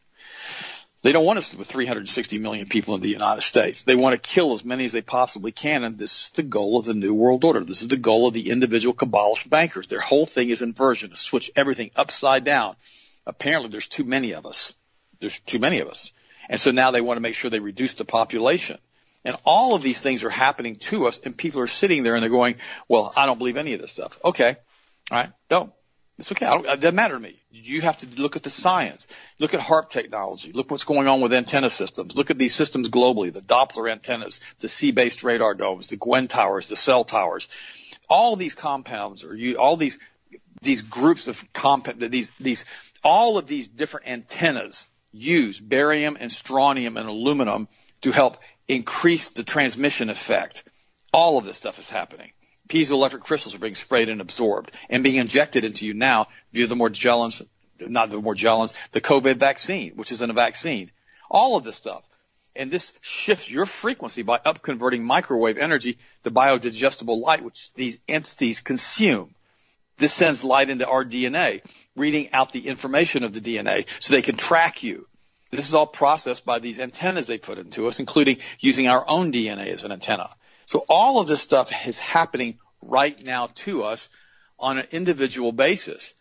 They 1.00 1.12
don't 1.12 1.24
want 1.24 1.38
us 1.38 1.54
with 1.54 1.66
360 1.66 2.36
million 2.36 2.66
people 2.66 2.94
in 2.94 3.00
the 3.00 3.08
United 3.08 3.40
States. 3.40 3.84
They 3.84 3.94
want 3.94 4.12
to 4.12 4.30
kill 4.30 4.52
as 4.52 4.62
many 4.62 4.84
as 4.84 4.92
they 4.92 5.00
possibly 5.00 5.50
can, 5.50 5.82
and 5.82 5.96
this 5.96 6.26
is 6.26 6.30
the 6.32 6.42
goal 6.42 6.78
of 6.78 6.84
the 6.84 6.92
New 6.92 7.14
World 7.14 7.42
Order. 7.42 7.60
This 7.60 7.80
is 7.80 7.88
the 7.88 7.96
goal 7.96 8.26
of 8.26 8.34
the 8.34 8.50
individual 8.50 8.94
Kabbalist 8.94 9.48
bankers. 9.48 9.88
Their 9.88 10.00
whole 10.00 10.26
thing 10.26 10.50
is 10.50 10.60
inversion, 10.60 11.08
to 11.08 11.16
switch 11.16 11.50
everything 11.56 11.90
upside 11.96 12.44
down. 12.44 12.76
Apparently, 13.26 13.70
there's 13.70 13.88
too 13.88 14.04
many 14.04 14.32
of 14.32 14.44
us. 14.44 14.74
There's 15.20 15.40
too 15.46 15.58
many 15.58 15.80
of 15.80 15.88
us. 15.88 16.12
And 16.50 16.60
so 16.60 16.70
now 16.70 16.90
they 16.90 17.00
want 17.00 17.16
to 17.16 17.22
make 17.22 17.34
sure 17.34 17.48
they 17.48 17.60
reduce 17.60 17.94
the 17.94 18.04
population. 18.04 18.78
And 19.24 19.36
all 19.44 19.74
of 19.74 19.82
these 19.82 20.00
things 20.00 20.24
are 20.24 20.30
happening 20.30 20.76
to 20.76 21.06
us, 21.06 21.20
and 21.24 21.36
people 21.36 21.60
are 21.60 21.66
sitting 21.66 22.02
there 22.02 22.14
and 22.14 22.22
they're 22.22 22.30
going, 22.30 22.56
well, 22.88 23.12
I 23.16 23.26
don't 23.26 23.38
believe 23.38 23.56
any 23.56 23.74
of 23.74 23.80
this 23.80 23.92
stuff. 23.92 24.18
Okay. 24.24 24.56
All 25.10 25.18
right. 25.18 25.30
Don't. 25.48 25.72
It's 26.20 26.30
okay. 26.32 26.46
it 26.46 26.80
doesn't 26.80 26.94
matter 26.94 27.14
to 27.14 27.20
me. 27.20 27.40
You 27.50 27.80
have 27.80 27.96
to 27.98 28.06
look 28.06 28.36
at 28.36 28.42
the 28.42 28.50
science. 28.50 29.08
Look 29.38 29.54
at 29.54 29.60
HAARP 29.60 29.88
technology. 29.88 30.52
Look 30.52 30.70
what's 30.70 30.84
going 30.84 31.08
on 31.08 31.22
with 31.22 31.32
antenna 31.32 31.70
systems. 31.70 32.14
Look 32.14 32.30
at 32.30 32.36
these 32.36 32.54
systems 32.54 32.90
globally, 32.90 33.32
the 33.32 33.40
Doppler 33.40 33.90
antennas, 33.90 34.40
the 34.60 34.68
sea-based 34.68 35.24
radar 35.24 35.54
domes, 35.54 35.88
the 35.88 35.96
Gwen 35.96 36.28
towers, 36.28 36.68
the 36.68 36.76
cell 36.76 37.04
towers. 37.04 37.48
All 38.08 38.36
these 38.36 38.54
compounds 38.54 39.24
or 39.24 39.34
you, 39.34 39.56
all 39.56 39.76
these, 39.76 39.98
these 40.60 40.82
groups 40.82 41.26
of 41.26 41.42
compound, 41.54 42.00
these, 42.00 42.32
these, 42.38 42.66
all 43.02 43.38
of 43.38 43.46
these 43.46 43.68
different 43.68 44.06
antennas 44.06 44.86
use 45.12 45.58
barium 45.58 46.18
and 46.20 46.30
strontium 46.30 46.98
and 46.98 47.08
aluminum 47.08 47.66
to 48.02 48.12
help 48.12 48.36
increase 48.70 49.30
the 49.30 49.42
transmission 49.42 50.10
effect. 50.10 50.64
All 51.12 51.38
of 51.38 51.44
this 51.44 51.56
stuff 51.56 51.78
is 51.78 51.90
happening. 51.90 52.30
Piezoelectric 52.68 53.20
crystals 53.20 53.54
are 53.56 53.58
being 53.58 53.74
sprayed 53.74 54.08
and 54.08 54.20
absorbed 54.20 54.70
and 54.88 55.02
being 55.02 55.16
injected 55.16 55.64
into 55.64 55.86
you 55.86 55.94
now 55.94 56.28
via 56.52 56.68
the 56.68 56.76
Morgellons, 56.76 57.44
not 57.80 58.10
the 58.10 58.20
Morgellons, 58.20 58.72
the 58.92 59.00
COVID 59.00 59.36
vaccine, 59.36 59.94
which 59.96 60.12
isn't 60.12 60.30
a 60.30 60.34
vaccine. 60.34 60.92
All 61.28 61.56
of 61.56 61.64
this 61.64 61.74
stuff. 61.74 62.04
And 62.54 62.70
this 62.70 62.92
shifts 63.00 63.50
your 63.50 63.66
frequency 63.66 64.22
by 64.22 64.38
upconverting 64.38 65.00
microwave 65.00 65.58
energy 65.58 65.98
to 66.24 66.30
biodigestible 66.30 67.20
light, 67.20 67.42
which 67.42 67.72
these 67.74 67.98
entities 68.06 68.60
consume. 68.60 69.34
This 69.98 70.12
sends 70.12 70.44
light 70.44 70.70
into 70.70 70.86
our 70.86 71.04
DNA, 71.04 71.62
reading 71.96 72.32
out 72.32 72.52
the 72.52 72.66
information 72.68 73.24
of 73.24 73.32
the 73.32 73.40
DNA 73.40 73.86
so 73.98 74.12
they 74.12 74.22
can 74.22 74.36
track 74.36 74.82
you. 74.82 75.06
This 75.50 75.68
is 75.68 75.74
all 75.74 75.86
processed 75.86 76.44
by 76.44 76.60
these 76.60 76.78
antennas 76.78 77.26
they 77.26 77.38
put 77.38 77.58
into 77.58 77.88
us, 77.88 77.98
including 77.98 78.38
using 78.60 78.88
our 78.88 79.04
own 79.08 79.32
DNA 79.32 79.68
as 79.68 79.84
an 79.84 79.92
antenna. 79.92 80.30
So 80.66 80.84
all 80.88 81.20
of 81.20 81.26
this 81.26 81.40
stuff 81.40 81.72
is 81.86 81.98
happening 81.98 82.58
right 82.82 83.20
now 83.24 83.48
to 83.54 83.82
us 83.82 84.08
on 84.58 84.78
an 84.78 84.86
individual 84.92 85.52
basis. 85.52 86.14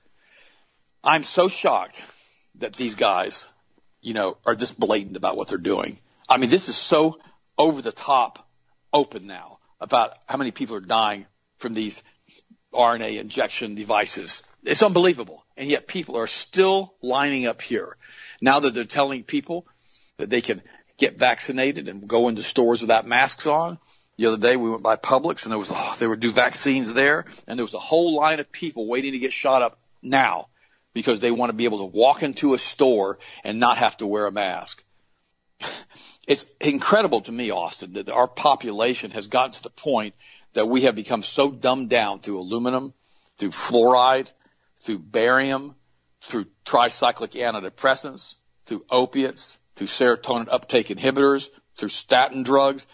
I'm 1.04 1.24
so 1.24 1.48
shocked 1.48 2.02
that 2.56 2.74
these 2.74 2.96
guys, 2.96 3.48
you 4.02 4.14
know, 4.14 4.38
are 4.46 4.56
this 4.56 4.72
blatant 4.72 5.18
about 5.18 5.38
what 5.38 5.48
they're 5.48 5.58
doing. 5.58 6.00
I 6.28 6.38
mean, 6.38 6.50
this 6.50 6.68
is 6.68 6.76
so 6.76 7.20
over 7.58 7.82
the 7.82 7.92
top 7.92 8.48
open 8.92 9.28
now 9.28 9.60
about 9.80 10.18
how 10.26 10.38
many 10.38 10.52
people 10.52 10.76
are 10.76 10.82
dying 10.82 11.26
from 11.60 11.74
these 11.74 12.02
RNA 12.74 13.20
injection 13.20 13.76
devices. 13.76 14.44
It's 14.64 14.84
unbelievable. 14.84 15.46
And 15.58 15.70
yet 15.70 15.88
people 15.88 16.18
are 16.18 16.28
still 16.28 16.94
lining 17.02 17.46
up 17.46 17.62
here. 17.62 17.98
Now 18.42 18.60
that 18.60 18.74
they're 18.74 18.86
telling 18.86 19.24
people 19.24 19.66
that 20.18 20.30
they 20.30 20.42
can 20.42 20.62
get 20.98 21.18
vaccinated 21.18 21.88
and 21.88 22.08
go 22.08 22.28
into 22.28 22.44
stores 22.44 22.82
without 22.82 23.08
masks 23.08 23.48
on. 23.48 23.80
The 24.18 24.26
other 24.28 24.38
day 24.38 24.58
we 24.58 24.70
went 24.70 24.84
by 24.84 24.98
Publix 24.98 25.44
and 25.44 25.52
there 25.52 25.60
was, 25.60 25.72
oh, 25.72 25.96
they 25.98 26.08
would 26.08 26.20
do 26.20 26.32
vaccines 26.32 26.94
there 26.94 27.26
and 27.48 27.58
there 27.58 27.66
was 27.66 27.74
a 27.74 27.80
whole 27.80 28.16
line 28.16 28.40
of 28.40 28.52
people 28.52 28.86
waiting 28.88 29.14
to 29.14 29.20
get 29.20 29.32
shot 29.32 29.62
up 29.62 29.80
now 30.02 30.48
because 30.94 31.20
they 31.20 31.32
want 31.32 31.50
to 31.50 31.54
be 31.54 31.66
able 31.66 31.80
to 31.80 31.86
walk 31.86 32.22
into 32.22 32.54
a 32.54 32.58
store 32.58 33.20
and 33.44 33.60
not 33.60 33.78
have 33.78 33.96
to 33.98 34.08
wear 34.08 34.26
a 34.26 34.32
mask. 34.32 34.84
It's 36.28 36.46
incredible 36.62 37.22
to 37.22 37.32
me, 37.32 37.50
Austin, 37.50 37.94
that 37.94 38.08
our 38.08 38.28
population 38.28 39.10
has 39.12 39.26
gotten 39.26 39.54
to 39.54 39.64
the 39.64 39.72
point 39.72 40.14
that 40.54 40.68
we 40.68 40.82
have 40.82 40.96
become 40.96 41.24
so 41.24 41.50
dumbed 41.50 41.90
down 41.90 42.20
through 42.20 42.40
aluminum, 42.40 42.94
through 43.38 43.50
fluoride, 43.50 44.32
through 44.80 45.00
barium, 45.00 45.74
through 46.22 46.46
tricyclic 46.66 47.34
antidepressants, 47.34 48.36
through 48.66 48.86
opiates, 48.90 49.58
through 49.76 49.88
serotonin 49.88 50.48
uptake 50.50 50.88
inhibitors, 50.88 51.50
through 51.76 51.90
statin 51.90 52.44
drugs, 52.44 52.86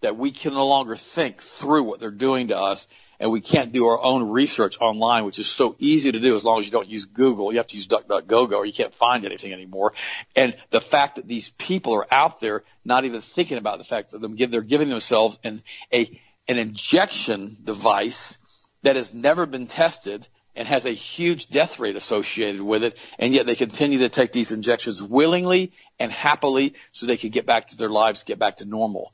that 0.00 0.16
we 0.16 0.30
can 0.30 0.52
no 0.52 0.66
longer 0.66 0.96
think 0.96 1.40
through 1.40 1.84
what 1.84 1.98
they're 1.98 2.10
doing 2.10 2.48
to 2.48 2.58
us 2.58 2.88
and 3.20 3.30
we 3.30 3.40
can't 3.40 3.72
do 3.72 3.86
our 3.86 4.02
own 4.02 4.30
research 4.30 4.78
online, 4.80 5.24
which 5.24 5.38
is 5.38 5.46
so 5.46 5.76
easy 5.78 6.12
to 6.12 6.20
do 6.20 6.36
as 6.36 6.44
long 6.44 6.60
as 6.60 6.66
you 6.66 6.72
don't 6.72 6.88
use 6.88 7.06
Google. 7.06 7.52
You 7.52 7.58
have 7.58 7.66
to 7.68 7.76
use 7.76 7.86
DuckDuckGo 7.86 8.52
or 8.52 8.66
you 8.66 8.72
can't 8.72 8.94
find 8.94 9.24
anything 9.24 9.52
anymore. 9.52 9.92
And 10.34 10.56
the 10.70 10.80
fact 10.80 11.16
that 11.16 11.28
these 11.28 11.50
people 11.50 11.94
are 11.94 12.06
out 12.10 12.40
there 12.40 12.64
not 12.84 13.04
even 13.04 13.20
thinking 13.20 13.58
about 13.58 13.78
the 13.78 13.84
fact 13.84 14.10
that 14.10 14.50
they're 14.50 14.60
giving 14.60 14.88
themselves 14.88 15.38
an, 15.44 15.62
a, 15.92 16.20
an 16.48 16.58
injection 16.58 17.56
device 17.62 18.38
that 18.82 18.96
has 18.96 19.14
never 19.14 19.46
been 19.46 19.66
tested 19.66 20.26
and 20.56 20.68
has 20.68 20.86
a 20.86 20.90
huge 20.90 21.48
death 21.48 21.78
rate 21.78 21.96
associated 21.96 22.60
with 22.60 22.84
it, 22.84 22.98
and 23.18 23.34
yet 23.34 23.46
they 23.46 23.54
continue 23.54 24.00
to 24.00 24.08
take 24.08 24.32
these 24.32 24.52
injections 24.52 25.02
willingly 25.02 25.72
and 25.98 26.12
happily 26.12 26.74
so 26.92 27.06
they 27.06 27.16
can 27.16 27.30
get 27.30 27.46
back 27.46 27.68
to 27.68 27.76
their 27.76 27.88
lives, 27.88 28.24
get 28.24 28.38
back 28.38 28.58
to 28.58 28.64
normal. 28.64 29.12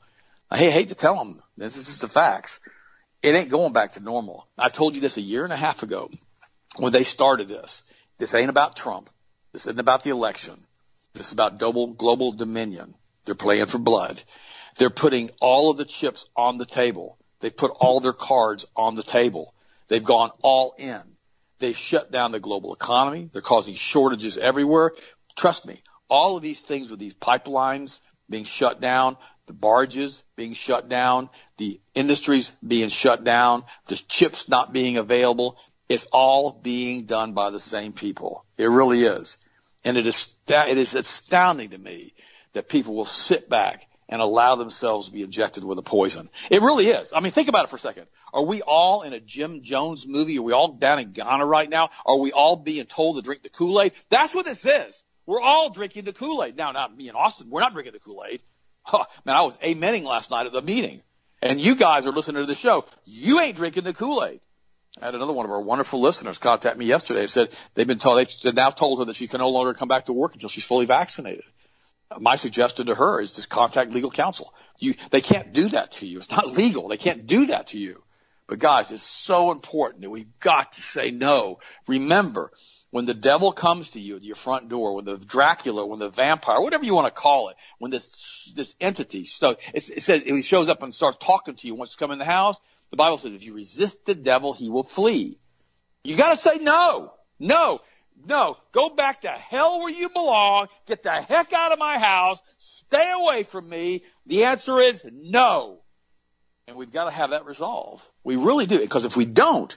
I 0.51 0.59
hate 0.59 0.89
to 0.89 0.95
tell 0.95 1.17
them, 1.17 1.41
this 1.57 1.77
is 1.77 1.87
just 1.87 2.01
the 2.01 2.09
facts. 2.09 2.61
It 3.23 3.35
ain't 3.35 3.51
going 3.51 3.73
back 3.73 3.93
to 3.93 4.01
normal. 4.01 4.47
I 4.59 4.69
told 4.69 4.95
you 4.95 5.01
this 5.01 5.17
a 5.17 5.23
year 5.23 5.45
and 5.45 5.53
a 5.53 5.57
half 5.57 5.83
ago 5.83 6.11
when 6.77 6.93
they 6.93 7.05
started 7.05 7.49
this. 7.49 7.83
This 8.19 8.35
ain't 8.35 8.51
about 8.51 8.77
Trump. 8.77 9.11
This 9.53 9.63
isn't 9.63 9.81
about 9.81 10.05
the 10.05 10.11
election. 10.11 10.55
This 11.15 11.27
is 11.27 11.33
about 11.33 11.59
global, 11.59 11.89
global 11.89 12.33
dominion. 12.33 12.95
They're 13.25 13.35
playing 13.35 13.67
for 13.67 13.79
blood. 13.79 14.23
They're 14.77 14.91
putting 14.91 15.31
all 15.41 15.71
of 15.71 15.77
the 15.77 15.85
chips 15.85 16.27
on 16.37 16.59
the 16.59 16.67
table. 16.67 17.19
They've 17.41 17.57
put 17.57 17.73
all 17.81 18.01
their 18.01 18.13
cards 18.13 18.65
on 18.77 18.95
the 18.95 19.03
table. 19.03 19.55
They've 19.89 20.03
gone 20.03 20.31
all 20.43 20.75
in. 20.79 21.03
They've 21.61 21.77
shut 21.77 22.11
down 22.11 22.33
the 22.33 22.41
global 22.41 22.75
economy. 22.75 23.29
They're 23.33 23.43
causing 23.43 23.75
shortages 23.75 24.37
everywhere. 24.39 24.93
Trust 25.37 25.67
me, 25.67 25.83
all 26.09 26.37
of 26.37 26.43
these 26.43 26.63
things 26.63 26.91
with 26.91 26.99
these 26.99 27.15
pipelines 27.15 28.01
being 28.29 28.45
shut 28.45 28.81
down, 28.81 29.17
the 29.47 29.53
barges 29.53 30.23
being 30.37 30.55
shut 30.55 30.89
down, 30.89 31.29
the 31.59 31.81
industries 31.95 32.51
being 32.67 32.89
shut 32.89 33.25
down, 33.25 33.65
the 33.87 33.97
chips 33.97 34.49
not 34.49 34.73
being 34.73 34.97
available, 34.97 35.59
it's 35.89 36.07
all 36.13 36.53
being 36.53 37.05
done 37.05 37.35
by 37.35 37.51
the 37.51 37.61
same 37.61 37.93
people. 37.93 38.45
It 38.57 38.71
really 38.71 39.03
is. 39.03 39.37
And 39.85 39.97
it 39.97 40.07
is, 40.07 40.29
it 40.49 40.79
is 40.79 40.95
astounding 40.95 41.71
to 41.71 41.79
me 41.79 42.15
that 42.53 42.69
people 42.69 42.95
will 42.95 43.05
sit 43.05 43.49
back 43.49 43.87
and 44.11 44.21
allow 44.21 44.57
themselves 44.57 45.07
to 45.07 45.13
be 45.13 45.23
injected 45.23 45.65
with 45.65 45.79
a 45.79 45.83
poison. 45.83 46.29
It 46.51 46.61
really 46.61 46.89
is. 46.89 47.13
I 47.15 47.21
mean, 47.21 47.33
think 47.33 47.49
about 47.49 47.65
it 47.65 47.71
for 47.71 47.77
a 47.77 47.81
second. 47.81 48.07
Are 48.35 48.45
we 48.45 48.61
all 48.61 49.03
in 49.03 49.13
a 49.13 49.21
Jim 49.21 49.63
Jones 49.63 50.07
movie? 50.07 50.37
Are 50.39 50.43
we 50.43 50.53
all 50.53 50.73
down 50.73 50.99
in 50.99 51.13
Guyana 51.13 51.47
right 51.47 51.71
now? 51.71 51.91
Are 52.05 52.19
we 52.19 52.33
all 52.33 52.57
being 52.57 52.85
told 52.87 53.17
to 53.17 53.23
drink 53.23 53.45
the 53.45 53.49
Kool-Aid? 53.49 53.93
That's 54.11 54.35
what 54.35 54.45
this 54.45 54.67
is. 54.67 55.05
We're 55.27 55.41
all 55.41 55.71
drinking 55.71 56.05
the 56.05 56.13
Kool-Aid. 56.13 56.57
Now, 56.57 56.73
not 56.73 56.95
me 56.95 57.07
and 57.07 57.17
Austin. 57.17 57.51
We're 57.51 57.61
not 57.61 57.73
drinking 57.73 57.93
the 57.93 58.01
Kool-Aid. 58.01 58.43
Huh, 58.83 59.05
man, 59.25 59.37
I 59.37 59.43
was 59.43 59.57
amening 59.59 60.03
last 60.03 60.31
night 60.33 60.47
at 60.47 60.53
the 60.53 60.63
meeting. 60.63 61.03
And 61.41 61.61
you 61.61 61.77
guys 61.77 62.07
are 62.07 62.13
listening 62.13 62.43
to 62.43 62.47
the 62.47 62.55
show. 62.55 62.87
You 63.05 63.41
ain't 63.41 63.57
drinking 63.57 63.85
the 63.85 63.93
Kool-Aid. 63.93 64.41
I 65.01 65.05
had 65.05 65.15
another 65.15 65.33
one 65.33 65.47
of 65.47 65.53
our 65.53 65.61
wonderful 65.61 66.01
listeners 66.01 66.39
contact 66.39 66.77
me 66.77 66.85
yesterday. 66.85 67.27
Said 67.29 67.57
they've 67.75 67.87
been 67.87 68.01
told 68.01 68.27
they've 68.43 68.55
now 68.55 68.71
told 68.71 68.99
her 68.99 69.05
that 69.05 69.15
she 69.15 69.29
can 69.29 69.39
no 69.39 69.51
longer 69.51 69.73
come 69.73 69.87
back 69.87 70.07
to 70.07 70.13
work 70.13 70.35
until 70.35 70.49
she's 70.49 70.65
fully 70.65 70.87
vaccinated 70.87 71.45
my 72.19 72.37
suggestion 72.37 72.87
to 72.87 72.95
her 72.95 73.21
is 73.21 73.37
just 73.37 73.49
contact 73.49 73.93
legal 73.93 74.11
counsel. 74.11 74.53
You, 74.79 74.95
they 75.11 75.21
can't 75.21 75.53
do 75.53 75.69
that 75.71 75.93
to 75.93 76.07
you. 76.07 76.19
It's 76.19 76.31
not 76.31 76.49
legal. 76.49 76.89
They 76.89 76.97
can't 76.97 77.27
do 77.27 77.47
that 77.47 77.69
to 77.69 77.79
you. 77.79 78.03
But 78.47 78.59
guys, 78.59 78.91
it's 78.91 79.03
so 79.03 79.53
important 79.53 80.03
that 80.03 80.11
we've 80.11 80.39
got 80.41 80.73
to 80.73 80.83
say 80.83 81.13
no. 81.13 81.61
Remember, 81.87 82.51
when 82.91 83.07
the 83.07 83.15
devil 83.15 83.53
comes 83.53 83.93
to 83.93 84.01
you 84.01 84.17
at 84.17 84.25
your 84.25 84.35
front 84.35 84.69
door, 84.69 84.95
when 84.97 85.05
the 85.05 85.19
Dracula, 85.19 85.87
when 85.87 86.01
the 86.01 86.09
vampire, 86.09 86.61
whatever 86.61 86.85
you 86.85 86.95
want 86.95 87.07
to 87.07 87.21
call 87.21 87.51
it, 87.51 87.57
when 87.79 87.93
this 87.93 88.53
this 88.57 88.75
entity, 88.81 89.25
so 89.25 89.51
it, 89.51 89.91
it 89.91 90.03
says 90.03 90.23
he 90.23 90.43
shows 90.43 90.69
up 90.69 90.83
and 90.83 90.93
starts 90.93 91.17
talking 91.21 91.55
to 91.55 91.67
you, 91.69 91.77
wants 91.77 91.93
to 91.93 91.99
come 91.99 92.11
in 92.11 92.19
the 92.19 92.25
house. 92.25 92.61
The 92.91 92.97
Bible 92.97 93.19
says 93.19 93.35
if 93.35 93.45
you 93.45 93.55
resist 93.55 94.05
the 94.05 94.17
devil, 94.17 94.53
he 94.53 94.69
will 94.69 94.83
flee. 94.83 95.39
You 96.03 96.17
got 96.17 96.31
to 96.31 96.37
say 96.37 96.59
no, 96.59 97.13
no. 97.39 97.81
No, 98.27 98.57
go 98.73 98.91
back 98.91 99.23
to 99.23 99.29
hell 99.29 99.81
where 99.81 99.91
you 99.93 100.09
belong. 100.11 100.69
Get 100.87 101.03
the 101.03 101.13
heck 101.13 101.53
out 101.53 101.73
of 101.73 101.79
my 101.79 101.99
house. 101.99 102.43
Stay 102.59 103.11
away 103.13 103.45
from 103.45 103.69
me. 103.69 104.03
The 104.27 104.45
answer 104.45 104.79
is 104.79 105.05
no. 105.11 105.81
And 106.67 106.77
we've 106.77 106.93
got 106.93 107.07
to 107.07 107.11
have 107.11 107.31
that 107.31 107.47
resolve. 107.47 108.03
We 108.23 108.37
really 108.37 108.67
do. 108.67 108.79
Because 108.79 109.05
if 109.05 109.17
we 109.17 109.25
don't, 109.25 109.77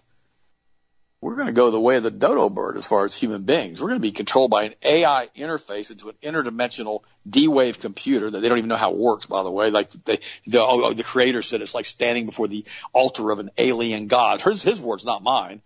we're 1.23 1.35
going 1.35 1.47
to 1.47 1.53
go 1.53 1.71
the 1.71 1.79
way 1.79 1.95
of 1.95 2.03
the 2.03 2.11
dodo 2.11 2.49
bird 2.49 2.75
as 2.75 2.85
far 2.85 3.05
as 3.05 3.15
human 3.15 3.43
beings. 3.43 3.79
We're 3.79 3.87
going 3.87 3.99
to 3.99 4.01
be 4.01 4.11
controlled 4.11 4.51
by 4.51 4.63
an 4.63 4.75
AI 4.83 5.29
interface 5.37 5.89
into 5.89 6.09
an 6.09 6.15
interdimensional 6.21 7.03
D-wave 7.27 7.79
computer 7.79 8.29
that 8.29 8.41
they 8.41 8.49
don't 8.49 8.57
even 8.57 8.67
know 8.67 8.75
how 8.75 8.91
it 8.91 8.97
works, 8.97 9.25
by 9.25 9.41
the 9.43 9.51
way. 9.51 9.71
Like 9.71 9.89
they, 10.03 10.19
the, 10.45 10.61
oh, 10.61 10.93
the 10.93 11.03
creator 11.03 11.41
said 11.41 11.61
it's 11.61 11.73
like 11.73 11.85
standing 11.85 12.25
before 12.25 12.49
the 12.49 12.65
altar 12.91 13.31
of 13.31 13.39
an 13.39 13.51
alien 13.57 14.07
god. 14.07 14.41
His, 14.41 14.61
his 14.61 14.81
words, 14.81 15.05
not 15.05 15.23
mine. 15.23 15.61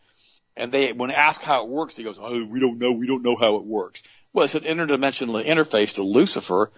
And 0.58 0.72
they, 0.72 0.92
when 0.92 1.12
asked 1.12 1.44
how 1.44 1.64
it 1.64 1.70
works, 1.70 1.96
he 1.96 2.04
goes, 2.04 2.18
"Oh, 2.20 2.46
we 2.46 2.60
don't 2.60 2.80
know. 2.80 2.92
We 2.92 3.08
don't 3.08 3.24
know 3.24 3.36
how 3.36 3.56
it 3.58 3.64
works." 3.64 4.04
Well, 4.34 4.46
it's 4.46 4.56
an 4.56 4.64
interdimensional 4.64 5.46
interface 5.46 5.96
to 5.96 6.04
Lucifer 6.04 6.72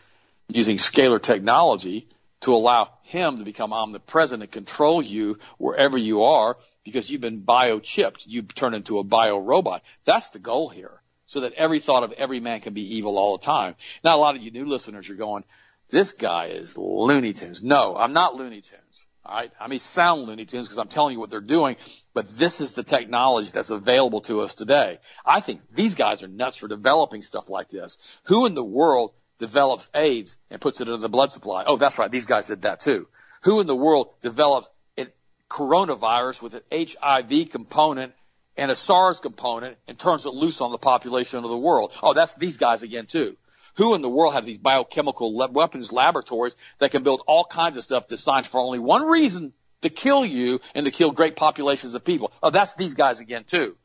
using 0.48 0.78
scalar 0.78 1.22
technology 1.22 2.08
to 2.42 2.54
allow 2.54 2.90
him 3.04 3.38
to 3.38 3.44
become 3.44 3.74
omnipresent 3.74 4.44
and 4.44 4.52
control 4.52 5.02
you 5.02 5.40
wherever 5.58 5.98
you 5.98 6.24
are 6.24 6.58
because 6.84 7.10
you've 7.10 7.22
been 7.22 7.42
biochipped. 7.42 8.24
You 8.28 8.44
turn 8.44 8.74
into 8.74 9.00
a 9.00 9.04
bio 9.04 9.38
robot. 9.40 9.84
That's 10.06 10.30
the 10.30 10.40
goal 10.40 10.70
here. 10.70 11.02
So 11.26 11.42
that 11.42 11.54
every 11.54 11.80
thought 11.80 12.04
of 12.04 12.14
every 12.14 12.40
man 12.40 12.62
can 12.62 12.74
be 12.74 12.98
evil 12.98 13.18
all 13.18 13.38
the 13.38 13.46
time. 13.46 13.76
Now, 14.04 14.18
a 14.18 14.20
lot 14.20 14.36
of 14.36 14.42
you 14.42 14.52
new 14.52 14.66
listeners 14.66 15.10
are 15.10 15.16
going, 15.16 15.44
this 15.90 16.14
guy 16.14 16.46
is 16.46 16.78
Looney 16.78 17.34
Tunes. 17.34 17.62
No, 17.62 17.96
I'm 17.96 18.14
not 18.14 18.36
Looney 18.36 18.62
Tunes. 18.62 19.06
Right. 19.30 19.52
I 19.60 19.68
may 19.68 19.78
sound 19.78 20.24
Looney 20.24 20.46
Tunes 20.46 20.68
because 20.68 20.80
I'm 20.80 20.88
telling 20.88 21.14
you 21.14 21.20
what 21.20 21.30
they're 21.30 21.40
doing, 21.40 21.78
but 22.16 22.28
this 22.30 22.62
is 22.62 22.74
the 22.74 22.82
technology 22.82 23.52
that's 23.54 23.70
available 23.70 24.22
to 24.22 24.42
us 24.42 24.56
today. 24.56 24.98
I 25.24 25.40
think 25.40 25.62
these 25.72 25.94
guys 25.94 26.24
are 26.24 26.28
nuts 26.28 26.56
for 26.56 26.68
developing 26.68 27.22
stuff 27.22 27.48
like 27.48 27.70
this. 27.70 28.00
Who 28.24 28.48
in 28.48 28.56
the 28.56 28.64
world 28.64 29.14
develops 29.38 29.88
AIDS 29.94 30.36
and 30.50 30.60
puts 30.60 30.82
it 30.82 30.88
into 30.88 30.98
the 30.98 31.10
blood 31.10 31.32
supply? 31.32 31.64
Oh, 31.68 31.78
that's 31.78 32.00
right. 32.00 32.10
These 32.10 32.26
guys 32.26 32.48
did 32.48 32.64
that 32.64 32.80
too. 32.80 33.08
Who 33.44 33.60
in 33.60 33.68
the 33.68 33.76
world 33.76 34.10
develops 34.22 34.72
a 34.98 35.08
coronavirus 35.48 36.42
with 36.42 36.56
an 36.56 36.64
HIV 36.72 37.50
component 37.52 38.14
and 38.58 38.72
a 38.72 38.76
SARS 38.76 39.20
component 39.20 39.78
and 39.88 39.98
turns 39.98 40.26
it 40.26 40.34
loose 40.34 40.60
on 40.60 40.72
the 40.72 40.80
population 40.80 41.44
of 41.44 41.52
the 41.52 41.58
world? 41.58 41.94
Oh, 42.02 42.14
that's 42.14 42.34
these 42.34 42.58
guys 42.58 42.82
again 42.82 43.06
too. 43.06 43.38
Who 43.80 43.96
in 43.96 44.02
the 44.02 44.10
world 44.10 44.34
has 44.34 44.46
these 44.46 44.58
biochemical 44.58 45.34
weapons 45.34 45.94
laboratories 45.94 46.58
that 46.80 46.92
can 46.92 47.04
build 47.04 47.24
all 47.26 47.46
kinds 47.46 47.78
of 47.78 47.84
stuff 47.86 48.08
designed 48.08 48.46
for 48.46 48.60
only 48.60 48.78
one 48.78 49.04
reason 49.04 49.54
to 49.84 49.90
kill 49.90 50.26
you 50.26 50.60
and 50.76 50.86
to 50.86 50.92
kill 50.92 51.12
great 51.12 51.38
populations 51.38 51.96
of 51.96 52.04
people? 52.04 52.34
Oh, 52.44 52.50
that's 52.50 52.76
these 52.76 52.94
guys 52.94 53.22
again 53.22 53.46
too. 53.46 53.78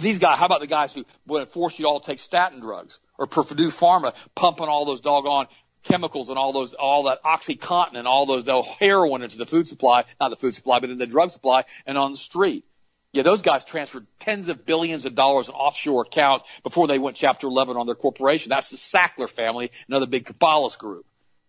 These 0.00 0.18
guys, 0.18 0.40
how 0.40 0.46
about 0.46 0.60
the 0.60 0.66
guys 0.66 0.92
who 0.92 1.06
would 1.28 1.46
force 1.50 1.78
you 1.78 1.86
all 1.86 2.00
to 2.00 2.06
take 2.06 2.18
statin 2.18 2.58
drugs 2.58 2.98
or 3.16 3.28
Purdue 3.28 3.68
Pharma 3.68 4.12
pumping 4.34 4.66
all 4.66 4.84
those 4.84 5.02
doggone 5.02 5.46
chemicals 5.84 6.28
and 6.28 6.36
all 6.36 6.52
those, 6.52 6.74
all 6.74 7.04
that 7.04 7.22
OxyContin 7.22 7.94
and 7.94 8.08
all 8.08 8.26
those, 8.26 8.44
heroin 8.80 9.22
into 9.22 9.38
the 9.38 9.46
food 9.46 9.68
supply, 9.68 10.02
not 10.20 10.30
the 10.30 10.36
food 10.36 10.56
supply, 10.56 10.80
but 10.80 10.90
in 10.90 10.98
the 10.98 11.06
drug 11.06 11.30
supply 11.30 11.62
and 11.86 11.96
on 11.96 12.10
the 12.10 12.18
street. 12.18 12.64
Yeah, 13.16 13.22
those 13.22 13.40
guys 13.40 13.64
transferred 13.64 14.06
tens 14.18 14.50
of 14.50 14.66
billions 14.66 15.06
of 15.06 15.14
dollars 15.14 15.48
in 15.48 15.54
offshore 15.54 16.02
accounts 16.02 16.44
before 16.62 16.86
they 16.86 16.98
went 16.98 17.16
Chapter 17.16 17.46
11 17.46 17.78
on 17.78 17.86
their 17.86 17.94
corporation. 17.94 18.50
That's 18.50 18.68
the 18.68 18.76
Sackler 18.76 19.26
family, 19.26 19.70
another 19.88 20.04
big 20.04 20.26
Kabbalist 20.26 20.76
group. 20.76 21.06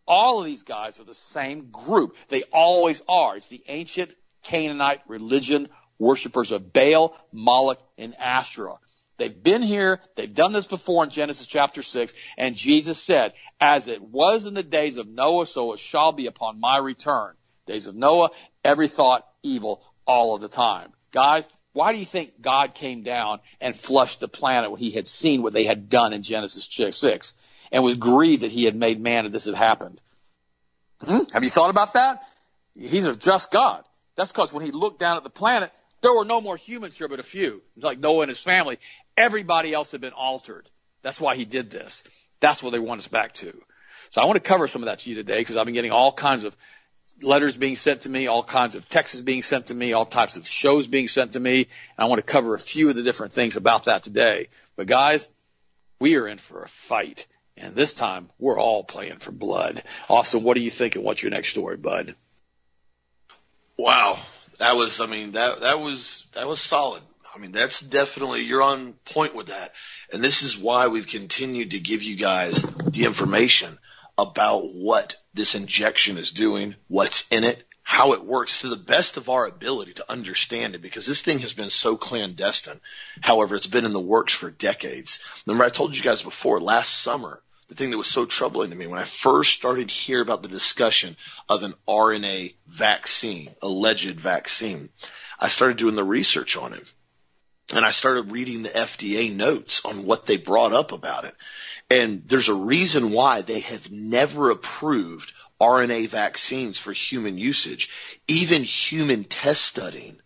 All 0.07 0.39
of 0.39 0.45
these 0.45 0.63
guys 0.63 0.97
are 1.01 1.03
the 1.03 1.13
same 1.13 1.69
group. 1.69 2.15
They 2.29 2.43
always 2.53 3.01
are. 3.09 3.35
It's 3.35 3.49
the 3.49 3.61
ancient 3.67 4.11
Canaanite 4.43 5.01
religion 5.09 5.67
worshippers 5.99 6.53
of 6.53 6.71
Baal, 6.71 7.17
Moloch, 7.33 7.81
and 7.97 8.15
Asherah. 8.17 8.77
They've 9.17 9.43
been 9.43 9.61
here. 9.61 9.99
They've 10.15 10.33
done 10.33 10.53
this 10.53 10.67
before 10.67 11.03
in 11.03 11.09
Genesis 11.09 11.47
chapter 11.47 11.83
6. 11.83 12.13
And 12.37 12.55
Jesus 12.55 13.03
said, 13.03 13.33
as 13.59 13.89
it 13.89 14.01
was 14.01 14.45
in 14.45 14.53
the 14.53 14.63
days 14.63 14.95
of 14.95 15.09
Noah, 15.09 15.45
so 15.45 15.73
it 15.73 15.81
shall 15.81 16.13
be 16.13 16.27
upon 16.27 16.61
my 16.61 16.77
return. 16.77 17.33
Days 17.65 17.87
of 17.87 17.95
Noah, 17.95 18.29
every 18.63 18.87
thought 18.87 19.27
evil 19.43 19.83
all 20.05 20.33
of 20.33 20.39
the 20.39 20.47
time. 20.47 20.93
Guys, 21.11 21.47
why 21.77 21.93
do 21.93 21.99
you 21.99 22.05
think 22.05 22.41
God 22.41 22.73
came 22.73 23.03
down 23.03 23.39
and 23.61 23.77
flushed 23.77 24.19
the 24.19 24.27
planet 24.27 24.71
when 24.71 24.79
he 24.79 24.89
had 24.89 25.05
seen 25.05 25.43
what 25.43 25.53
they 25.53 25.63
had 25.63 25.89
done 25.89 26.11
in 26.11 26.23
Genesis 26.23 26.67
6 26.67 27.35
and 27.71 27.83
was 27.83 27.97
grieved 27.97 28.41
that 28.41 28.51
he 28.51 28.63
had 28.63 28.75
made 28.75 28.99
man 28.99 29.25
and 29.25 29.33
this 29.33 29.45
had 29.45 29.53
happened? 29.53 30.01
Hmm? 30.99 31.19
Have 31.33 31.43
you 31.43 31.51
thought 31.51 31.69
about 31.69 31.93
that? 31.93 32.23
He's 32.73 33.05
a 33.05 33.15
just 33.15 33.51
God. 33.51 33.83
That's 34.15 34.31
because 34.31 34.51
when 34.51 34.65
he 34.65 34.71
looked 34.71 34.99
down 34.99 35.17
at 35.17 35.23
the 35.23 35.29
planet, 35.29 35.71
there 36.01 36.11
were 36.11 36.25
no 36.25 36.41
more 36.41 36.57
humans 36.57 36.97
here 36.97 37.07
but 37.07 37.19
a 37.19 37.23
few, 37.23 37.61
like 37.79 37.99
Noah 37.99 38.21
and 38.21 38.29
his 38.29 38.39
family. 38.39 38.79
Everybody 39.15 39.71
else 39.71 39.91
had 39.91 40.01
been 40.01 40.13
altered. 40.13 40.67
That's 41.03 41.21
why 41.21 41.35
he 41.35 41.45
did 41.45 41.69
this. 41.69 42.03
That's 42.39 42.63
what 42.63 42.71
they 42.71 42.79
want 42.79 43.01
us 43.01 43.07
back 43.07 43.33
to. 43.33 43.55
So 44.09 44.19
I 44.19 44.25
want 44.25 44.37
to 44.37 44.49
cover 44.49 44.67
some 44.67 44.81
of 44.81 44.87
that 44.87 44.99
to 44.99 45.11
you 45.11 45.15
today 45.15 45.37
because 45.37 45.57
I've 45.57 45.65
been 45.65 45.75
getting 45.75 45.91
all 45.91 46.11
kinds 46.11 46.43
of 46.43 46.57
letters 47.21 47.57
being 47.57 47.75
sent 47.75 48.01
to 48.01 48.09
me, 48.09 48.27
all 48.27 48.43
kinds 48.43 48.75
of 48.75 48.87
texts 48.89 49.21
being 49.21 49.41
sent 49.43 49.67
to 49.67 49.73
me, 49.73 49.93
all 49.93 50.05
types 50.05 50.37
of 50.37 50.47
shows 50.47 50.87
being 50.87 51.07
sent 51.07 51.33
to 51.33 51.39
me. 51.39 51.57
And 51.59 51.67
I 51.97 52.05
want 52.05 52.19
to 52.19 52.31
cover 52.31 52.55
a 52.55 52.59
few 52.59 52.89
of 52.89 52.95
the 52.95 53.03
different 53.03 53.33
things 53.33 53.55
about 53.55 53.85
that 53.85 54.03
today. 54.03 54.49
But 54.75 54.87
guys, 54.87 55.27
we 55.99 56.17
are 56.17 56.27
in 56.27 56.37
for 56.37 56.63
a 56.63 56.67
fight. 56.67 57.27
And 57.57 57.73
this 57.73 57.93
time 57.93 58.29
we're 58.37 58.59
all 58.59 58.83
playing 58.83 59.17
for 59.17 59.31
blood. 59.31 59.81
Austin, 60.09 60.43
what 60.43 60.55
do 60.55 60.61
you 60.61 60.69
think 60.69 60.95
and 60.95 61.03
what's 61.03 61.23
your 61.23 61.31
next 61.31 61.49
story, 61.49 61.77
bud? 61.77 62.15
Wow. 63.77 64.19
That 64.59 64.75
was, 64.75 65.01
I 65.01 65.05
mean, 65.05 65.33
that, 65.33 65.61
that 65.61 65.79
was, 65.79 66.25
that 66.33 66.47
was 66.47 66.59
solid. 66.59 67.01
I 67.33 67.39
mean, 67.39 67.51
that's 67.51 67.81
definitely, 67.81 68.41
you're 68.41 68.63
on 68.63 68.93
point 69.05 69.35
with 69.35 69.47
that. 69.47 69.73
And 70.11 70.23
this 70.23 70.41
is 70.41 70.57
why 70.57 70.87
we've 70.87 71.07
continued 71.07 71.71
to 71.71 71.79
give 71.79 72.01
you 72.01 72.15
guys 72.15 72.63
the 72.63 73.05
information 73.05 73.77
about 74.17 74.73
what 74.73 75.15
this 75.33 75.55
injection 75.55 76.17
is 76.17 76.31
doing, 76.31 76.75
what's 76.87 77.27
in 77.29 77.43
it, 77.43 77.63
how 77.83 78.13
it 78.13 78.25
works 78.25 78.61
to 78.61 78.67
the 78.67 78.75
best 78.75 79.15
of 79.15 79.29
our 79.29 79.47
ability 79.47 79.93
to 79.93 80.11
understand 80.11 80.75
it 80.75 80.81
because 80.81 81.05
this 81.05 81.21
thing 81.21 81.39
has 81.39 81.53
been 81.53 81.69
so 81.69 81.95
clandestine. 81.95 82.81
However, 83.21 83.55
it's 83.55 83.67
been 83.67 83.85
in 83.85 83.93
the 83.93 83.99
works 83.99 84.33
for 84.33 84.51
decades. 84.51 85.19
Remember 85.45 85.63
I 85.63 85.69
told 85.69 85.95
you 85.95 86.03
guys 86.03 86.21
before 86.21 86.59
last 86.59 87.01
summer, 87.01 87.41
the 87.69 87.75
thing 87.75 87.91
that 87.91 87.97
was 87.97 88.07
so 88.07 88.25
troubling 88.25 88.71
to 88.71 88.75
me 88.75 88.87
when 88.87 88.99
I 88.99 89.05
first 89.05 89.53
started 89.53 89.91
hear 89.91 90.21
about 90.21 90.41
the 90.41 90.49
discussion 90.49 91.15
of 91.47 91.63
an 91.63 91.75
RNA 91.87 92.55
vaccine, 92.67 93.55
alleged 93.61 94.19
vaccine, 94.19 94.89
I 95.39 95.47
started 95.47 95.77
doing 95.77 95.95
the 95.95 96.03
research 96.03 96.57
on 96.57 96.73
it. 96.73 96.93
And 97.73 97.85
I 97.85 97.91
started 97.91 98.31
reading 98.31 98.63
the 98.63 98.69
FDA 98.69 99.33
notes 99.33 99.83
on 99.83 100.05
what 100.05 100.25
they 100.25 100.37
brought 100.37 100.71
up 100.71 100.93
about 100.93 101.25
it. 101.25 101.35
And 101.89 102.23
there's 102.27 102.49
a 102.49 102.53
reason 102.53 103.11
why 103.11 103.41
they 103.41 103.59
have 103.59 103.91
never 103.91 104.51
approved 104.51 105.33
RNA 105.59 106.07
vaccines 106.09 106.77
for 106.77 106.93
human 106.93 107.37
usage, 107.37 107.89
even 108.27 108.63
human 108.63 109.25
test 109.25 109.63
studying. 109.63 110.17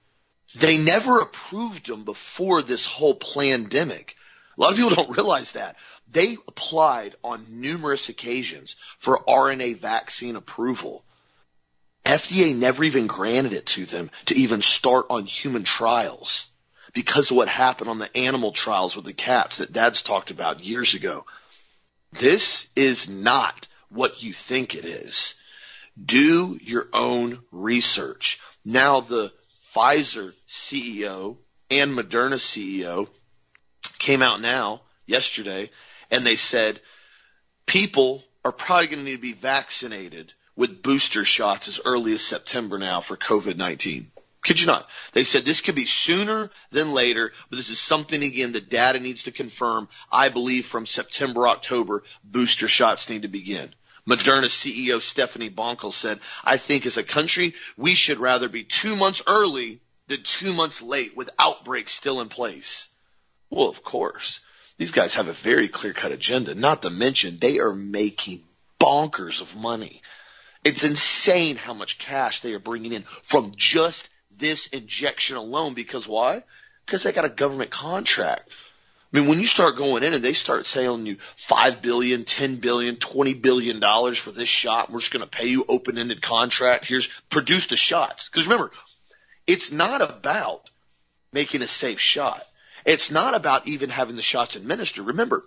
They 0.55 0.77
never 0.77 1.19
approved 1.19 1.87
them 1.87 2.03
before 2.03 2.61
this 2.61 2.85
whole 2.85 3.15
pandemic. 3.15 4.15
A 4.57 4.61
lot 4.61 4.71
of 4.71 4.77
people 4.77 4.89
don't 4.95 5.15
realize 5.15 5.53
that. 5.53 5.77
They 6.11 6.33
applied 6.47 7.15
on 7.23 7.61
numerous 7.61 8.09
occasions 8.09 8.75
for 8.99 9.23
RNA 9.27 9.79
vaccine 9.79 10.35
approval. 10.35 11.03
FDA 12.05 12.55
never 12.55 12.83
even 12.83 13.07
granted 13.07 13.53
it 13.53 13.65
to 13.67 13.85
them 13.85 14.11
to 14.25 14.35
even 14.35 14.61
start 14.61 15.05
on 15.09 15.25
human 15.25 15.63
trials 15.63 16.47
because 16.93 17.31
of 17.31 17.37
what 17.37 17.47
happened 17.47 17.89
on 17.89 17.99
the 17.99 18.15
animal 18.17 18.51
trials 18.51 18.95
with 18.95 19.05
the 19.05 19.13
cats 19.13 19.57
that 19.57 19.71
dad's 19.71 20.01
talked 20.01 20.31
about 20.31 20.63
years 20.63 20.93
ago. 20.93 21.25
This 22.11 22.67
is 22.75 23.09
not 23.09 23.67
what 23.89 24.23
you 24.23 24.33
think 24.33 24.75
it 24.75 24.85
is. 24.85 25.35
Do 26.03 26.57
your 26.61 26.87
own 26.93 27.39
research. 27.51 28.39
Now 28.65 29.01
the 29.01 29.31
Pfizer 29.73 30.33
CEO 30.47 31.37
and 31.69 31.97
Moderna 31.97 32.35
CEO 32.35 33.07
came 33.99 34.21
out 34.21 34.41
now 34.41 34.81
yesterday 35.05 35.69
and 36.09 36.25
they 36.25 36.35
said 36.35 36.81
people 37.65 38.23
are 38.43 38.51
probably 38.51 38.87
going 38.87 38.99
to 38.99 39.05
need 39.05 39.15
to 39.15 39.21
be 39.21 39.33
vaccinated 39.33 40.33
with 40.55 40.83
booster 40.83 41.23
shots 41.23 41.67
as 41.67 41.79
early 41.85 42.13
as 42.13 42.21
September 42.21 42.77
now 42.77 42.99
for 42.99 43.15
COVID-19. 43.15 44.07
Kid 44.43 44.59
you 44.59 44.65
not. 44.67 44.89
They 45.13 45.23
said 45.23 45.45
this 45.45 45.61
could 45.61 45.75
be 45.75 45.85
sooner 45.85 46.49
than 46.71 46.93
later, 46.93 47.31
but 47.49 47.57
this 47.57 47.69
is 47.69 47.79
something 47.79 48.23
again 48.23 48.51
the 48.51 48.61
data 48.61 48.99
needs 48.99 49.23
to 49.23 49.31
confirm. 49.31 49.87
I 50.11 50.29
believe 50.29 50.65
from 50.65 50.87
September, 50.87 51.47
October, 51.47 52.03
booster 52.23 52.67
shots 52.67 53.09
need 53.09 53.21
to 53.21 53.27
begin. 53.27 53.73
Moderna 54.07 54.45
CEO 54.45 54.99
Stephanie 54.99 55.51
Bancel 55.51 55.93
said, 55.93 56.19
I 56.43 56.57
think 56.57 56.87
as 56.87 56.97
a 56.97 57.03
country, 57.03 57.53
we 57.77 57.93
should 57.93 58.17
rather 58.17 58.49
be 58.49 58.63
two 58.63 58.95
months 58.95 59.21
early 59.27 59.79
than 60.07 60.23
two 60.23 60.53
months 60.53 60.81
late 60.81 61.15
with 61.15 61.29
outbreaks 61.37 61.91
still 61.91 62.19
in 62.19 62.29
place. 62.29 62.87
Well, 63.51 63.69
of 63.69 63.83
course. 63.83 64.39
These 64.77 64.91
guys 64.91 65.13
have 65.13 65.27
a 65.27 65.33
very 65.33 65.67
clear 65.67 65.93
cut 65.93 66.11
agenda, 66.11 66.55
not 66.55 66.81
to 66.81 66.89
mention 66.89 67.37
they 67.37 67.59
are 67.59 67.75
making 67.75 68.43
bonkers 68.79 69.41
of 69.41 69.55
money. 69.55 70.01
It's 70.63 70.83
insane 70.83 71.55
how 71.57 71.75
much 71.75 71.99
cash 71.99 72.39
they 72.39 72.53
are 72.53 72.59
bringing 72.59 72.93
in 72.93 73.03
from 73.21 73.51
just 73.55 74.09
this 74.37 74.67
injection 74.67 75.37
alone 75.37 75.73
because 75.73 76.07
why? 76.07 76.43
Because 76.85 77.03
they 77.03 77.11
got 77.11 77.25
a 77.25 77.29
government 77.29 77.69
contract. 77.69 78.49
I 79.13 79.19
mean, 79.19 79.27
when 79.27 79.41
you 79.41 79.47
start 79.47 79.75
going 79.75 80.03
in 80.03 80.13
and 80.13 80.23
they 80.23 80.33
start 80.33 80.65
selling 80.65 81.05
you 81.05 81.17
five 81.35 81.81
billion, 81.81 82.23
ten 82.23 82.57
billion, 82.57 82.95
twenty 82.95 83.33
billion 83.33 83.79
dollars 83.79 84.17
for 84.17 84.31
this 84.31 84.47
shot, 84.47 84.89
we're 84.89 85.01
just 85.01 85.11
going 85.11 85.27
to 85.27 85.29
pay 85.29 85.47
you 85.47 85.65
open-ended 85.67 86.21
contract. 86.21 86.85
Here's 86.85 87.07
produce 87.29 87.67
the 87.67 87.75
shots. 87.75 88.29
Because 88.29 88.45
remember, 88.45 88.71
it's 89.47 89.71
not 89.71 90.01
about 90.01 90.69
making 91.33 91.61
a 91.61 91.67
safe 91.67 91.99
shot. 91.99 92.41
It's 92.85 93.11
not 93.11 93.35
about 93.35 93.67
even 93.67 93.89
having 93.89 94.15
the 94.15 94.21
shots 94.21 94.55
administered. 94.55 95.05
Remember, 95.07 95.43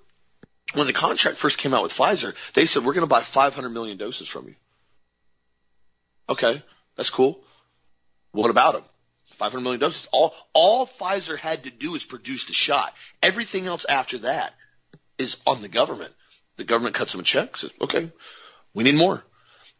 when 0.75 0.87
the 0.87 0.93
contract 0.93 1.39
first 1.39 1.59
came 1.59 1.75
out 1.75 1.83
with 1.83 1.93
Pfizer, 1.93 2.35
they 2.55 2.67
said, 2.67 2.85
we're 2.85 2.93
going 2.93 3.03
to 3.03 3.07
buy 3.07 3.23
500 3.23 3.69
million 3.71 3.97
doses 3.97 4.29
from 4.29 4.49
you. 4.49 4.55
Okay, 6.29 6.63
that's 6.97 7.11
cool. 7.11 7.44
What 8.35 8.51
about 8.51 8.75
them? 8.75 8.83
500 9.35 9.63
million 9.63 9.81
doses. 9.81 10.09
All, 10.13 10.35
all 10.53 10.87
Pfizer 10.87 11.39
had 11.39 11.65
to 11.65 11.71
do 11.71 11.95
is 11.95 12.05
produce 12.05 12.45
the 12.47 12.53
shot. 12.53 12.93
Everything 13.23 13.67
else 13.67 13.85
after 13.89 14.19
that 14.19 14.53
is 15.19 15.37
on 15.47 15.63
the 15.63 15.69
government. 15.69 16.13
The 16.57 16.65
government 16.65 16.97
cuts 16.97 17.13
them 17.13 17.21
a 17.21 17.25
check, 17.25 17.57
says, 17.57 17.71
okay, 17.81 18.11
we 18.75 18.83
need 18.83 18.97
more. 18.97 19.23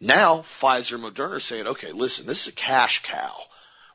Now 0.01 0.43
Pfizer 0.43 0.95
and 0.95 1.05
Moderna 1.05 1.33
are 1.33 1.41
saying, 1.41 1.67
okay, 1.67 1.91
listen, 1.91 2.27
this 2.27 2.43
is 2.43 2.53
a 2.53 2.57
cash 2.57 3.03
cow. 3.03 3.35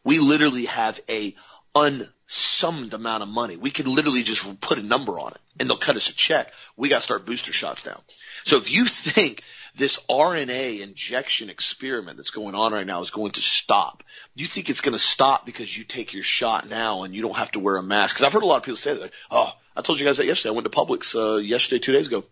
We 0.04 0.20
literally 0.20 0.66
have 0.66 1.00
a 1.08 1.36
unsummed 1.74 2.94
amount 2.94 3.24
of 3.24 3.30
money. 3.30 3.56
We 3.56 3.72
could 3.72 3.88
literally 3.88 4.24
just 4.24 4.60
put 4.60 4.78
a 4.78 4.84
number 4.84 5.20
on 5.20 5.32
it 5.32 5.42
and 5.58 5.70
they'll 5.70 5.78
cut 5.78 5.96
us 5.96 6.10
a 6.10 6.14
check. 6.14 6.52
We 6.76 6.90
got 6.90 6.98
to 6.98 7.04
start 7.04 7.26
booster 7.26 7.54
shots 7.54 7.86
now. 7.86 8.02
So 8.44 8.58
if 8.58 8.72
you 8.72 8.86
think 8.88 9.42
this 9.80 10.00
RNA 10.10 10.82
injection 10.82 11.50
experiment 11.50 12.18
that's 12.18 12.30
going 12.30 12.54
on 12.54 12.74
right 12.74 12.86
now 12.86 13.02
is 13.02 13.10
going 13.10 13.32
to 13.32 13.42
stop, 13.42 14.04
you 14.36 14.46
think 14.46 14.70
it's 14.70 14.82
going 14.82 14.94
to 14.94 15.00
stop 15.00 15.46
because 15.46 15.76
you 15.76 15.84
take 15.84 16.14
your 16.14 16.24
shot 16.24 16.70
now 16.70 17.04
and 17.04 17.16
you 17.16 17.22
don't 17.24 17.38
have 17.38 17.52
to 17.52 17.60
wear 17.60 17.78
a 17.78 17.84
mask? 17.84 18.16
Because 18.16 18.28
I've 18.28 18.34
heard 18.34 18.44
a 18.44 18.46
lot 18.46 18.58
of 18.58 18.64
people 18.64 18.78
say 18.78 18.94
that. 18.94 19.14
Oh, 19.32 19.52
I 19.76 19.82
told 19.82 20.00
you 20.00 20.06
guys 20.06 20.18
that 20.18 20.28
yesterday. 20.28 20.50
I 20.50 20.56
went 20.56 20.72
to 20.72 20.78
Publix 20.78 21.16
uh, 21.16 21.38
yesterday, 21.38 21.80
two 21.80 21.94
days 21.94 22.08
ago, 22.08 22.26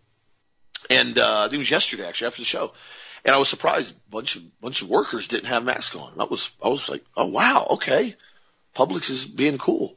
and 0.88 1.18
uh, 1.18 1.40
I 1.40 1.42
think 1.44 1.54
it 1.54 1.58
was 1.58 1.70
yesterday 1.70 2.06
actually 2.06 2.28
after 2.28 2.42
the 2.42 2.46
show. 2.46 2.72
And 3.24 3.34
I 3.34 3.38
was 3.38 3.48
surprised 3.48 3.92
a 3.92 4.10
bunch 4.10 4.36
of 4.36 4.60
bunch 4.60 4.82
of 4.82 4.88
workers 4.88 5.26
didn't 5.26 5.46
have 5.46 5.64
masks 5.64 5.96
on. 5.96 6.12
I 6.20 6.24
was 6.24 6.50
I 6.62 6.68
was 6.68 6.88
like, 6.88 7.04
oh 7.16 7.26
wow, 7.26 7.66
okay. 7.72 8.14
Publix 8.76 9.10
is 9.10 9.24
being 9.24 9.58
cool. 9.58 9.96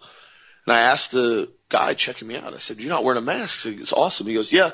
And 0.65 0.75
I 0.75 0.81
asked 0.81 1.11
the 1.11 1.51
guy 1.69 1.93
checking 1.93 2.27
me 2.27 2.35
out, 2.35 2.53
I 2.53 2.59
said, 2.59 2.79
you're 2.79 2.89
not 2.89 3.03
wearing 3.03 3.17
a 3.17 3.25
mask? 3.25 3.59
Said, 3.59 3.79
it's 3.79 3.93
awesome. 3.93 4.27
He 4.27 4.33
goes, 4.33 4.51
yeah. 4.51 4.71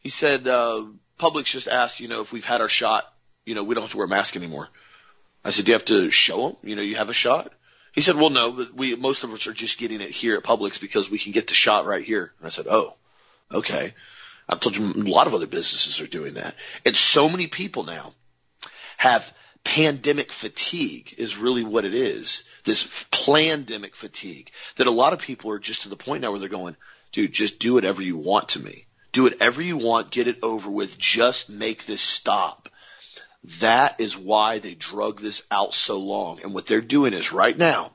He 0.00 0.08
said, 0.08 0.46
uh, 0.48 0.84
Publix 1.20 1.44
just 1.44 1.68
asked, 1.68 2.00
you 2.00 2.08
know, 2.08 2.20
if 2.22 2.32
we've 2.32 2.44
had 2.44 2.60
our 2.60 2.68
shot, 2.68 3.04
you 3.44 3.54
know, 3.54 3.62
we 3.62 3.74
don't 3.74 3.82
have 3.82 3.90
to 3.92 3.96
wear 3.96 4.06
a 4.06 4.08
mask 4.08 4.36
anymore. 4.36 4.68
I 5.44 5.50
said, 5.50 5.64
do 5.64 5.72
you 5.72 5.74
have 5.74 5.84
to 5.86 6.10
show 6.10 6.48
them, 6.48 6.56
you 6.62 6.76
know, 6.76 6.82
you 6.82 6.96
have 6.96 7.10
a 7.10 7.14
shot? 7.14 7.52
He 7.92 8.00
said, 8.00 8.16
well, 8.16 8.30
no, 8.30 8.52
but 8.52 8.74
we, 8.74 8.94
most 8.94 9.24
of 9.24 9.32
us 9.32 9.46
are 9.46 9.52
just 9.52 9.78
getting 9.78 10.00
it 10.00 10.10
here 10.10 10.36
at 10.36 10.44
Publix 10.44 10.80
because 10.80 11.10
we 11.10 11.18
can 11.18 11.32
get 11.32 11.48
the 11.48 11.54
shot 11.54 11.86
right 11.86 12.04
here. 12.04 12.32
And 12.38 12.46
I 12.46 12.50
said, 12.50 12.66
oh, 12.68 12.94
okay. 13.52 13.94
I've 14.48 14.60
told 14.60 14.76
you 14.76 14.86
a 14.86 15.10
lot 15.10 15.26
of 15.26 15.34
other 15.34 15.46
businesses 15.46 16.00
are 16.00 16.06
doing 16.06 16.34
that. 16.34 16.54
And 16.84 16.96
so 16.96 17.28
many 17.28 17.46
people 17.46 17.84
now 17.84 18.12
have 18.96 19.32
pandemic 19.64 20.32
fatigue 20.32 21.14
is 21.18 21.36
really 21.36 21.64
what 21.64 21.84
it 21.84 21.94
is. 21.94 22.44
This 22.64 23.06
pandemic 23.10 23.96
fatigue 23.96 24.50
that 24.76 24.86
a 24.86 24.92
lot 24.92 25.12
of 25.12 25.20
people 25.20 25.50
are 25.50 25.58
just 25.58 25.82
to 25.82 25.88
the 25.88 25.96
point 25.96 26.22
now 26.22 26.30
where 26.30 26.40
they're 26.40 26.48
going, 26.48 26.76
dude, 27.12 27.32
just 27.32 27.58
do 27.58 27.74
whatever 27.74 28.02
you 28.02 28.16
want 28.16 28.50
to 28.50 28.60
me. 28.60 28.86
Do 29.12 29.24
whatever 29.24 29.60
you 29.60 29.76
want. 29.76 30.10
Get 30.10 30.28
it 30.28 30.38
over 30.42 30.70
with. 30.70 30.98
Just 30.98 31.50
make 31.50 31.86
this 31.86 32.00
stop. 32.00 32.68
That 33.60 34.00
is 34.00 34.16
why 34.16 34.58
they 34.58 34.74
drug 34.74 35.20
this 35.20 35.46
out 35.50 35.74
so 35.74 35.98
long. 35.98 36.40
And 36.42 36.52
what 36.52 36.66
they're 36.66 36.80
doing 36.80 37.14
is 37.14 37.32
right 37.32 37.56
now, 37.56 37.92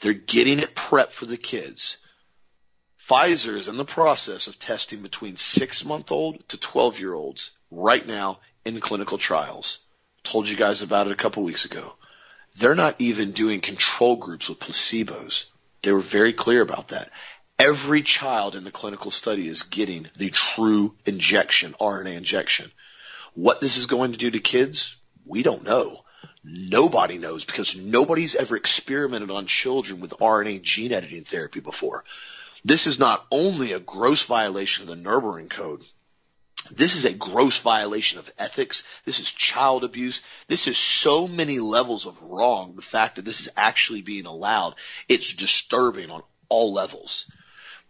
they're 0.00 0.14
getting 0.14 0.58
it 0.58 0.74
prepped 0.74 1.12
for 1.12 1.26
the 1.26 1.36
kids. 1.36 1.98
Pfizer 2.98 3.56
is 3.56 3.68
in 3.68 3.76
the 3.76 3.84
process 3.84 4.46
of 4.46 4.58
testing 4.58 5.02
between 5.02 5.36
six 5.36 5.84
month 5.84 6.10
old 6.10 6.48
to 6.48 6.58
12 6.58 6.98
year 6.98 7.12
olds 7.12 7.50
right 7.70 8.06
now 8.06 8.40
in 8.64 8.80
clinical 8.80 9.18
trials. 9.18 9.80
Told 10.22 10.48
you 10.48 10.56
guys 10.56 10.80
about 10.80 11.06
it 11.06 11.12
a 11.12 11.16
couple 11.16 11.42
weeks 11.42 11.66
ago. 11.66 11.94
They're 12.56 12.74
not 12.74 12.96
even 12.98 13.32
doing 13.32 13.60
control 13.60 14.16
groups 14.16 14.48
with 14.48 14.60
placebos. 14.60 15.44
They 15.82 15.92
were 15.92 16.00
very 16.00 16.32
clear 16.32 16.62
about 16.62 16.88
that. 16.88 17.10
Every 17.58 18.02
child 18.02 18.56
in 18.56 18.64
the 18.64 18.70
clinical 18.70 19.10
study 19.10 19.46
is 19.46 19.62
getting 19.62 20.08
the 20.16 20.30
true 20.30 20.94
injection, 21.06 21.74
RNA 21.80 22.16
injection. 22.16 22.72
What 23.34 23.60
this 23.60 23.76
is 23.76 23.86
going 23.86 24.12
to 24.12 24.18
do 24.18 24.30
to 24.32 24.40
kids, 24.40 24.96
we 25.24 25.42
don't 25.42 25.64
know. 25.64 26.04
Nobody 26.42 27.16
knows 27.16 27.44
because 27.44 27.76
nobody's 27.76 28.34
ever 28.34 28.56
experimented 28.56 29.30
on 29.30 29.46
children 29.46 30.00
with 30.00 30.10
RNA 30.20 30.62
gene 30.62 30.92
editing 30.92 31.24
therapy 31.24 31.60
before. 31.60 32.04
This 32.64 32.86
is 32.86 32.98
not 32.98 33.24
only 33.30 33.72
a 33.72 33.80
gross 33.80 34.24
violation 34.24 34.82
of 34.82 34.88
the 34.88 34.96
Nuremberg 34.96 35.48
Code, 35.48 35.84
this 36.70 36.96
is 36.96 37.04
a 37.04 37.14
gross 37.14 37.58
violation 37.58 38.18
of 38.18 38.30
ethics. 38.38 38.84
This 39.04 39.20
is 39.20 39.30
child 39.30 39.84
abuse. 39.84 40.22
This 40.48 40.66
is 40.66 40.78
so 40.78 41.28
many 41.28 41.58
levels 41.58 42.06
of 42.06 42.22
wrong. 42.22 42.74
The 42.74 42.82
fact 42.82 43.16
that 43.16 43.24
this 43.24 43.40
is 43.40 43.50
actually 43.56 44.02
being 44.02 44.26
allowed, 44.26 44.74
it's 45.08 45.34
disturbing 45.34 46.10
on 46.10 46.22
all 46.48 46.72
levels. 46.72 47.30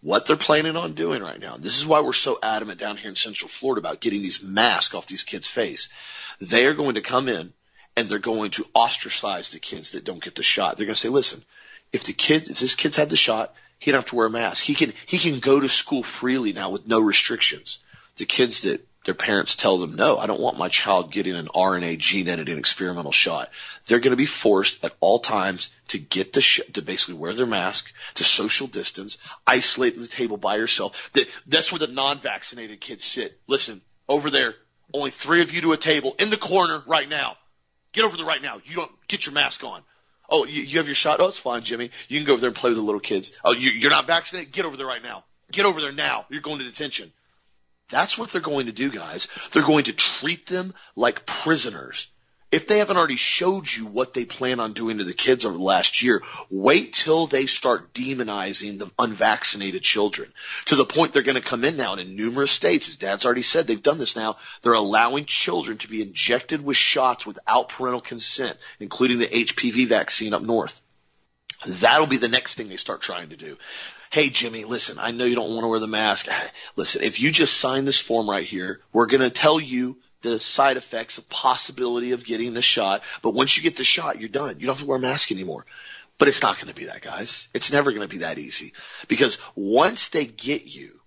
What 0.05 0.27
they're 0.27 0.37
planning 0.37 0.77
on 0.77 0.93
doing 0.93 1.23
right 1.23 1.41
now, 1.41 1.57
this 1.57 1.79
is 1.79 1.87
why 1.87 2.01
we're 2.01 2.13
so 2.13 2.39
adamant 2.43 2.79
down 2.79 2.99
here 2.99 3.09
in 3.09 3.17
Central 3.17 3.49
Florida 3.49 3.81
about 3.81 4.01
getting 4.01 4.21
these 4.21 4.43
masks 4.43 4.95
off 4.95 5.07
these 5.07 5.23
kids' 5.23 5.49
face. 5.49 5.89
They 6.43 6.67
are 6.67 6.75
going 6.75 6.97
to 6.97 7.01
come 7.01 7.27
in 7.27 7.55
and 7.97 8.07
they're 8.07 8.19
going 8.19 8.51
to 8.51 8.67
ostracize 8.75 9.51
the 9.51 9.61
kids 9.61 9.93
that 9.93 10.05
don't 10.05 10.23
get 10.23 10.35
the 10.35 10.43
shot. 10.43 10.77
They're 10.77 10.85
going 10.85 10.95
to 10.95 11.01
say, 11.01 11.09
listen, 11.09 11.43
if 11.91 12.05
the 12.05 12.13
kids, 12.13 12.51
if 12.51 12.61
this 12.61 12.75
kid's 12.75 12.97
had 12.97 13.09
the 13.09 13.17
shot, 13.17 13.55
he 13.79 13.93
don't 13.93 14.03
have 14.03 14.11
to 14.11 14.17
wear 14.17 14.27
a 14.27 14.31
mask. 14.31 14.63
He 14.63 14.75
can, 14.75 14.93
he 15.07 15.17
can 15.17 15.39
go 15.39 15.59
to 15.59 15.71
school 15.71 16.03
freely 16.03 16.53
now 16.53 16.69
with 16.69 16.87
no 16.87 17.01
restrictions 17.01 17.79
the 18.17 18.27
kids 18.27 18.63
that 18.63 18.87
their 19.05 19.15
parents 19.15 19.55
tell 19.55 19.79
them, 19.79 19.95
no, 19.95 20.19
I 20.19 20.27
don't 20.27 20.41
want 20.41 20.59
my 20.59 20.69
child 20.69 21.13
getting 21.13 21.35
an 21.35 21.49
RNA 21.55 21.99
gene 21.99 22.29
editing 22.29 22.59
experimental 22.59 23.13
shot. 23.13 23.51
They're 23.87 24.01
going 24.01 24.13
to 24.13 24.17
be 24.17 24.27
forced 24.27 24.85
at 24.85 24.95
all 25.01 25.19
times 25.19 25.71
to 25.89 25.99
get 25.99 26.33
the 26.33 26.41
sh- 26.41 26.61
to 26.73 26.83
basically 26.83 27.15
wear 27.15 27.35
their 27.35 27.47
mask, 27.47 27.93
to 28.15 28.25
social 28.25 28.67
distance, 28.67 29.19
isolate 29.47 29.95
at 29.95 30.01
the 30.01 30.09
table 30.09 30.39
by 30.39 30.57
yourself. 30.57 31.11
That's 31.47 31.71
where 31.71 31.79
the 31.79 31.89
non-vaccinated 31.89 32.81
kids 32.81 33.05
sit. 33.05 33.39
Listen, 33.47 33.83
over 34.09 34.31
there, 34.31 34.55
only 34.93 35.11
three 35.11 35.43
of 35.43 35.53
you 35.53 35.61
to 35.63 35.73
a 35.73 35.77
table 35.77 36.15
in 36.19 36.31
the 36.31 36.37
corner 36.37 36.83
right 36.87 37.09
now. 37.09 37.37
Get 37.93 38.05
over 38.05 38.17
there 38.17 38.27
right 38.27 38.43
now. 38.43 38.61
You 38.65 38.75
don't 38.77 38.93
get 39.07 39.27
your 39.27 39.35
mask 39.35 39.63
on. 39.65 39.83
Oh, 40.29 40.47
you, 40.47 40.63
you 40.63 40.79
have 40.79 40.87
your 40.87 40.95
shot? 40.95 41.21
Oh, 41.21 41.27
it's 41.27 41.39
fine, 41.39 41.63
Jimmy. 41.63 41.91
You 42.09 42.19
can 42.19 42.27
go 42.27 42.33
over 42.33 42.41
there 42.41 42.49
and 42.49 42.57
play 42.57 42.71
with 42.71 42.79
the 42.79 42.83
little 42.83 43.01
kids. 43.01 43.39
Oh, 43.45 43.53
you, 43.53 43.71
you're 43.71 43.91
not 43.91 44.07
vaccinated? 44.07 44.53
Get 44.53 44.65
over 44.65 44.77
there 44.77 44.87
right 44.87 45.03
now. 45.03 45.25
Get 45.53 45.67
over 45.67 45.81
there 45.81 45.93
now. 45.93 46.25
You're 46.31 46.41
going 46.41 46.59
to 46.59 46.65
detention. 46.65 47.13
That's 47.91 48.17
what 48.17 48.31
they're 48.31 48.41
going 48.41 48.67
to 48.67 48.73
do, 48.73 48.91
guys. 48.91 49.29
They're 49.53 49.63
going 49.63 49.85
to 49.85 49.93
treat 49.93 50.47
them 50.47 50.75
like 50.97 51.27
prisoners. 51.27 52.09
If 52.55 52.69
they 52.69 52.79
haven't 52.79 52.97
already 52.97 53.17
showed 53.17 53.67
you 53.67 53.85
what 53.85 54.15
they 54.15 54.25
plan 54.25 54.61
on 54.61 54.75
doing 54.75 54.99
to 54.99 55.05
the 55.05 55.13
kids 55.13 55.45
over 55.45 55.57
the 55.57 55.65
last 55.65 56.03
year, 56.03 56.23
wait 56.49 56.93
till 56.93 57.27
they 57.27 57.47
start 57.47 57.93
demonizing 57.93 58.79
the 58.79 58.93
unvaccinated 58.97 59.83
children 59.83 60.33
to 60.67 60.77
the 60.77 60.85
point 60.85 61.13
they're 61.13 61.25
going 61.25 61.35
to 61.35 61.41
come 61.41 61.65
in 61.65 61.77
now 61.77 61.93
and 61.93 62.01
in 62.01 62.15
numerous 62.15 62.53
states, 62.53 62.89
as 62.89 62.97
dad's 62.97 63.27
already 63.27 63.43
said, 63.43 63.67
they've 63.67 63.83
done 63.83 63.99
this 63.99 64.15
now. 64.15 64.37
They're 64.63 64.73
allowing 64.73 65.25
children 65.25 65.79
to 65.79 65.89
be 65.89 66.01
injected 66.01 66.65
with 66.65 66.77
shots 66.77 67.27
without 67.27 67.71
parental 67.71 68.01
consent, 68.01 68.57
including 68.79 69.19
the 69.19 69.27
HPV 69.27 69.89
vaccine 69.89 70.33
up 70.33 70.43
north. 70.43 70.81
That'll 71.67 72.07
be 72.07 72.19
the 72.19 72.29
next 72.29 72.55
thing 72.55 72.69
they 72.69 72.77
start 72.77 73.01
trying 73.01 73.31
to 73.31 73.37
do. 73.37 73.57
Hey, 74.15 74.31
Jimmy, 74.31 74.63
listen, 74.63 75.01
I 75.01 75.11
know 75.11 75.25
you 75.25 75.35
don't 75.35 75.51
want 75.51 75.65
to 75.65 75.69
wear 75.69 75.81
the 75.81 75.89
mask. 75.89 76.29
Listen, 76.77 77.03
if 77.03 77.19
you 77.19 77.33
just 77.33 77.57
sign 77.57 77.85
this 77.85 77.99
form 77.99 78.31
right 78.31 78.45
here, 78.45 78.79
we're 78.93 79.07
going 79.07 79.23
to 79.23 79.29
tell 79.29 79.59
you 79.59 79.97
the 80.23 80.39
side 80.39 80.77
effects, 80.77 81.17
the 81.17 81.23
possibility 81.23 82.13
of 82.13 82.25
getting 82.25 82.55
the 82.55 82.63
shot. 82.63 83.03
But 83.23 83.35
once 83.35 83.57
you 83.57 83.65
get 83.65 83.77
the 83.77 83.83
shot, 83.83 84.21
you're 84.21 84.29
done. 84.29 84.61
You 84.61 84.67
don't 84.67 84.77
have 84.77 84.83
to 84.83 84.87
wear 84.87 84.99
a 84.99 85.01
mask 85.01 85.33
anymore. 85.33 85.67
But 86.17 86.29
it's 86.29 86.43
not 86.43 86.55
going 86.59 86.69
to 86.69 86.81
be 86.81 86.85
that, 86.85 87.03
guys. 87.03 87.49
It's 87.55 87.73
never 87.73 87.91
going 87.91 88.09
to 88.09 88.15
be 88.15 88.19
that 88.19 88.39
easy 88.39 88.73
because 89.09 89.39
once 89.57 90.11
they 90.11 90.27
get 90.27 90.65
you 90.65 91.01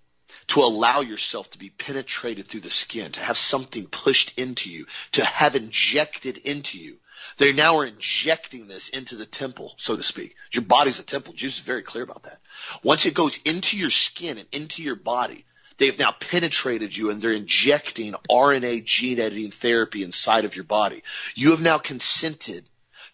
to 0.48 0.60
allow 0.60 1.00
yourself 1.00 1.50
to 1.52 1.58
be 1.58 1.70
penetrated 1.70 2.46
through 2.46 2.60
the 2.60 2.68
skin, 2.68 3.12
to 3.12 3.20
have 3.20 3.38
something 3.38 3.86
pushed 3.86 4.38
into 4.38 4.68
you, 4.68 4.84
to 5.12 5.24
have 5.24 5.56
injected 5.56 6.36
into 6.36 6.76
you, 6.76 6.98
they 7.36 7.52
now 7.52 7.76
are 7.78 7.86
injecting 7.86 8.66
this 8.66 8.88
into 8.88 9.16
the 9.16 9.26
temple, 9.26 9.74
so 9.76 9.96
to 9.96 10.02
speak. 10.02 10.34
Your 10.52 10.64
body's 10.64 10.98
a 10.98 11.04
temple. 11.04 11.34
Jesus 11.34 11.58
is 11.58 11.64
very 11.64 11.82
clear 11.82 12.04
about 12.04 12.24
that. 12.24 12.40
Once 12.82 13.06
it 13.06 13.14
goes 13.14 13.38
into 13.44 13.76
your 13.76 13.90
skin 13.90 14.38
and 14.38 14.48
into 14.52 14.82
your 14.82 14.96
body, 14.96 15.44
they've 15.76 15.98
now 15.98 16.12
penetrated 16.12 16.96
you 16.96 17.10
and 17.10 17.20
they're 17.20 17.32
injecting 17.32 18.14
RNA 18.30 18.84
gene 18.84 19.20
editing 19.20 19.50
therapy 19.50 20.02
inside 20.02 20.44
of 20.44 20.56
your 20.56 20.64
body. 20.64 21.02
You 21.34 21.50
have 21.50 21.60
now 21.60 21.78
consented 21.78 22.64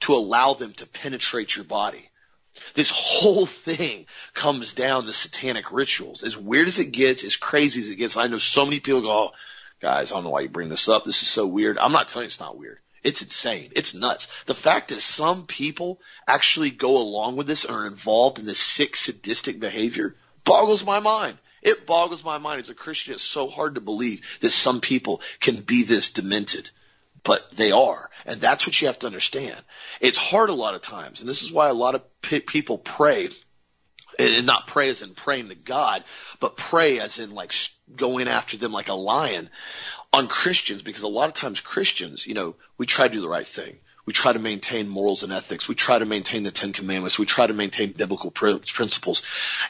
to 0.00 0.14
allow 0.14 0.54
them 0.54 0.72
to 0.74 0.86
penetrate 0.86 1.56
your 1.56 1.64
body. 1.64 2.10
This 2.74 2.90
whole 2.90 3.46
thing 3.46 4.06
comes 4.32 4.74
down 4.74 5.04
to 5.04 5.12
satanic 5.12 5.72
rituals. 5.72 6.22
As 6.22 6.36
weird 6.36 6.68
as 6.68 6.78
it 6.78 6.92
gets, 6.92 7.24
as 7.24 7.36
crazy 7.36 7.80
as 7.80 7.88
it 7.88 7.96
gets, 7.96 8.16
I 8.16 8.28
know 8.28 8.38
so 8.38 8.64
many 8.64 8.80
people 8.80 9.02
go, 9.02 9.10
oh, 9.10 9.30
guys, 9.80 10.12
I 10.12 10.14
don't 10.14 10.24
know 10.24 10.30
why 10.30 10.40
you 10.40 10.48
bring 10.48 10.68
this 10.68 10.88
up. 10.88 11.04
This 11.04 11.22
is 11.22 11.28
so 11.28 11.46
weird. 11.46 11.78
I'm 11.78 11.92
not 11.92 12.08
telling 12.08 12.24
you 12.24 12.26
it's 12.26 12.40
not 12.40 12.56
weird. 12.56 12.78
It's 13.04 13.20
insane. 13.20 13.70
It's 13.76 13.94
nuts. 13.94 14.28
The 14.46 14.54
fact 14.54 14.88
that 14.88 15.00
some 15.00 15.46
people 15.46 16.00
actually 16.26 16.70
go 16.70 16.96
along 16.96 17.36
with 17.36 17.46
this 17.46 17.64
and 17.64 17.76
are 17.76 17.86
involved 17.86 18.38
in 18.38 18.46
this 18.46 18.58
sick, 18.58 18.96
sadistic 18.96 19.60
behavior 19.60 20.16
boggles 20.44 20.84
my 20.84 21.00
mind. 21.00 21.38
It 21.60 21.86
boggles 21.86 22.24
my 22.24 22.38
mind. 22.38 22.62
As 22.62 22.70
a 22.70 22.74
Christian, 22.74 23.14
it's 23.14 23.22
so 23.22 23.48
hard 23.48 23.74
to 23.74 23.80
believe 23.82 24.22
that 24.40 24.50
some 24.50 24.80
people 24.80 25.20
can 25.40 25.56
be 25.60 25.82
this 25.82 26.12
demented. 26.12 26.70
But 27.22 27.52
they 27.52 27.72
are. 27.72 28.10
And 28.26 28.40
that's 28.40 28.66
what 28.66 28.78
you 28.80 28.86
have 28.86 28.98
to 29.00 29.06
understand. 29.06 29.60
It's 30.00 30.18
hard 30.18 30.50
a 30.50 30.54
lot 30.54 30.74
of 30.74 30.82
times. 30.82 31.20
And 31.20 31.28
this 31.28 31.42
is 31.42 31.52
why 31.52 31.68
a 31.68 31.74
lot 31.74 31.94
of 31.94 32.02
people 32.20 32.78
pray 32.78 33.28
and 34.18 34.46
not 34.46 34.66
pray 34.66 34.90
as 34.90 35.02
in 35.02 35.14
praying 35.14 35.48
to 35.48 35.54
God, 35.54 36.04
but 36.40 36.56
pray 36.56 37.00
as 37.00 37.18
in 37.18 37.32
like 37.32 37.54
going 37.94 38.28
after 38.28 38.56
them 38.56 38.72
like 38.72 38.88
a 38.88 38.94
lion 38.94 39.50
on 40.12 40.28
Christians 40.28 40.82
because 40.82 41.02
a 41.02 41.08
lot 41.08 41.28
of 41.28 41.34
times 41.34 41.60
Christians, 41.60 42.26
you 42.26 42.34
know, 42.34 42.54
we 42.78 42.86
try 42.86 43.08
to 43.08 43.14
do 43.14 43.20
the 43.20 43.28
right 43.28 43.46
thing. 43.46 43.78
We 44.06 44.12
try 44.12 44.34
to 44.34 44.38
maintain 44.38 44.88
morals 44.88 45.22
and 45.22 45.32
ethics. 45.32 45.66
We 45.66 45.74
try 45.74 45.98
to 45.98 46.04
maintain 46.04 46.42
the 46.42 46.50
Ten 46.50 46.74
Commandments. 46.74 47.18
We 47.18 47.24
try 47.24 47.46
to 47.46 47.54
maintain 47.54 47.92
biblical 47.92 48.30
principles. 48.30 49.22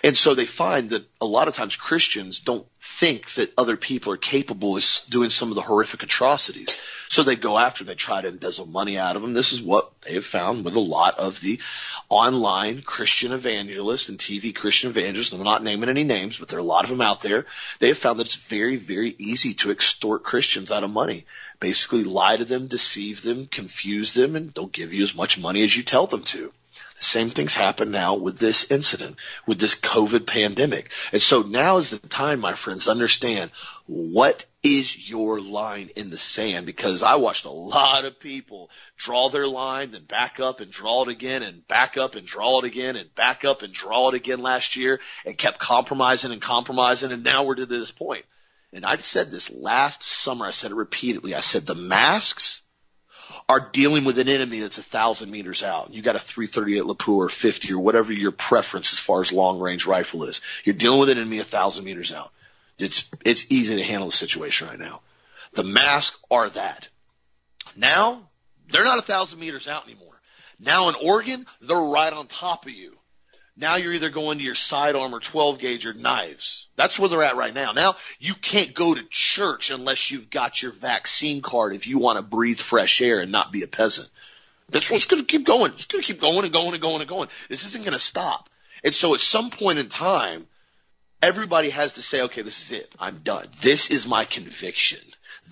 And 0.03 0.17
so 0.17 0.35
they 0.35 0.45
find 0.47 0.91
that 0.91 1.07
a 1.21 1.27
lot 1.27 1.47
of 1.47 1.55
times 1.55 1.77
Christians 1.77 2.41
don't 2.41 2.67
think 2.81 3.33
that 3.35 3.53
other 3.57 3.77
people 3.77 4.13
are 4.13 4.19
capable 4.19 4.77
of 4.77 4.85
doing 5.09 5.31
some 5.31 5.51
of 5.51 5.55
the 5.55 5.63
horrific 5.63 6.03
atrocities. 6.03 6.79
So 7.09 7.23
they 7.23 7.37
go 7.37 7.57
after, 7.59 7.85
they 7.85 7.95
try 7.95 8.23
to 8.23 8.29
embezzle 8.29 8.67
money 8.67 8.99
out 8.99 9.15
of 9.15 9.23
them. 9.23 9.35
This 9.35 9.53
is 9.53 9.63
what 9.63 9.93
they 10.03 10.15
have 10.15 10.27
found 10.27 10.65
with 10.65 10.75
a 10.75 10.81
lot 10.81 11.19
of 11.19 11.41
the 11.41 11.61
online 12.09 12.83
Christian 12.83 13.33
evangelists 13.33 14.09
and 14.09 14.19
TV 14.19 14.55
Christian 14.55 14.91
evangelists. 14.91 15.33
I'm 15.33 15.45
not 15.45 15.63
naming 15.63 15.89
any 15.89 16.05
names, 16.05 16.39
but 16.39 16.49
there 16.49 16.59
are 16.59 16.63
a 16.63 16.65
lot 16.65 16.85
of 16.85 16.91
them 16.91 17.01
out 17.01 17.23
there. 17.23 17.47
They 17.79 17.89
have 17.89 17.99
found 17.99 18.19
that 18.19 18.27
it's 18.27 18.35
very, 18.35 18.77
very 18.77 19.15
easy 19.17 19.55
to 19.55 19.71
extort 19.71 20.25
Christians 20.25 20.73
out 20.73 20.83
of 20.83 20.91
money. 20.91 21.25
Basically 21.65 22.05
lie 22.05 22.37
to 22.37 22.45
them, 22.45 22.67
deceive 22.67 23.23
them, 23.23 23.47
confuse 23.47 24.13
them, 24.13 24.37
and 24.37 24.53
they'll 24.53 24.67
give 24.67 24.93
you 24.93 25.03
as 25.03 25.15
much 25.15 25.39
money 25.39 25.63
as 25.63 25.75
you 25.75 25.83
tell 25.83 26.07
them 26.07 26.23
to. 26.25 26.53
The 26.99 27.05
same 27.05 27.31
things 27.31 27.55
happen 27.55 27.91
now 27.91 28.17
with 28.17 28.37
this 28.37 28.71
incident, 28.71 29.17
with 29.47 29.61
this 29.61 29.75
COVID 29.75 30.27
pandemic. 30.27 30.93
And 31.11 31.23
so 31.23 31.41
now 31.41 31.79
is 31.79 31.89
the 31.89 31.99
time, 31.99 32.41
my 32.41 32.53
friends, 32.53 32.85
to 32.85 32.91
understand 32.91 33.51
what 33.87 34.45
is 34.63 35.09
your 35.09 35.41
line 35.41 35.89
in 35.97 36.11
the 36.11 36.19
sand? 36.19 36.67
Because 36.67 37.03
I 37.03 37.15
watched 37.15 37.47
a 37.47 37.51
lot 37.51 38.05
of 38.05 38.21
people 38.21 38.69
draw 38.99 39.31
their 39.31 39.47
line, 39.47 39.93
then 39.93 40.05
back 40.05 40.41
up 40.41 40.61
and 40.61 40.71
draw 40.71 41.05
it 41.05 41.09
again 41.09 41.43
and 41.43 41.67
back 41.67 41.97
up 41.97 42.15
and 42.15 42.27
draw 42.27 42.59
it 42.59 42.67
again 42.67 42.97
and 42.97 43.15
back 43.15 43.47
up 43.47 43.63
and 43.63 43.73
draw 43.73 44.09
it 44.11 44.15
again 44.15 44.41
last 44.41 44.77
year 44.77 45.01
and 45.25 45.39
kept 45.39 45.59
compromising 45.59 46.31
and 46.31 46.43
compromising. 46.43 47.11
And 47.11 47.25
now 47.25 47.45
we're 47.45 47.55
to 47.55 47.65
this 47.65 47.91
point. 47.91 48.27
And 48.75 48.85
I 48.85 48.97
said 48.97 49.31
this 49.31 49.51
last 49.51 50.03
summer. 50.03 50.47
I 50.47 50.51
said 50.51 50.73
it 50.73 50.75
repeatedly. 50.75 51.35
I 51.35 51.41
said 51.41 51.65
the 51.65 51.77
masks 51.77 52.63
are 53.49 53.71
dealing 53.73 54.05
with 54.05 54.19
an 54.19 54.29
enemy 54.29 54.61
that's 54.61 54.79
a 54.79 54.83
thousand 54.83 55.31
meters 55.31 55.63
out. 55.63 55.95
You 55.95 56.03
got 56.03 56.17
a 56.17 56.19
338 56.19 56.83
Lapua 56.83 57.17
or 57.17 57.29
50 57.29 57.73
or 57.73 57.79
whatever 57.79 58.13
your 58.13 58.33
preference 58.33 58.93
as 58.93 58.99
far 58.99 59.21
as 59.21 59.33
long 59.33 59.61
range 59.61 59.87
rifle 59.87 60.25
is. 60.25 60.41
You're 60.65 60.75
dealing 60.75 60.99
with 60.99 61.11
an 61.11 61.19
enemy 61.19 61.39
a 61.39 61.45
thousand 61.45 61.85
meters 61.85 62.13
out. 62.13 62.33
It's, 62.79 63.09
it's 63.25 63.47
easy 63.51 63.77
to 63.77 63.85
handle 63.85 64.09
the 64.09 64.17
situation 64.17 64.67
right 64.67 64.79
now. 64.79 65.01
The 65.53 65.63
masks 65.63 66.19
are 66.29 66.51
that. 66.51 66.89
Now, 67.77 68.29
they're 68.71 68.85
not 68.85 68.99
a 68.99 69.03
thousand 69.03 69.39
meters 69.39 69.69
out 69.69 69.85
anymore. 69.85 70.21
Now 70.59 70.89
in 70.89 70.97
Oregon, 71.01 71.47
they're 71.61 71.77
right 71.77 72.13
on 72.13 72.27
top 72.27 72.67
of 72.67 72.73
you. 72.73 72.97
Now 73.57 73.77
you're 73.77 73.93
either 73.93 74.11
going 74.11 74.39
to 74.39 74.45
your 74.45 74.57
sidearm 74.57 75.15
or 75.15 75.21
12 75.21 75.61
gauge 75.61 75.87
or 75.87 75.95
knives. 75.95 76.67
That's 76.75 76.99
where 76.99 77.09
they're 77.09 77.23
at 77.23 77.37
right 77.37 77.55
now. 77.55 77.73
Now 77.73 77.97
you 78.19 78.35
can't 78.35 78.75
go 78.75 78.95
to 78.95 79.03
church 79.11 79.71
unless 79.71 80.11
you've 80.11 80.29
got 80.29 80.61
your 80.61 80.73
vaccine 80.73 81.41
card 81.41 81.75
if 81.75 81.87
you 81.87 81.99
want 81.99 82.19
to 82.19 82.23
breathe 82.23 82.59
fresh 82.59 83.01
air 83.01 83.21
and 83.21 83.31
not 83.31 83.53
be 83.53 83.63
a 83.63 83.69
peasant. 83.69 84.09
That's 84.71 84.91
what's 84.91 85.05
going 85.05 85.23
to 85.23 85.27
keep 85.27 85.47
going. 85.47 85.73
It's 85.73 85.87
going 85.87 86.03
to 86.03 86.07
keep 86.07 86.21
going 86.21 86.45
and 86.45 86.53
going 86.53 86.73
and 86.73 86.83
going 86.83 87.01
and 87.01 87.09
going. 87.09 87.29
This 87.49 87.65
isn't 87.67 87.85
going 87.85 87.93
to 87.93 87.99
stop. 87.99 88.49
And 88.83 88.95
so 88.95 89.15
at 89.15 89.21
some 89.21 89.51
point 89.51 89.79
in 89.79 89.89
time, 89.89 90.47
everybody 91.23 91.71
has 91.71 91.93
to 91.95 92.03
say, 92.03 92.23
okay, 92.23 92.43
this 92.43 92.63
is 92.63 92.73
it. 92.73 92.91
I'm 92.99 93.19
done. 93.19 93.47
This 93.61 93.91
is 93.91 94.07
my 94.07 94.25
conviction. 94.25 95.01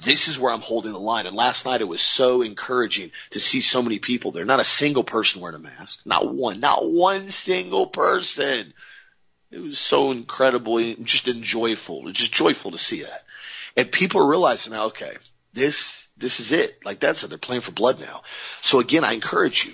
This 0.01 0.29
is 0.29 0.39
where 0.39 0.53
I'm 0.53 0.61
holding 0.61 0.93
the 0.93 0.99
line. 0.99 1.27
And 1.27 1.37
last 1.37 1.65
night 1.65 1.81
it 1.81 1.89
was 1.89 2.01
so 2.01 2.43
encouraging 2.43 3.13
to 3.31 3.41
see 3.41 3.61
so 3.61 3.83
many 3.83 3.99
people 3.99 4.33
there. 4.33 4.45
Not 4.45 4.61
a 4.61 4.65
single 4.65 5.05
person 5.05 5.41
wearing 5.41 5.57
a 5.57 5.61
mask. 5.61 6.05
Not 6.05 6.33
one. 6.33 6.61
Not 6.61 6.85
one 6.85 7.29
single 7.29 7.87
person. 7.87 8.73
It 9.51 9.61
was 9.61 9.79
so 9.79 10.11
incredibly 10.11 10.97
just 10.97 11.29
enjoyable. 11.29 12.11
Just 12.13 12.33
joyful 12.33 12.71
to 12.73 12.79
see 12.79 13.03
that. 13.03 13.25
And 13.77 13.93
people 13.93 14.21
are 14.21 14.29
realizing 14.29 14.73
now, 14.73 14.87
okay, 14.87 15.17
this, 15.53 16.09
this 16.17 16.41
is 16.41 16.53
it. 16.53 16.85
Like 16.85 17.01
that's 17.01 17.23
it. 17.23 17.29
They're 17.29 17.39
playing 17.39 17.63
for 17.63 17.73
blood 17.73 18.01
now. 18.01 18.23
So 18.63 18.81
again, 18.81 19.05
I 19.05 19.13
encourage 19.13 19.67
you 19.67 19.73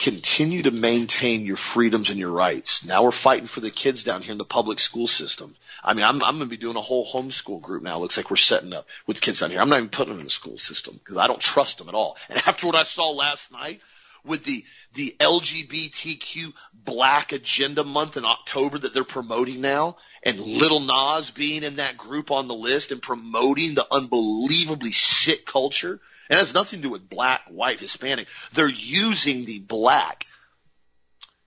continue 0.00 0.62
to 0.62 0.70
maintain 0.70 1.44
your 1.44 1.58
freedoms 1.58 2.08
and 2.08 2.18
your 2.18 2.30
rights. 2.30 2.84
Now 2.84 3.04
we're 3.04 3.10
fighting 3.10 3.46
for 3.46 3.60
the 3.60 3.70
kids 3.70 4.02
down 4.02 4.22
here 4.22 4.32
in 4.32 4.38
the 4.38 4.44
public 4.46 4.80
school 4.80 5.06
system. 5.06 5.54
I 5.82 5.94
mean, 5.94 6.04
I'm, 6.04 6.22
I'm 6.22 6.36
going 6.36 6.40
to 6.40 6.46
be 6.46 6.56
doing 6.56 6.76
a 6.76 6.82
whole 6.82 7.10
homeschool 7.10 7.60
group 7.60 7.82
now. 7.82 7.96
It 7.96 8.00
looks 8.00 8.16
like 8.16 8.30
we're 8.30 8.36
setting 8.36 8.72
up 8.72 8.86
with 9.06 9.20
kids 9.20 9.40
down 9.40 9.50
here. 9.50 9.60
I'm 9.60 9.68
not 9.68 9.78
even 9.78 9.88
putting 9.88 10.12
them 10.12 10.20
in 10.20 10.26
the 10.26 10.30
school 10.30 10.58
system 10.58 10.98
because 11.02 11.16
I 11.16 11.26
don't 11.26 11.40
trust 11.40 11.78
them 11.78 11.88
at 11.88 11.94
all. 11.94 12.16
And 12.28 12.38
after 12.46 12.66
what 12.66 12.76
I 12.76 12.82
saw 12.82 13.10
last 13.10 13.52
night 13.52 13.80
with 14.24 14.44
the, 14.44 14.64
the 14.94 15.16
LGBTQ 15.18 16.52
black 16.74 17.32
agenda 17.32 17.84
month 17.84 18.16
in 18.16 18.24
October 18.24 18.78
that 18.78 18.92
they're 18.92 19.04
promoting 19.04 19.60
now 19.60 19.96
and 20.22 20.38
Little 20.38 20.80
Nas 20.80 21.30
being 21.30 21.62
in 21.62 21.76
that 21.76 21.96
group 21.96 22.30
on 22.30 22.48
the 22.48 22.54
list 22.54 22.92
and 22.92 23.00
promoting 23.00 23.74
the 23.74 23.86
unbelievably 23.90 24.92
sick 24.92 25.46
culture, 25.46 26.00
it 26.28 26.36
has 26.36 26.52
nothing 26.52 26.80
to 26.80 26.82
do 26.84 26.90
with 26.90 27.08
black, 27.08 27.42
white, 27.48 27.80
Hispanic. 27.80 28.28
They're 28.52 28.68
using 28.68 29.46
the 29.46 29.60
black 29.60 30.26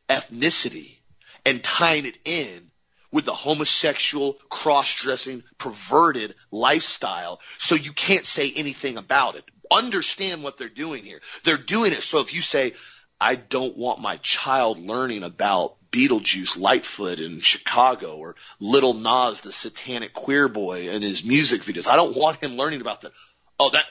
ethnicity 0.09 0.97
and 1.45 1.63
tying 1.63 2.05
it 2.05 2.17
in 2.25 2.71
with 3.13 3.25
the 3.25 3.33
homosexual, 3.33 4.33
cross-dressing, 4.49 5.43
perverted 5.57 6.35
lifestyle. 6.51 7.39
So 7.59 7.75
you 7.75 7.93
can't 7.93 8.25
say 8.25 8.51
anything 8.53 8.97
about 8.97 9.35
it. 9.35 9.45
Understand 9.71 10.43
what 10.43 10.57
they're 10.57 10.67
doing 10.67 11.05
here. 11.05 11.21
They're 11.45 11.57
doing 11.57 11.93
it 11.93 12.03
so 12.03 12.19
if 12.19 12.33
you 12.33 12.41
say, 12.41 12.73
I 13.21 13.35
don't 13.35 13.77
want 13.77 14.01
my 14.01 14.17
child 14.17 14.79
learning 14.79 15.23
about 15.23 15.75
Beetlejuice 15.91 16.59
Lightfoot 16.59 17.19
in 17.19 17.39
Chicago 17.39 18.17
or 18.17 18.35
Little 18.59 18.95
Nas, 18.95 19.41
the 19.41 19.51
satanic 19.51 20.13
queer 20.13 20.49
boy 20.49 20.89
and 20.89 21.03
his 21.03 21.23
music 21.23 21.61
videos. 21.61 21.87
I 21.87 21.95
don't 21.95 22.17
want 22.17 22.43
him 22.43 22.57
learning 22.57 22.81
about 22.81 23.01
that. 23.01 23.11
Oh, 23.59 23.69
that 23.69 23.85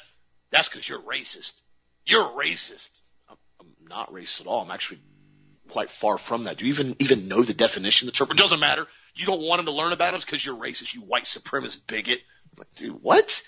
that's 0.50 0.68
because 0.68 0.86
you're 0.88 1.00
racist. 1.00 1.52
You're 2.04 2.24
racist. 2.24 2.90
I'm, 3.30 3.36
I'm 3.60 3.88
not 3.88 4.12
racist 4.12 4.42
at 4.42 4.46
all. 4.48 4.62
I'm 4.62 4.70
actually 4.72 5.00
quite 5.70 5.90
far 5.90 6.18
from 6.18 6.44
that. 6.44 6.58
Do 6.58 6.66
you 6.66 6.72
even 6.72 6.96
even 6.98 7.28
know 7.28 7.42
the 7.42 7.54
definition 7.54 8.08
of 8.08 8.14
the 8.14 8.18
term? 8.18 8.30
It 8.32 8.36
doesn't 8.36 8.60
matter. 8.60 8.86
You 9.14 9.26
don't 9.26 9.42
want 9.42 9.58
them 9.58 9.66
to 9.66 9.72
learn 9.72 9.92
about 9.92 10.14
it 10.14 10.20
because 10.20 10.44
you're 10.44 10.56
racist. 10.56 10.94
You 10.94 11.00
white 11.00 11.24
supremacist 11.24 11.86
bigot. 11.86 12.22
like, 12.58 12.74
dude, 12.74 13.02
what? 13.02 13.42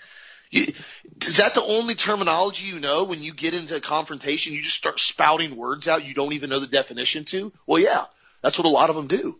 You, 0.51 0.73
is 1.21 1.37
that 1.37 1.55
the 1.55 1.63
only 1.63 1.95
terminology 1.95 2.67
you 2.67 2.79
know 2.79 3.03
when 3.03 3.21
you 3.21 3.33
get 3.33 3.53
into 3.53 3.75
a 3.75 3.81
confrontation? 3.81 4.53
You 4.53 4.61
just 4.61 4.75
start 4.75 4.99
spouting 4.99 5.55
words 5.55 5.87
out 5.87 6.05
you 6.05 6.13
don't 6.13 6.33
even 6.33 6.49
know 6.49 6.59
the 6.59 6.67
definition 6.67 7.25
to? 7.25 7.51
Well, 7.65 7.79
yeah, 7.79 8.05
that's 8.41 8.57
what 8.57 8.67
a 8.67 8.69
lot 8.69 8.89
of 8.89 8.95
them 8.95 9.07
do. 9.07 9.39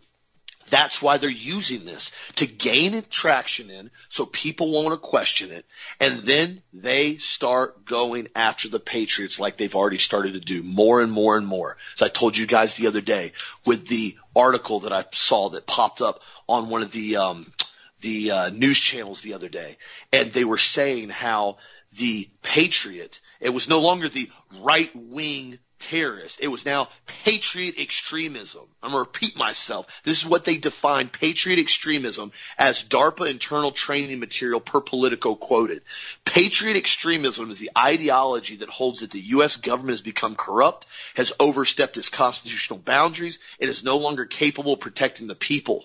That's 0.70 1.00
why 1.00 1.18
they're 1.18 1.30
using 1.30 1.84
this 1.84 2.10
to 2.36 2.46
gain 2.46 3.02
traction 3.10 3.70
in 3.70 3.90
so 4.08 4.26
people 4.26 4.70
won't 4.70 5.00
question 5.02 5.50
it. 5.50 5.64
And 6.00 6.18
then 6.20 6.62
they 6.72 7.16
start 7.16 7.84
going 7.84 8.28
after 8.34 8.68
the 8.68 8.80
Patriots 8.80 9.38
like 9.38 9.56
they've 9.56 9.74
already 9.74 9.98
started 9.98 10.34
to 10.34 10.40
do 10.40 10.62
more 10.62 11.00
and 11.00 11.12
more 11.12 11.36
and 11.36 11.46
more. 11.46 11.76
As 11.94 12.02
I 12.02 12.08
told 12.08 12.36
you 12.36 12.46
guys 12.46 12.74
the 12.74 12.88
other 12.88 13.00
day 13.00 13.32
with 13.64 13.86
the 13.86 14.16
article 14.34 14.80
that 14.80 14.92
I 14.92 15.04
saw 15.12 15.50
that 15.50 15.66
popped 15.66 16.00
up 16.00 16.20
on 16.48 16.68
one 16.68 16.82
of 16.82 16.92
the, 16.92 17.16
um, 17.16 17.52
the 18.00 18.30
uh, 18.30 18.50
news 18.50 18.78
channels 18.78 19.20
the 19.20 19.34
other 19.34 19.48
day. 19.48 19.78
And 20.12 20.32
they 20.32 20.44
were 20.44 20.58
saying 20.58 21.10
how 21.10 21.58
the 21.96 22.28
Patriot, 22.42 23.20
it 23.40 23.50
was 23.50 23.68
no 23.68 23.80
longer 23.80 24.08
the 24.08 24.30
right 24.60 24.90
wing 24.94 25.58
terrorist. 25.78 26.40
It 26.40 26.48
was 26.48 26.64
now 26.64 26.88
patriot 27.06 27.76
extremism. 27.78 28.62
I'm 28.82 28.92
going 28.92 29.04
to 29.04 29.08
repeat 29.08 29.36
myself. 29.36 29.86
This 30.04 30.18
is 30.18 30.26
what 30.26 30.44
they 30.44 30.56
define 30.56 31.08
patriot 31.08 31.58
extremism 31.58 32.32
as 32.58 32.82
DARPA 32.82 33.28
internal 33.28 33.72
training 33.72 34.18
material 34.18 34.60
per 34.60 34.80
Politico 34.80 35.34
quoted. 35.34 35.82
Patriot 36.24 36.76
extremism 36.76 37.50
is 37.50 37.58
the 37.58 37.70
ideology 37.76 38.56
that 38.56 38.68
holds 38.68 39.00
that 39.00 39.10
the 39.10 39.20
U.S. 39.20 39.56
government 39.56 39.90
has 39.90 40.00
become 40.00 40.34
corrupt, 40.34 40.86
has 41.14 41.32
overstepped 41.38 41.96
its 41.96 42.08
constitutional 42.08 42.78
boundaries, 42.78 43.38
and 43.60 43.70
is 43.70 43.84
no 43.84 43.98
longer 43.98 44.24
capable 44.24 44.74
of 44.74 44.80
protecting 44.80 45.26
the 45.26 45.34
people. 45.34 45.84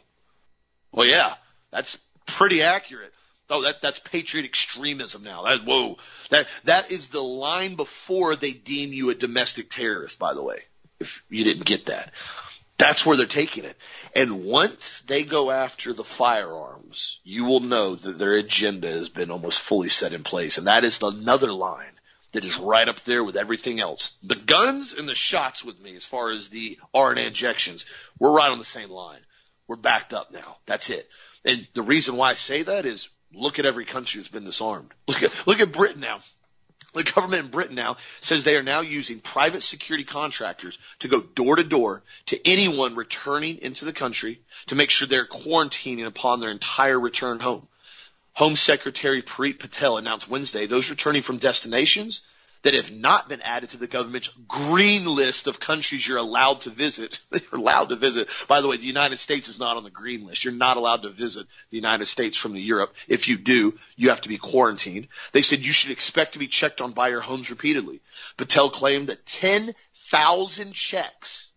Well, 0.91 1.07
yeah, 1.07 1.35
that's 1.71 1.97
pretty 2.25 2.63
accurate. 2.63 3.13
Oh, 3.52 3.64
that, 3.64 3.82
that's 3.82 3.99
patriot 3.99 4.45
extremism 4.45 5.24
now. 5.24 5.43
That, 5.43 5.66
whoa. 5.66 5.97
That, 6.30 6.47
that 6.64 6.89
is 6.89 7.08
the 7.08 7.22
line 7.22 7.76
before 7.76 8.36
they 8.36 8.54
deem 8.54 8.93
you 8.93 9.10
a 9.10 9.16
domestic 9.16 9.70
terrorist, 9.70 10.18
by 10.18 10.34
the 10.34 10.41
way, 10.41 10.62
if 10.99 11.24
you 11.30 11.43
didn't 11.43 11.66
get 11.66 11.88
that. 11.88 12.14
That's 12.78 13.06
where 13.06 13.16
they're 13.16 13.28
taking 13.28 13.66
it. 13.66 13.78
And 14.16 14.45
once 14.45 15.02
they 15.02 15.24
go 15.24 15.52
after 15.52 15.93
the 15.93 16.04
firearms, 16.04 17.20
you 17.24 17.43
will 17.43 17.60
know 17.60 17.93
that 17.93 18.18
their 18.18 18.34
agenda 18.34 18.88
has 18.88 19.10
been 19.10 19.30
almost 19.30 19.60
fully 19.60 19.89
set 19.89 20.14
in 20.14 20.24
place. 20.24 20.58
And 20.58 20.68
that 20.68 20.84
is 20.84 20.99
another 21.02 21.52
line 21.52 21.91
that 22.32 22.45
is 22.45 22.58
right 22.58 22.88
up 22.88 23.02
there 23.02 23.24
with 23.24 23.36
everything 23.36 23.80
else. 23.80 24.18
The 24.24 24.36
guns 24.36 24.93
and 24.93 25.08
the 25.08 25.14
shots 25.14 25.64
with 25.64 25.80
me, 25.80 25.95
as 25.95 26.06
far 26.06 26.32
as 26.32 26.47
the 26.47 26.80
RNA 26.95 27.28
injections, 27.28 27.86
we're 28.18 28.34
right 28.34 28.49
on 28.49 28.60
the 28.60 28.66
same 28.66 28.89
line. 28.89 29.20
We're 29.68 29.76
backed 29.76 30.14
up 30.14 30.32
now. 30.32 30.58
That's 30.66 30.89
it. 30.89 31.08
And 31.43 31.68
the 31.74 31.84
reason 31.84 32.16
why 32.16 32.32
I 32.32 32.34
say 32.34 32.64
that 32.64 32.86
is 32.86 33.10
Look 33.34 33.59
at 33.59 33.65
every 33.65 33.86
country 33.86 34.19
that's 34.19 34.29
been 34.29 34.43
disarmed. 34.43 34.91
Look 35.07 35.23
at, 35.23 35.47
look 35.47 35.59
at 35.59 35.71
Britain 35.71 36.01
now. 36.01 36.19
The 36.93 37.03
government 37.03 37.45
in 37.45 37.51
Britain 37.51 37.75
now 37.75 37.97
says 38.19 38.43
they 38.43 38.57
are 38.57 38.63
now 38.63 38.82
using 38.82 39.21
private 39.21 39.63
security 39.63 40.03
contractors 40.03 40.77
to 40.99 41.07
go 41.07 41.21
door 41.21 41.55
to 41.55 41.63
door 41.63 42.03
to 42.25 42.47
anyone 42.47 42.95
returning 42.95 43.59
into 43.59 43.86
the 43.86 43.93
country 43.93 44.41
to 44.67 44.75
make 44.75 44.89
sure 44.89 45.07
they're 45.07 45.25
quarantining 45.25 46.05
upon 46.05 46.41
their 46.41 46.49
entire 46.49 46.99
return 46.99 47.39
home. 47.39 47.67
Home 48.34 48.57
Secretary 48.57 49.21
Priti 49.21 49.57
Patel 49.57 49.97
announced 49.97 50.29
Wednesday 50.29 50.65
those 50.65 50.89
returning 50.89 51.21
from 51.21 51.38
destinations 51.38 52.21
that 52.64 52.74
have 52.74 52.91
not 52.91 53.28
been 53.28 53.41
added 53.41 53.70
to 53.70 53.78
the 53.78 53.88
government's 53.88 54.30
green 54.47 55.05
list 55.05 55.47
of 55.47 55.59
countries 55.59 56.07
you're 56.07 56.18
allowed 56.18 56.62
to 56.62 56.70
visit. 56.70 57.20
You're 57.32 57.59
allowed 57.59 57.89
to 57.89 57.95
visit. 57.95 58.30
By 58.47 58.62
the 58.62 58.68
way, 58.68 58.78
the 58.78 58.86
United 58.86 59.18
States 59.18 59.47
is 59.47 59.59
not 59.59 59.78
on 59.78 59.84
the 59.84 59.89
green 59.89 60.26
list. 60.26 60.43
You're 60.43 60.53
not 60.53 60.78
allowed 60.78 61.03
to 61.03 61.09
visit 61.09 61.47
the 61.70 61.78
United 61.78 62.05
States 62.05 62.38
from 62.38 62.53
the 62.53 62.62
Europe. 62.62 62.95
If 63.07 63.28
you 63.28 63.38
do, 63.38 63.78
you 63.95 64.09
have 64.09 64.22
to 64.22 64.30
be 64.30 64.38
quarantined. 64.38 65.07
They 65.32 65.41
said 65.41 65.66
you 65.66 65.74
should 65.74 65.91
expect 65.91 66.34
to 66.34 66.39
be 66.39 66.47
checked 66.47 66.82
on 66.82 66.91
by 66.91 67.09
your 67.09 67.22
homes 67.22 67.49
repeatedly. 67.49 68.01
Patel 68.38 68.70
claimed 68.70 69.07
that 69.07 69.26
10,000 69.26 70.74
checks, 70.74 71.47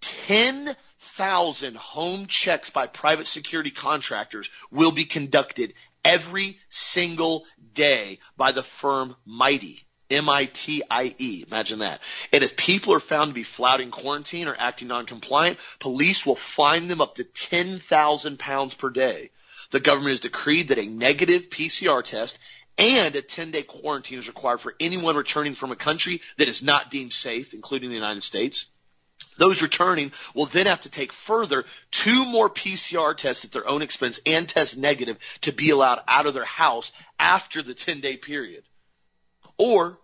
10,000 0.00 1.76
home 1.76 2.26
checks 2.26 2.70
by 2.70 2.86
private 2.86 3.26
security 3.26 3.70
contractors 3.70 4.50
will 4.70 4.92
be 4.92 5.04
conducted 5.04 5.74
every 6.04 6.58
single 6.68 7.44
day 7.74 8.18
by 8.36 8.52
the 8.52 8.62
firm 8.62 9.14
Mitie. 9.26 9.84
M-I-T-I-E. 10.12 11.44
Imagine 11.48 11.80
that. 11.80 12.00
And 12.32 12.44
if 12.44 12.56
people 12.56 12.94
are 12.94 13.00
found 13.00 13.30
to 13.30 13.34
be 13.34 13.42
flouting 13.42 13.90
quarantine 13.90 14.48
or 14.48 14.56
acting 14.58 14.88
non-compliant, 14.88 15.58
police 15.80 16.24
will 16.24 16.36
fine 16.36 16.88
them 16.88 17.00
up 17.00 17.16
to 17.16 17.24
10,000 17.24 18.38
pounds 18.38 18.74
per 18.74 18.90
day. 18.90 19.30
The 19.70 19.80
government 19.80 20.10
has 20.10 20.20
decreed 20.20 20.68
that 20.68 20.78
a 20.78 20.86
negative 20.86 21.48
PCR 21.48 22.04
test 22.04 22.38
and 22.78 23.14
a 23.16 23.22
10 23.22 23.50
day 23.50 23.62
quarantine 23.62 24.18
is 24.18 24.28
required 24.28 24.60
for 24.60 24.74
anyone 24.80 25.16
returning 25.16 25.54
from 25.54 25.72
a 25.72 25.76
country 25.76 26.20
that 26.36 26.48
is 26.48 26.62
not 26.62 26.90
deemed 26.90 27.12
safe, 27.12 27.54
including 27.54 27.88
the 27.88 27.96
United 27.96 28.22
States. 28.22 28.66
Those 29.38 29.62
returning 29.62 30.12
will 30.34 30.46
then 30.46 30.66
have 30.66 30.82
to 30.82 30.90
take 30.90 31.12
further 31.12 31.64
two 31.90 32.24
more 32.26 32.50
PCR 32.50 33.16
tests 33.16 33.44
at 33.44 33.52
their 33.52 33.66
own 33.66 33.82
expense 33.82 34.20
and 34.26 34.48
test 34.48 34.76
negative 34.76 35.18
to 35.42 35.52
be 35.52 35.70
allowed 35.70 36.02
out 36.06 36.26
of 36.26 36.34
their 36.34 36.44
house 36.44 36.92
after 37.18 37.62
the 37.62 37.74
10 37.74 38.00
day 38.00 38.16
period. 38.16 38.64
Or 39.58 39.98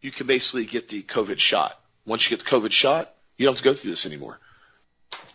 you 0.00 0.10
can 0.10 0.26
basically 0.26 0.66
get 0.66 0.88
the 0.88 1.02
COVID 1.02 1.38
shot. 1.38 1.78
Once 2.04 2.28
you 2.28 2.36
get 2.36 2.44
the 2.44 2.50
COVID 2.50 2.72
shot, 2.72 3.12
you 3.36 3.46
don't 3.46 3.54
have 3.54 3.62
to 3.62 3.64
go 3.64 3.74
through 3.74 3.90
this 3.90 4.06
anymore. 4.06 4.38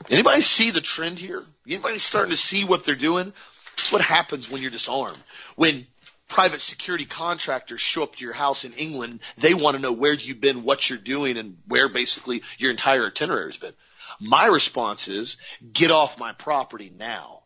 Anybody 0.10 0.42
see 0.42 0.72
the 0.72 0.82
trend 0.82 1.20
here? 1.20 1.44
Anybody 1.68 1.98
starting 1.98 2.32
to 2.32 2.38
see 2.38 2.66
what 2.66 2.84
they're 2.84 2.96
doing? 2.96 3.34
That's 3.78 3.92
what 3.92 4.02
happens 4.02 4.50
when 4.50 4.62
you're 4.62 4.72
disarmed. 4.72 5.20
When 5.56 5.86
private 6.28 6.62
security 6.62 7.06
contractors 7.06 7.82
show 7.82 8.04
up 8.04 8.16
to 8.16 8.24
your 8.24 8.34
house 8.34 8.66
in 8.66 8.74
England, 8.74 9.22
they 9.38 9.54
want 9.54 9.76
to 9.76 9.82
know 9.82 9.94
where 9.94 10.14
you've 10.14 10.42
been, 10.42 10.64
what 10.64 10.90
you're 10.90 11.00
doing, 11.00 11.38
and 11.38 11.58
where 11.68 11.90
basically 11.90 12.44
your 12.58 12.72
entire 12.72 13.08
itinerary 13.08 13.52
has 13.52 13.58
been. 13.58 13.74
My 14.20 14.48
response 14.48 15.08
is, 15.08 15.38
get 15.74 15.92
off 15.92 16.20
my 16.20 16.34
property 16.34 16.92
now. 16.98 17.37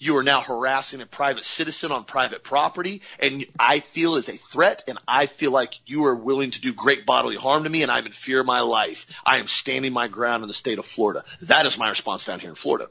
You 0.00 0.16
are 0.18 0.22
now 0.22 0.40
harassing 0.40 1.00
a 1.00 1.06
private 1.06 1.44
citizen 1.44 1.90
on 1.90 2.04
private 2.04 2.44
property, 2.44 3.02
and 3.18 3.44
I 3.58 3.80
feel 3.80 4.14
is 4.14 4.28
a 4.28 4.36
threat, 4.36 4.84
and 4.86 4.96
I 5.08 5.26
feel 5.26 5.50
like 5.50 5.74
you 5.86 6.04
are 6.06 6.14
willing 6.14 6.52
to 6.52 6.60
do 6.60 6.72
great 6.72 7.04
bodily 7.04 7.34
harm 7.34 7.64
to 7.64 7.70
me, 7.70 7.82
and 7.82 7.90
I'm 7.90 8.06
in 8.06 8.12
fear 8.12 8.40
of 8.40 8.46
my 8.46 8.60
life. 8.60 9.06
I 9.26 9.38
am 9.38 9.48
standing 9.48 9.92
my 9.92 10.06
ground 10.06 10.44
in 10.44 10.48
the 10.48 10.54
state 10.54 10.78
of 10.78 10.86
Florida. 10.86 11.24
That 11.42 11.66
is 11.66 11.76
my 11.76 11.88
response 11.88 12.24
down 12.24 12.38
here 12.38 12.50
in 12.50 12.54
Florida. 12.54 12.90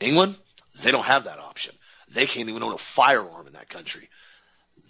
England, 0.00 0.36
they 0.82 0.90
don't 0.90 1.04
have 1.04 1.24
that 1.24 1.38
option. 1.38 1.74
They 2.08 2.26
can't 2.26 2.48
even 2.48 2.62
own 2.62 2.72
a 2.72 2.78
firearm 2.78 3.46
in 3.46 3.52
that 3.52 3.68
country. 3.68 4.08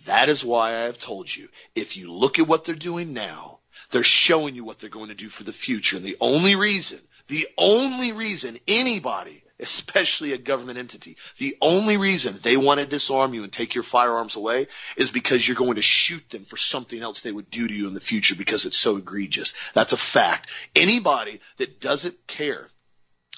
That 0.07 0.29
is 0.29 0.45
why 0.45 0.71
I 0.71 0.83
have 0.83 0.99
told 0.99 1.35
you, 1.35 1.49
if 1.75 1.97
you 1.97 2.13
look 2.13 2.39
at 2.39 2.47
what 2.47 2.65
they're 2.65 2.75
doing 2.75 3.13
now, 3.13 3.59
they're 3.91 4.05
showing 4.05 4.55
you 4.55 4.65
what 4.65 4.79
they're 4.79 4.91
going 4.91 5.09
to 5.09 5.15
do 5.15 5.29
for 5.29 5.45
the 5.45 5.53
future. 5.53 5.97
And 5.97 6.05
the 6.05 6.17
only 6.21 6.55
reason, 6.55 7.01
the 7.29 7.47
only 7.59 8.13
reason 8.13 8.59
anybody, 8.67 9.45
especially 9.63 10.33
a 10.33 10.39
government 10.39 10.79
entity, 10.79 11.17
the 11.39 11.57
only 11.61 11.97
reason 11.97 12.35
they 12.43 12.57
want 12.57 12.81
to 12.81 12.87
disarm 12.87 13.33
you 13.33 13.45
and 13.45 13.53
take 13.53 13.75
your 13.75 13.85
firearms 13.85 14.37
away 14.37 14.67
is 14.97 15.11
because 15.11 15.47
you're 15.47 15.57
going 15.57 15.77
to 15.77 15.83
shoot 15.83 16.29
them 16.31 16.45
for 16.45 16.57
something 16.57 17.01
else 17.01 17.23
they 17.23 17.33
would 17.33 17.51
do 17.51 17.67
to 17.67 17.73
you 17.73 17.87
in 17.87 17.95
the 17.95 18.01
future 18.01 18.35
because 18.35 18.67
it's 18.67 18.77
so 18.77 18.97
egregious. 18.97 19.55
That's 19.73 19.93
a 19.93 19.97
fact. 19.97 20.51
Anybody 20.75 21.41
that 21.59 21.81
doesn't 21.81 22.27
care 22.27 22.69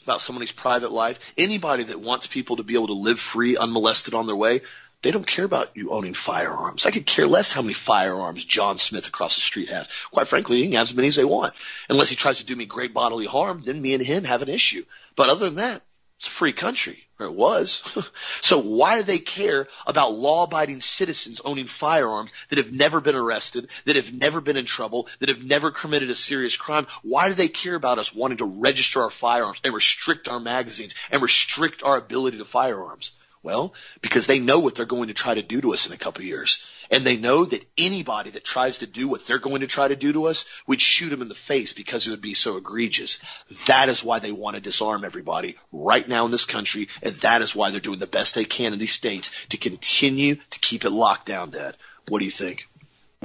about 0.03 0.21
somebody's 0.21 0.53
private 0.53 0.93
life, 0.93 1.19
anybody 1.37 1.85
that 1.85 2.01
wants 2.01 2.27
people 2.27 2.57
to 2.57 2.63
be 2.63 2.75
able 2.75 2.89
to 2.89 2.95
live 2.95 3.21
free, 3.21 3.57
unmolested 3.57 4.15
on 4.15 4.27
their 4.27 4.37
way, 4.37 4.61
they 5.03 5.11
don't 5.11 5.27
care 5.27 5.45
about 5.45 5.77
you 5.77 5.91
owning 5.91 6.15
firearms. 6.15 6.87
I 6.87 6.91
could 6.91 7.05
care 7.05 7.27
less 7.27 7.53
how 7.53 7.61
many 7.61 7.75
firearms 7.75 8.43
John 8.43 8.79
Smith 8.79 9.07
across 9.07 9.35
the 9.35 9.43
street 9.43 9.69
has. 9.69 9.91
Quite 10.11 10.29
frankly, 10.29 10.57
he 10.57 10.63
can 10.63 10.73
have 10.73 10.89
as 10.89 10.95
many 10.95 11.09
as 11.09 11.17
they 11.17 11.27
want. 11.27 11.53
Unless 11.91 12.09
he 12.09 12.17
tries 12.17 12.39
to 12.39 12.47
do 12.47 12.57
me 12.57 12.65
great 12.65 12.95
bodily 12.95 13.27
harm, 13.27 13.63
then 13.67 13.83
me 13.83 13.93
and 13.93 14.03
him 14.03 14.25
have 14.25 14.41
an 14.41 14.49
issue. 14.49 14.83
But 15.15 15.29
other 15.29 15.45
than 15.45 15.57
that, 15.57 15.83
it's 16.19 16.29
a 16.29 16.31
free 16.31 16.53
country, 16.53 17.05
or 17.19 17.27
it 17.27 17.33
was. 17.33 17.83
so 18.41 18.59
why 18.59 18.99
do 18.99 19.03
they 19.03 19.19
care 19.19 19.67
about 19.87 20.15
law-abiding 20.15 20.81
citizens 20.81 21.41
owning 21.45 21.67
firearms 21.67 22.33
that 22.49 22.59
have 22.59 22.73
never 22.73 23.01
been 23.01 23.17
arrested, 23.17 23.69
that 23.85 23.97
have 23.97 24.13
never 24.13 24.41
been 24.41 24.57
in 24.57 24.65
trouble, 24.65 25.09
that 25.19 25.29
have 25.29 25.43
never 25.43 25.71
committed 25.71 26.11
a 26.11 26.15
serious 26.15 26.57
crime? 26.57 26.87
Why 27.03 27.29
do 27.29 27.35
they 27.35 27.49
care 27.49 27.75
about 27.75 27.99
us 27.99 28.15
wanting 28.15 28.39
to 28.39 28.45
register 28.45 29.03
our 29.03 29.11
firearms 29.11 29.59
and 29.65 29.75
restrict 29.75 30.29
our 30.29 30.41
magazines 30.41 30.95
and 31.11 31.21
restrict 31.21 31.83
our 31.83 31.97
ability 31.97 32.39
to 32.39 32.45
firearms? 32.45 33.13
Well, 33.43 33.75
because 34.01 34.27
they 34.27 34.39
know 34.39 34.61
what 34.61 34.75
they're 34.75 34.87
going 34.87 35.09
to 35.09 35.15
try 35.15 35.35
to 35.35 35.43
do 35.43 35.61
to 35.61 35.75
us 35.75 35.87
in 35.87 35.93
a 35.93 35.99
couple 35.99 36.23
of 36.23 36.27
years. 36.27 36.67
And 36.91 37.05
they 37.05 37.17
know 37.17 37.45
that 37.45 37.65
anybody 37.77 38.31
that 38.31 38.45
tries 38.45 38.79
to 38.79 38.87
do 38.87 39.09
what 39.09 39.27
they're 39.27 39.39
going 39.39 39.61
to 39.61 39.67
try 39.67 39.89
to 39.89 39.97
do 39.97 40.13
to 40.13 40.27
us, 40.27 40.45
we'd 40.67 40.81
shoot 40.81 41.11
them 41.11 41.23
in 41.23 41.29
the 41.29 41.35
face 41.35 41.73
because 41.73 42.07
it 42.07 42.11
would 42.11 42.21
be 42.21 42.35
so 42.35 42.57
egregious. 42.57 43.19
That 43.67 43.89
is 43.89 44.05
why 44.05 44.19
they 44.19 44.33
want 44.33 44.55
to 44.55 44.61
disarm 44.61 45.05
everybody 45.05 45.57
right 45.73 46.09
now 46.09 46.25
in 46.25 46.31
this 46.31 46.45
country. 46.45 46.89
And 47.03 47.15
that 47.17 47.43
is 47.43 47.55
why 47.55 47.71
they're 47.71 47.81
doing 47.81 47.99
the 47.99 48.07
best 48.07 48.35
they 48.35 48.45
can 48.45 48.73
in 48.73 48.79
these 48.79 48.93
states 48.93 49.31
to 49.49 49.57
continue 49.57 50.37
to 50.37 50.59
keep 50.59 50.85
it 50.85 50.91
locked 50.91 51.27
down, 51.27 51.51
Dad. 51.51 51.77
What 52.09 52.19
do 52.19 52.25
you 52.25 52.31
think? 52.31 52.69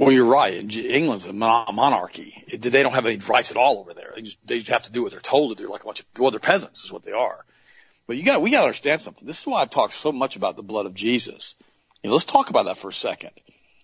Well, 0.00 0.12
you're 0.12 0.24
right. 0.24 0.54
England's 0.54 1.26
a 1.26 1.32
monarchy. 1.34 2.42
They 2.56 2.82
don't 2.82 2.94
have 2.94 3.04
any 3.04 3.16
rights 3.16 3.50
at 3.50 3.58
all 3.58 3.80
over 3.80 3.92
there. 3.92 4.12
They 4.14 4.22
just, 4.22 4.38
they 4.46 4.58
just 4.58 4.70
have 4.70 4.84
to 4.84 4.92
do 4.92 5.02
what 5.02 5.12
they're 5.12 5.20
told 5.20 5.56
to 5.56 5.62
do, 5.62 5.70
like 5.70 5.82
a 5.82 5.84
bunch 5.84 6.00
of, 6.00 6.06
well, 6.18 6.30
they're 6.30 6.40
peasants 6.40 6.84
is 6.84 6.90
what 6.90 7.02
they 7.02 7.12
are. 7.12 7.44
But 8.06 8.16
you 8.16 8.24
got 8.24 8.40
we 8.40 8.50
got 8.50 8.60
to 8.60 8.64
understand 8.64 9.02
something. 9.02 9.26
This 9.26 9.40
is 9.40 9.46
why 9.46 9.60
I've 9.60 9.70
talked 9.70 9.92
so 9.92 10.10
much 10.10 10.36
about 10.36 10.56
the 10.56 10.62
blood 10.62 10.86
of 10.86 10.94
Jesus. 10.94 11.54
You 12.02 12.08
know, 12.08 12.14
let's 12.14 12.24
talk 12.24 12.50
about 12.50 12.66
that 12.66 12.78
for 12.78 12.88
a 12.88 12.92
second. 12.92 13.32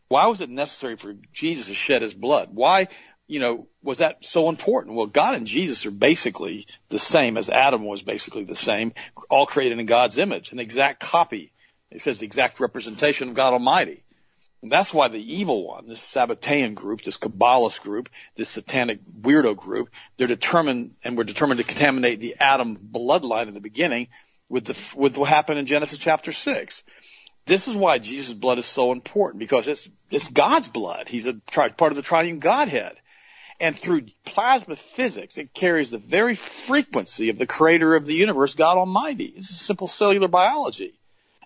Why 0.08 0.26
was 0.26 0.40
it 0.40 0.48
necessary 0.48 0.96
for 0.96 1.14
Jesus 1.32 1.66
to 1.66 1.74
shed 1.74 2.02
his 2.02 2.14
blood? 2.14 2.50
Why, 2.52 2.88
you 3.26 3.40
know, 3.40 3.68
was 3.82 3.98
that 3.98 4.24
so 4.24 4.48
important? 4.48 4.96
Well, 4.96 5.06
God 5.06 5.34
and 5.34 5.46
Jesus 5.46 5.84
are 5.84 5.90
basically 5.90 6.66
the 6.88 6.98
same 6.98 7.36
as 7.36 7.50
Adam 7.50 7.84
was 7.84 8.02
basically 8.02 8.44
the 8.44 8.54
same, 8.54 8.94
all 9.28 9.46
created 9.46 9.78
in 9.78 9.86
God's 9.86 10.18
image, 10.18 10.52
an 10.52 10.60
exact 10.60 11.00
copy. 11.00 11.52
It 11.90 12.00
says 12.00 12.22
exact 12.22 12.60
representation 12.60 13.28
of 13.28 13.34
God 13.34 13.52
Almighty. 13.52 14.02
And 14.62 14.72
that's 14.72 14.94
why 14.94 15.08
the 15.08 15.34
evil 15.34 15.66
one, 15.66 15.86
this 15.86 16.00
Sabbatean 16.00 16.74
group, 16.74 17.02
this 17.02 17.18
Kabbalist 17.18 17.82
group, 17.82 18.08
this 18.36 18.48
satanic 18.48 19.00
weirdo 19.20 19.56
group, 19.56 19.90
they're 20.16 20.26
determined 20.26 20.94
and 21.04 21.16
were 21.16 21.24
determined 21.24 21.58
to 21.58 21.64
contaminate 21.64 22.20
the 22.20 22.36
Adam 22.40 22.76
bloodline 22.76 23.48
in 23.48 23.54
the 23.54 23.60
beginning 23.60 24.08
with 24.48 24.64
the, 24.64 24.98
with 24.98 25.18
what 25.18 25.28
happened 25.28 25.58
in 25.58 25.66
Genesis 25.66 25.98
chapter 25.98 26.32
six. 26.32 26.82
This 27.46 27.68
is 27.68 27.76
why 27.76 27.98
Jesus' 27.98 28.32
blood 28.32 28.58
is 28.58 28.66
so 28.66 28.92
important 28.92 29.38
because 29.38 29.68
it's, 29.68 29.88
it's 30.10 30.28
God's 30.28 30.68
blood. 30.68 31.08
He's 31.08 31.26
a 31.26 31.34
part 31.34 31.80
of 31.80 31.96
the 31.96 32.02
triune 32.02 32.40
Godhead. 32.40 32.96
And 33.58 33.78
through 33.78 34.06
plasma 34.24 34.76
physics, 34.76 35.38
it 35.38 35.54
carries 35.54 35.90
the 35.90 35.98
very 35.98 36.34
frequency 36.34 37.30
of 37.30 37.38
the 37.38 37.46
creator 37.46 37.94
of 37.94 38.04
the 38.04 38.14
universe, 38.14 38.54
God 38.54 38.76
Almighty. 38.76 39.32
It's 39.36 39.48
simple 39.48 39.86
cellular 39.86 40.28
biology. 40.28 40.98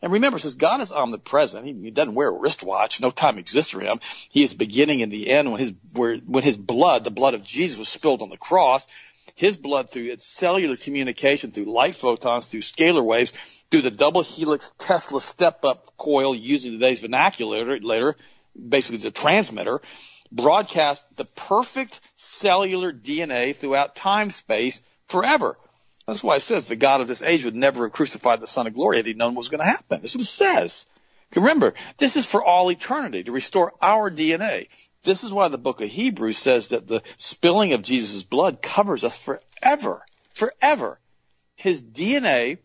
And 0.03 0.13
remember, 0.13 0.39
since 0.39 0.55
God 0.55 0.81
is 0.81 0.93
omnipresent, 0.93 1.67
he, 1.67 1.75
he 1.75 1.91
doesn't 1.91 2.15
wear 2.15 2.29
a 2.29 2.33
wristwatch. 2.33 3.01
No 3.01 3.11
time 3.11 3.39
exists 3.39 3.71
for 3.71 3.81
him. 3.81 4.01
He 4.31 4.43
is 4.43 4.55
beginning 4.55 5.03
and 5.03 5.13
the 5.13 5.29
end 5.29 5.51
when 5.51 5.61
his, 5.61 5.73
where, 5.93 6.17
when 6.17 6.43
his 6.43 6.57
blood, 6.57 7.05
the 7.05 7.11
blood 7.11 7.35
of 7.35 7.45
Jesus 7.45 7.79
was 7.79 7.89
spilled 7.89 8.23
on 8.23 8.31
the 8.31 8.39
cross. 8.39 8.87
His 9.35 9.57
blood 9.57 9.91
through 9.91 10.11
its 10.11 10.26
cellular 10.26 10.76
communication, 10.76 11.53
through 11.53 11.72
light 11.72 11.95
photons, 11.95 12.47
through 12.47 12.61
scalar 12.61 13.05
waves, 13.05 13.33
through 13.70 13.83
the 13.83 13.91
double 13.91 14.22
helix 14.22 14.72
Tesla 14.78 15.20
step 15.20 15.64
up 15.64 15.97
coil 15.97 16.35
using 16.35 16.72
today's 16.72 17.01
vernacular 17.01 17.78
later, 17.81 18.16
basically 18.68 18.97
it's 18.97 19.05
a 19.05 19.11
transmitter, 19.11 19.81
broadcast 20.33 21.07
the 21.16 21.24
perfect 21.24 22.01
cellular 22.14 22.93
DNA 22.93 23.55
throughout 23.55 23.95
time 23.95 24.31
space 24.31 24.83
forever. 25.09 25.57
That's 26.07 26.22
why 26.22 26.37
it 26.37 26.41
says 26.41 26.66
the 26.66 26.76
God 26.76 27.01
of 27.01 27.09
this 27.09 27.22
age 27.22 27.45
would 27.45 27.55
never 27.55 27.85
have 27.85 27.93
crucified 27.93 28.41
the 28.41 28.47
Son 28.47 28.66
of 28.66 28.74
Glory 28.74 28.97
had 28.97 29.07
he 29.07 29.14
known 29.14 29.35
what 29.35 29.41
was 29.41 29.49
going 29.49 29.61
to 29.61 29.64
happen. 29.64 30.01
That's 30.01 30.14
what 30.14 30.22
it 30.22 30.26
says. 30.26 30.87
Remember, 31.37 31.74
this 31.99 32.16
is 32.16 32.26
for 32.26 32.43
all 32.43 32.70
eternity 32.70 33.22
to 33.24 33.33
restore 33.33 33.72
our 33.81 34.11
DNA. 34.11 34.66
This 35.03 35.25
is 35.25 35.33
why 35.33 35.49
the 35.49 35.59
book 35.59 35.81
of 35.81 35.89
Hebrews 35.89 36.39
says 36.39 36.69
that 36.69 36.87
the 36.87 37.03
spilling 37.17 37.73
of 37.73 37.83
Jesus' 37.83 38.23
blood 38.23 38.61
covers 38.61 39.05
us 39.05 39.19
forever. 39.19 40.05
Forever. 40.35 40.99
His 41.57 41.83
DNA 41.83 42.59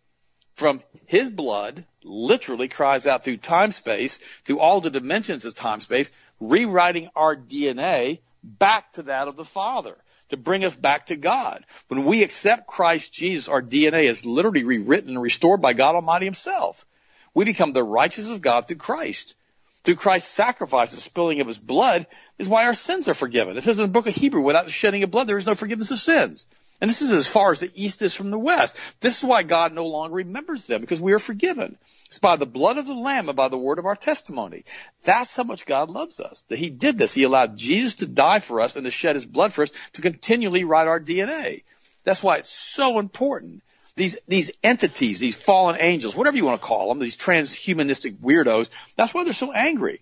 from 0.56 0.82
his 1.06 1.30
blood 1.30 1.86
literally 2.04 2.68
cries 2.68 3.08
out 3.08 3.24
through 3.24 3.38
time 3.38 3.72
space, 3.72 4.20
through 4.44 4.60
all 4.60 4.82
the 4.82 4.90
dimensions 4.90 5.46
of 5.46 5.54
time 5.54 5.82
space, 5.82 6.12
rewriting 6.40 7.10
our 7.16 7.36
DNA 7.36 8.20
back 8.44 8.94
to 8.94 9.04
that 9.04 9.28
of 9.28 9.36
the 9.36 9.46
Father 9.46 9.98
to 10.30 10.38
bring 10.38 10.66
us 10.66 10.76
back 10.76 11.08
to 11.08 11.16
God. 11.16 11.64
When 11.88 12.06
we 12.06 12.24
accept 12.24 12.68
Christ 12.68 13.14
Jesus, 13.14 13.48
our 13.48 13.62
DNA 13.62 14.06
is 14.06 14.26
literally 14.26 14.64
rewritten 14.64 15.12
and 15.12 15.22
restored 15.22 15.62
by 15.62 15.74
God 15.74 15.96
Almighty 15.96 16.26
Himself. 16.26 16.86
We 17.34 17.46
become 17.46 17.74
the 17.74 17.84
righteousness 17.84 18.36
of 18.36 18.42
God 18.42 18.68
through 18.68 18.78
Christ. 18.78 19.36
Through 19.84 19.96
Christ's 19.96 20.32
sacrifice, 20.32 20.94
the 20.94 21.02
spilling 21.02 21.42
of 21.42 21.48
His 21.48 21.60
blood 21.60 22.08
is 22.38 22.48
why 22.48 22.66
our 22.66 22.76
sins 22.76 23.08
are 23.08 23.14
forgiven. 23.14 23.58
It 23.58 23.62
says 23.62 23.80
in 23.80 23.86
the 23.86 23.92
book 23.92 24.08
of 24.08 24.16
Hebrew, 24.16 24.42
without 24.42 24.66
the 24.66 24.72
shedding 24.72 25.04
of 25.04 25.12
blood, 25.12 25.28
there 25.28 25.38
is 25.38 25.46
no 25.46 25.56
forgiveness 25.56 25.92
of 25.92 26.00
sins. 26.00 26.48
And 26.82 26.90
this 26.90 27.02
is 27.02 27.14
as 27.14 27.28
far 27.28 27.52
as 27.52 27.62
the 27.62 27.72
east 27.74 28.02
is 28.02 28.14
from 28.14 28.32
the 28.32 28.40
west. 28.40 28.78
This 29.00 29.20
is 29.20 29.24
why 29.24 29.44
God 29.44 29.74
no 29.74 29.88
longer 29.88 30.16
remembers 30.16 30.66
them, 30.66 30.82
because 30.82 31.00
we 31.00 31.14
are 31.14 31.20
forgiven. 31.20 31.78
It's 32.08 32.20
by 32.20 32.36
the 32.36 32.46
blood 32.46 32.78
of 32.78 32.86
the 32.86 32.94
Lamb 32.94 33.30
and 33.30 33.38
by 33.38 33.48
the 33.48 33.58
word 33.58 33.80
of 33.80 33.86
our 33.86 33.96
testimony. 33.96 34.66
That's 35.04 35.36
how 35.36 35.44
much 35.44 35.66
God 35.66 35.90
loves 35.90 36.20
us. 36.20 36.44
That 36.50 36.60
He 36.60 36.70
did 36.70 36.98
this. 36.98 37.14
He 37.14 37.24
allowed 37.24 37.56
Jesus 37.56 37.96
to 37.96 38.08
die 38.08 38.40
for 38.40 38.60
us 38.60 38.76
and 38.76 38.84
to 38.84 38.92
shed 38.92 39.16
His 39.16 39.26
blood 39.26 39.54
for 39.54 39.64
us 39.64 39.72
to 39.94 40.02
continually 40.02 40.66
write 40.66 40.90
our 40.90 41.00
DNA. 41.00 41.64
That's 42.04 42.22
why 42.22 42.38
it's 42.38 42.50
so 42.50 43.00
important. 43.00 43.64
These, 43.96 44.18
these 44.28 44.52
entities, 44.62 45.20
these 45.20 45.36
fallen 45.36 45.78
angels, 45.80 46.16
whatever 46.16 46.36
you 46.36 46.44
want 46.44 46.62
to 46.62 46.68
call 46.68 46.90
them, 46.90 47.00
these 47.00 47.16
transhumanistic 47.16 48.18
weirdos, 48.18 48.70
that's 48.98 49.14
why 49.14 49.24
they're 49.24 49.32
so 49.32 49.54
angry. 49.54 50.02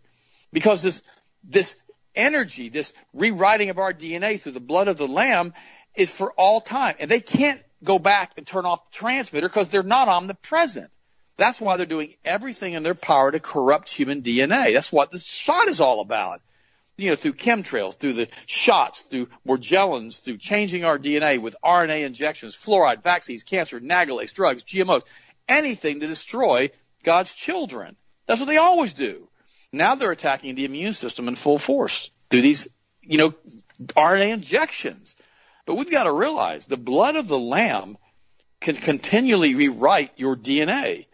Because 0.52 0.82
this, 0.82 1.04
this 1.44 1.76
energy, 2.16 2.70
this 2.70 2.93
rewriting 3.14 3.70
of 3.70 3.80
our 3.80 3.93
DNA 3.93 4.39
through 4.39 4.53
the 4.53 4.59
blood 4.59 4.88
of 4.88 4.97
the 4.97 5.07
Lamb 5.07 5.53
is 5.95 6.11
for 6.11 6.32
all 6.34 6.61
time. 6.61 6.95
And 6.99 7.09
they 7.09 7.20
can't 7.20 7.61
go 7.84 7.99
back 7.99 8.34
and 8.38 8.47
turn 8.47 8.66
off 8.66 8.86
the 8.86 8.97
transmitter 8.97 9.47
because 9.47 9.68
they're 9.70 9.84
not 9.84 10.07
omnipresent. 10.07 10.89
That's 11.38 11.59
why 11.59 11.78
they're 11.78 11.86
doing 11.86 12.16
everything 12.24 12.74
in 12.74 12.84
their 12.84 12.95
power 12.95 13.32
to 13.32 13.39
corrupt 13.39 13.89
human 13.89 14.22
DNA. 14.22 14.74
That's 14.74 14.91
what 14.91 15.11
the 15.11 15.18
shot 15.18 15.68
is 15.68 15.82
all 15.82 15.99
about. 15.99 16.41
You 16.95 17.09
know, 17.09 17.16
through 17.16 17.34
chemtrails, 17.34 17.97
through 17.97 18.14
the 18.14 18.28
shots, 18.45 19.01
through 19.01 19.28
Morgellons, 19.47 20.22
through 20.22 20.38
changing 20.38 20.86
our 20.86 20.99
DNA 20.99 21.41
with 21.41 21.55
RNA 21.66 22.05
injections, 22.05 22.55
fluoride, 22.55 23.01
vaccines, 23.01 23.43
cancer, 23.43 23.80
Nagalase, 23.80 24.32
drugs, 24.32 24.64
GMOs, 24.64 25.03
anything 25.47 26.01
to 26.01 26.07
destroy 26.07 26.70
God's 27.03 27.34
children. 27.34 27.95
That's 28.28 28.39
what 28.39 28.47
they 28.47 28.57
always 28.57 28.93
do. 28.93 29.28
Now 29.74 29.95
they're 29.95 30.11
attacking 30.11 30.53
the 30.53 30.65
immune 30.65 30.93
system 30.93 31.28
in 31.28 31.36
full 31.36 31.57
force 31.57 32.11
through 32.30 32.41
these, 32.41 32.67
you 33.01 33.17
know, 33.17 33.34
RNA 33.82 34.30
injections. 34.30 35.15
But 35.65 35.76
we've 35.76 35.89
got 35.89 36.03
to 36.03 36.11
realize 36.11 36.67
the 36.67 36.78
blood 36.78 37.15
of 37.15 37.28
the 37.28 37.39
lamb 37.39 37.97
can 38.61 38.76
continually 38.76 39.55
rewrite 39.55 40.11
your 40.15 40.36
DNA. 40.36 41.07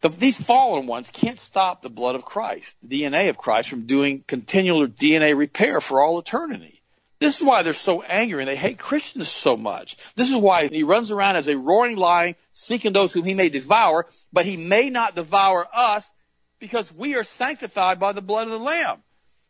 The, 0.00 0.08
these 0.08 0.40
fallen 0.40 0.86
ones 0.86 1.10
can't 1.10 1.40
stop 1.40 1.82
the 1.82 1.90
blood 1.90 2.14
of 2.14 2.24
Christ, 2.24 2.76
the 2.80 3.02
DNA 3.02 3.28
of 3.28 3.36
Christ, 3.36 3.68
from 3.68 3.86
doing 3.86 4.22
continual 4.24 4.86
DNA 4.86 5.36
repair 5.36 5.80
for 5.80 6.00
all 6.00 6.20
eternity. 6.20 6.80
This 7.18 7.38
is 7.38 7.42
why 7.42 7.62
they're 7.62 7.72
so 7.72 8.02
angry 8.02 8.42
and 8.42 8.48
they 8.48 8.54
hate 8.54 8.78
Christians 8.78 9.26
so 9.26 9.56
much. 9.56 9.96
This 10.14 10.30
is 10.30 10.36
why 10.36 10.68
he 10.68 10.84
runs 10.84 11.10
around 11.10 11.34
as 11.34 11.48
a 11.48 11.58
roaring 11.58 11.96
lion, 11.96 12.36
seeking 12.52 12.92
those 12.92 13.12
whom 13.12 13.24
he 13.24 13.34
may 13.34 13.48
devour, 13.48 14.06
but 14.32 14.46
he 14.46 14.56
may 14.56 14.88
not 14.88 15.16
devour 15.16 15.66
us 15.72 16.12
because 16.58 16.92
we 16.92 17.14
are 17.16 17.24
sanctified 17.24 18.00
by 18.00 18.12
the 18.12 18.22
blood 18.22 18.46
of 18.46 18.52
the 18.52 18.58
Lamb. 18.58 19.02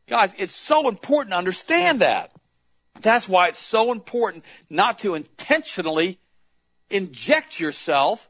Guys, 0.09 0.34
it's 0.38 0.54
so 0.54 0.88
important 0.88 1.32
to 1.32 1.38
understand 1.38 2.00
that. 2.00 2.32
That's 3.02 3.28
why 3.28 3.48
it's 3.48 3.59
so 3.59 3.92
important 3.92 4.44
not 4.68 5.00
to 5.00 5.14
intentionally 5.14 6.18
inject 6.90 7.61
yourself 7.61 8.28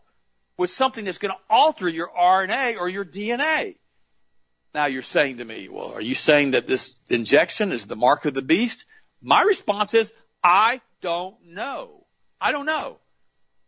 with 0.57 0.71
something 0.71 1.05
that's 1.05 1.19
going 1.19 1.33
to 1.33 1.41
alter 1.49 1.89
your 1.89 2.09
RNA 2.09 2.79
or 2.79 2.89
your 2.89 3.05
DNA. 3.05 3.77
Now 4.75 4.87
you're 4.87 5.03
saying 5.03 5.39
to 5.39 5.45
me, 5.45 5.69
well, 5.69 5.95
are 5.95 6.01
you 6.01 6.15
saying 6.15 6.51
that 6.51 6.67
this 6.67 6.95
injection 7.09 7.73
is 7.73 7.87
the 7.87 7.97
mark 7.97 8.27
of 8.27 8.35
the 8.35 8.43
beast? 8.43 8.85
My 9.23 9.43
response 9.43 9.95
is, 9.95 10.13
I 10.43 10.81
don't 11.01 11.37
know. 11.47 12.05
I 12.41 12.53
don't 12.53 12.67
know. 12.67 12.99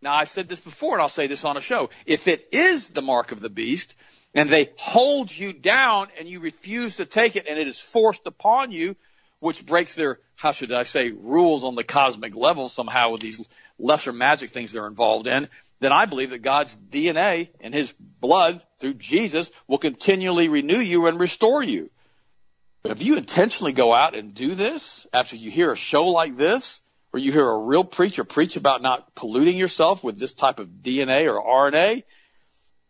Now 0.03 0.15
I've 0.15 0.29
said 0.29 0.49
this 0.49 0.61
before 0.61 0.95
and 0.95 1.03
I'll 1.03 1.09
say 1.09 1.27
this 1.27 1.45
on 1.45 1.57
a 1.57 1.61
show. 1.61 1.91
If 2.07 2.29
it 2.29 2.49
is 2.53 2.91
the 2.91 3.03
mark 3.03 3.33
of 3.33 3.41
the 3.41 3.49
beast 3.49 3.95
and 4.35 4.49
they 4.49 4.71
hold 4.77 5.37
you 5.37 5.53
down 5.53 6.09
and 6.19 6.29
you 6.29 6.41
refuse 6.41 6.97
to 6.97 7.05
take 7.05 7.37
it 7.37 7.47
and 7.49 7.59
it 7.59 7.67
is 7.67 7.81
forced 7.81 8.27
upon 8.27 8.71
you, 8.73 8.97
which 9.41 9.65
breaks 9.65 9.95
their, 9.95 10.21
how 10.37 10.53
should 10.53 10.73
I 10.73 10.85
say, 10.85 11.11
rules 11.11 11.65
on 11.65 11.75
the 11.75 11.85
cosmic 11.85 12.35
level 12.35 12.69
somehow 12.69 13.11
with 13.13 13.21
these 13.21 13.47
lesser 13.79 14.13
magic 14.13 14.51
things 14.51 14.73
they're 14.73 14.87
involved 14.87 15.27
in, 15.27 15.49
then 15.81 15.93
I 15.93 16.07
believe 16.07 16.31
that 16.31 16.43
God's 16.43 16.77
DNA 16.77 17.49
and 17.61 17.73
his 17.75 17.93
blood 18.21 18.63
through 18.79 18.95
Jesus 18.95 19.51
will 19.67 19.79
continually 19.79 20.49
renew 20.49 20.79
you 20.79 21.07
and 21.07 21.19
restore 21.19 21.63
you. 21.63 21.91
But 22.83 22.93
if 22.93 23.03
you 23.03 23.17
intentionally 23.17 23.73
go 23.73 23.93
out 23.93 24.15
and 24.15 24.35
do 24.35 24.55
this 24.55 25.07
after 25.13 25.37
you 25.37 25.51
hear 25.51 25.73
a 25.73 25.77
show 25.77 26.07
like 26.07 26.37
this, 26.37 26.81
or 27.13 27.19
you 27.19 27.33
hear 27.33 27.49
a 27.49 27.59
real 27.59 27.85
preacher 27.85 28.25
preach 28.25 28.57
about 28.57 28.83
not 28.83 29.15
polluting 29.15 29.57
yourself 29.57 30.05
with 30.05 30.19
this 30.19 30.33
type 30.33 30.61
of 30.61 30.69
DNA 30.69 31.27
or 31.27 31.43
RNA, 31.71 32.05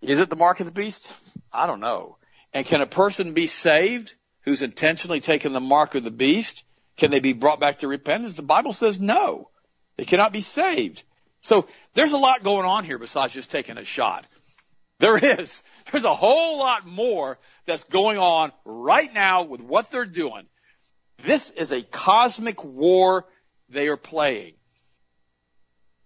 is 0.02 0.18
it 0.18 0.30
the 0.30 0.36
mark 0.36 0.60
of 0.60 0.66
the 0.66 0.72
beast? 0.72 1.12
I 1.52 1.66
don't 1.66 1.80
know. 1.80 2.16
And 2.52 2.66
can 2.66 2.80
a 2.80 2.86
person 2.86 3.32
be 3.32 3.46
saved 3.46 4.14
who's 4.42 4.62
intentionally 4.62 5.20
taken 5.20 5.52
the 5.52 5.60
mark 5.60 5.94
of 5.94 6.04
the 6.04 6.10
beast? 6.10 6.64
Can 6.96 7.10
they 7.10 7.20
be 7.20 7.32
brought 7.32 7.60
back 7.60 7.78
to 7.78 7.88
repentance? 7.88 8.34
The 8.34 8.42
Bible 8.42 8.72
says 8.72 9.00
no. 9.00 9.50
They 9.96 10.04
cannot 10.04 10.32
be 10.32 10.40
saved. 10.40 11.02
So 11.42 11.68
there's 11.94 12.12
a 12.12 12.18
lot 12.18 12.42
going 12.42 12.66
on 12.66 12.84
here 12.84 12.98
besides 12.98 13.32
just 13.32 13.50
taking 13.50 13.78
a 13.78 13.84
shot. 13.84 14.26
There 14.98 15.16
is. 15.16 15.62
There's 15.90 16.04
a 16.04 16.14
whole 16.14 16.58
lot 16.58 16.86
more 16.86 17.38
that's 17.64 17.84
going 17.84 18.18
on 18.18 18.52
right 18.64 19.12
now 19.12 19.44
with 19.44 19.60
what 19.60 19.90
they're 19.90 20.04
doing. 20.04 20.46
This 21.22 21.50
is 21.50 21.72
a 21.72 21.82
cosmic 21.82 22.64
war 22.64 23.26
they 23.68 23.88
are 23.88 23.96
playing. 23.96 24.54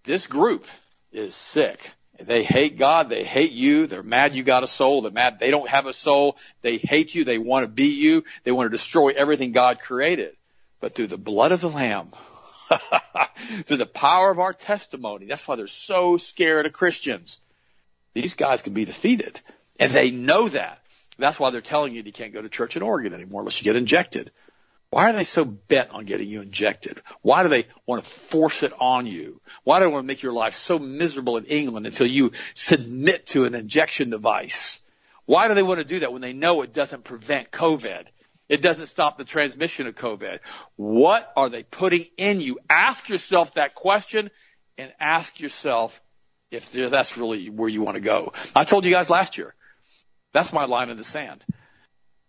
This 0.05 0.26
group 0.26 0.66
is 1.12 1.35
sick. 1.35 1.91
They 2.18 2.44
hate 2.44 2.78
God. 2.78 3.08
They 3.08 3.24
hate 3.24 3.52
you. 3.52 3.86
They're 3.86 4.02
mad 4.02 4.34
you 4.34 4.42
got 4.42 4.62
a 4.62 4.68
soul. 4.68 5.02
They're 5.02 5.10
mad 5.10 5.38
they 5.38 5.50
don't 5.50 5.68
have 5.68 5.86
a 5.86 5.92
soul. 5.92 6.36
They 6.62 6.76
hate 6.76 7.14
you. 7.14 7.24
They 7.24 7.38
want 7.38 7.64
to 7.64 7.68
be 7.68 7.88
you. 7.88 8.24
They 8.44 8.52
want 8.52 8.66
to 8.66 8.76
destroy 8.76 9.08
everything 9.08 9.52
God 9.52 9.80
created. 9.80 10.36
But 10.80 10.94
through 10.94 11.08
the 11.08 11.18
blood 11.18 11.52
of 11.52 11.60
the 11.60 11.70
Lamb, 11.70 12.12
through 13.64 13.78
the 13.78 13.86
power 13.86 14.30
of 14.30 14.38
our 14.38 14.52
testimony, 14.52 15.26
that's 15.26 15.46
why 15.46 15.56
they're 15.56 15.66
so 15.66 16.16
scared 16.16 16.66
of 16.66 16.72
Christians. 16.72 17.40
These 18.12 18.34
guys 18.34 18.62
can 18.62 18.74
be 18.74 18.84
defeated. 18.84 19.40
And 19.80 19.92
they 19.92 20.10
know 20.10 20.48
that. 20.48 20.80
That's 21.18 21.38
why 21.38 21.50
they're 21.50 21.60
telling 21.60 21.94
you 21.94 22.02
you 22.02 22.12
can't 22.12 22.32
go 22.32 22.42
to 22.42 22.48
church 22.48 22.76
in 22.76 22.82
Oregon 22.82 23.12
anymore 23.14 23.40
unless 23.40 23.60
you 23.60 23.64
get 23.64 23.76
injected. 23.76 24.30
Why 24.95 25.11
are 25.11 25.12
they 25.12 25.24
so 25.24 25.45
bent 25.45 25.90
on 25.90 26.05
getting 26.05 26.28
you 26.28 26.40
injected? 26.40 27.03
Why 27.20 27.42
do 27.42 27.49
they 27.49 27.66
want 27.84 28.05
to 28.05 28.09
force 28.09 28.62
it 28.62 28.72
on 28.78 29.07
you? 29.07 29.40
Why 29.64 29.80
do 29.80 29.86
they 29.86 29.90
want 29.90 30.05
to 30.05 30.07
make 30.07 30.22
your 30.22 30.30
life 30.30 30.55
so 30.55 30.78
miserable 30.78 31.36
in 31.36 31.47
England 31.47 31.86
until 31.86 32.07
you 32.07 32.30
submit 32.55 33.26
to 33.26 33.45
an 33.45 33.57
injection 33.57 34.11
device? 34.11 34.78
Why 35.24 35.49
do 35.49 35.55
they 35.55 35.64
want 35.64 35.80
to 35.80 35.84
do 35.84 35.99
that 35.99 36.12
when 36.12 36.22
they 36.22 36.32
know 36.32 36.62
it 36.62 36.72
doesn't 36.72 37.03
prevent 37.03 37.51
COVID? 37.51 38.05
It 38.49 38.62
doesn't 38.62 38.86
stop 38.86 39.18
the 39.18 39.24
transmission 39.24 39.88
of 39.88 39.97
COVID. 39.97 40.38
What 40.76 41.28
are 41.36 41.49
they 41.49 41.64
putting 41.64 42.07
in 42.16 42.40
you? 42.40 42.61
Ask 42.70 43.09
yourself 43.09 43.55
that 43.55 43.74
question 43.74 44.30
and 44.78 44.92
ask 45.01 45.40
yourself 45.40 46.01
if 46.53 46.70
that's 46.70 47.18
really 47.18 47.51
where 47.51 47.68
you 47.68 47.82
want 47.82 47.97
to 47.97 48.01
go. 48.01 48.32
I 48.55 48.62
told 48.62 48.84
you 48.84 48.92
guys 48.92 49.11
last 49.11 49.38
year. 49.38 49.57
That's 50.32 50.53
my 50.53 50.66
line 50.66 50.88
in 50.88 50.99
the 50.99 51.03
sand. 51.03 51.45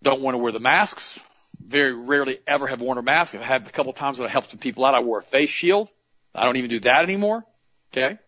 Don't 0.01 0.21
want 0.21 0.33
to 0.33 0.39
wear 0.39 0.51
the 0.51 0.59
masks 0.59 1.19
very 1.65 1.93
rarely 1.93 2.39
ever 2.45 2.67
have 2.67 2.81
worn 2.81 2.97
a 2.97 3.01
mask. 3.01 3.35
I've 3.35 3.41
had 3.41 3.67
a 3.67 3.71
couple 3.71 3.91
times 3.93 4.19
when 4.19 4.27
I 4.27 4.31
helped 4.31 4.51
some 4.51 4.59
people 4.59 4.85
out. 4.85 4.93
I 4.93 4.99
wore 4.99 5.19
a 5.19 5.23
face 5.23 5.49
shield. 5.49 5.91
I 6.33 6.43
don't 6.43 6.57
even 6.57 6.69
do 6.69 6.79
that 6.81 7.03
anymore. 7.03 7.45
Okay. 7.91 8.19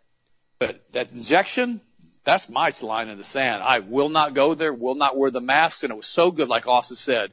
But 0.59 0.81
that 0.93 1.11
injection, 1.11 1.81
that's 2.23 2.49
my 2.49 2.71
line 2.81 3.09
in 3.09 3.17
the 3.17 3.23
sand. 3.23 3.61
I 3.61 3.79
will 3.79 4.09
not 4.09 4.33
go 4.33 4.53
there, 4.53 4.73
will 4.73 4.95
not 4.95 5.15
wear 5.15 5.29
the 5.29 5.41
mask. 5.41 5.83
And 5.83 5.91
it 5.91 5.95
was 5.95 6.07
so 6.07 6.31
good, 6.31 6.49
like 6.49 6.67
Austin 6.67 6.95
said, 6.95 7.31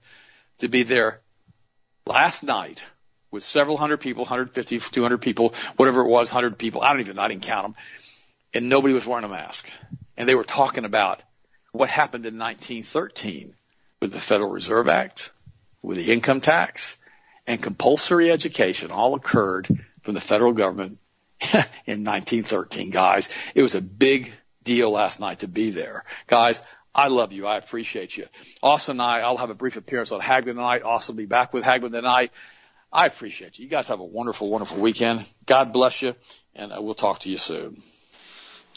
to 0.58 0.68
be 0.68 0.82
there 0.82 1.20
last 2.06 2.42
night 2.42 2.82
with 3.30 3.42
several 3.42 3.76
hundred 3.76 3.98
people, 3.98 4.24
150, 4.24 4.78
200 4.78 5.18
people, 5.18 5.54
whatever 5.76 6.02
it 6.02 6.08
was, 6.08 6.30
100 6.30 6.58
people. 6.58 6.82
I 6.82 6.92
don't 6.92 7.00
even, 7.00 7.18
I 7.18 7.28
didn't 7.28 7.42
count 7.44 7.64
them. 7.64 7.74
And 8.52 8.68
nobody 8.68 8.94
was 8.94 9.06
wearing 9.06 9.24
a 9.24 9.28
mask. 9.28 9.68
And 10.16 10.28
they 10.28 10.34
were 10.34 10.44
talking 10.44 10.84
about 10.84 11.22
what 11.72 11.88
happened 11.88 12.26
in 12.26 12.38
1913 12.38 13.54
with 14.00 14.12
the 14.12 14.20
Federal 14.20 14.50
Reserve 14.50 14.88
Act 14.88 15.32
with 15.84 15.98
the 15.98 16.12
income 16.12 16.40
tax 16.40 16.96
and 17.46 17.62
compulsory 17.62 18.30
education 18.30 18.90
all 18.90 19.14
occurred 19.14 19.68
from 20.02 20.14
the 20.14 20.20
federal 20.20 20.52
government 20.52 20.98
in 21.86 22.04
1913, 22.04 22.90
guys. 22.90 23.28
It 23.54 23.62
was 23.62 23.74
a 23.74 23.82
big 23.82 24.32
deal 24.62 24.90
last 24.90 25.20
night 25.20 25.40
to 25.40 25.48
be 25.48 25.70
there. 25.70 26.04
Guys, 26.26 26.62
I 26.94 27.08
love 27.08 27.32
you. 27.32 27.46
I 27.46 27.58
appreciate 27.58 28.16
you. 28.16 28.26
Austin 28.62 28.94
and 28.94 29.02
I, 29.02 29.20
I'll 29.20 29.36
have 29.36 29.50
a 29.50 29.54
brief 29.54 29.76
appearance 29.76 30.10
on 30.10 30.20
Hagmann 30.20 30.56
tonight. 30.56 30.84
Austin 30.84 31.14
will 31.16 31.22
be 31.22 31.26
back 31.26 31.52
with 31.52 31.64
Hagmann 31.64 31.92
tonight. 31.92 32.32
I 32.90 33.06
appreciate 33.06 33.58
you. 33.58 33.64
You 33.64 33.70
guys 33.70 33.88
have 33.88 34.00
a 34.00 34.04
wonderful, 34.04 34.48
wonderful 34.48 34.78
weekend. 34.78 35.28
God 35.44 35.72
bless 35.72 36.00
you, 36.00 36.14
and 36.54 36.72
uh, 36.72 36.80
we'll 36.80 36.94
talk 36.94 37.20
to 37.20 37.30
you 37.30 37.36
soon. 37.36 37.82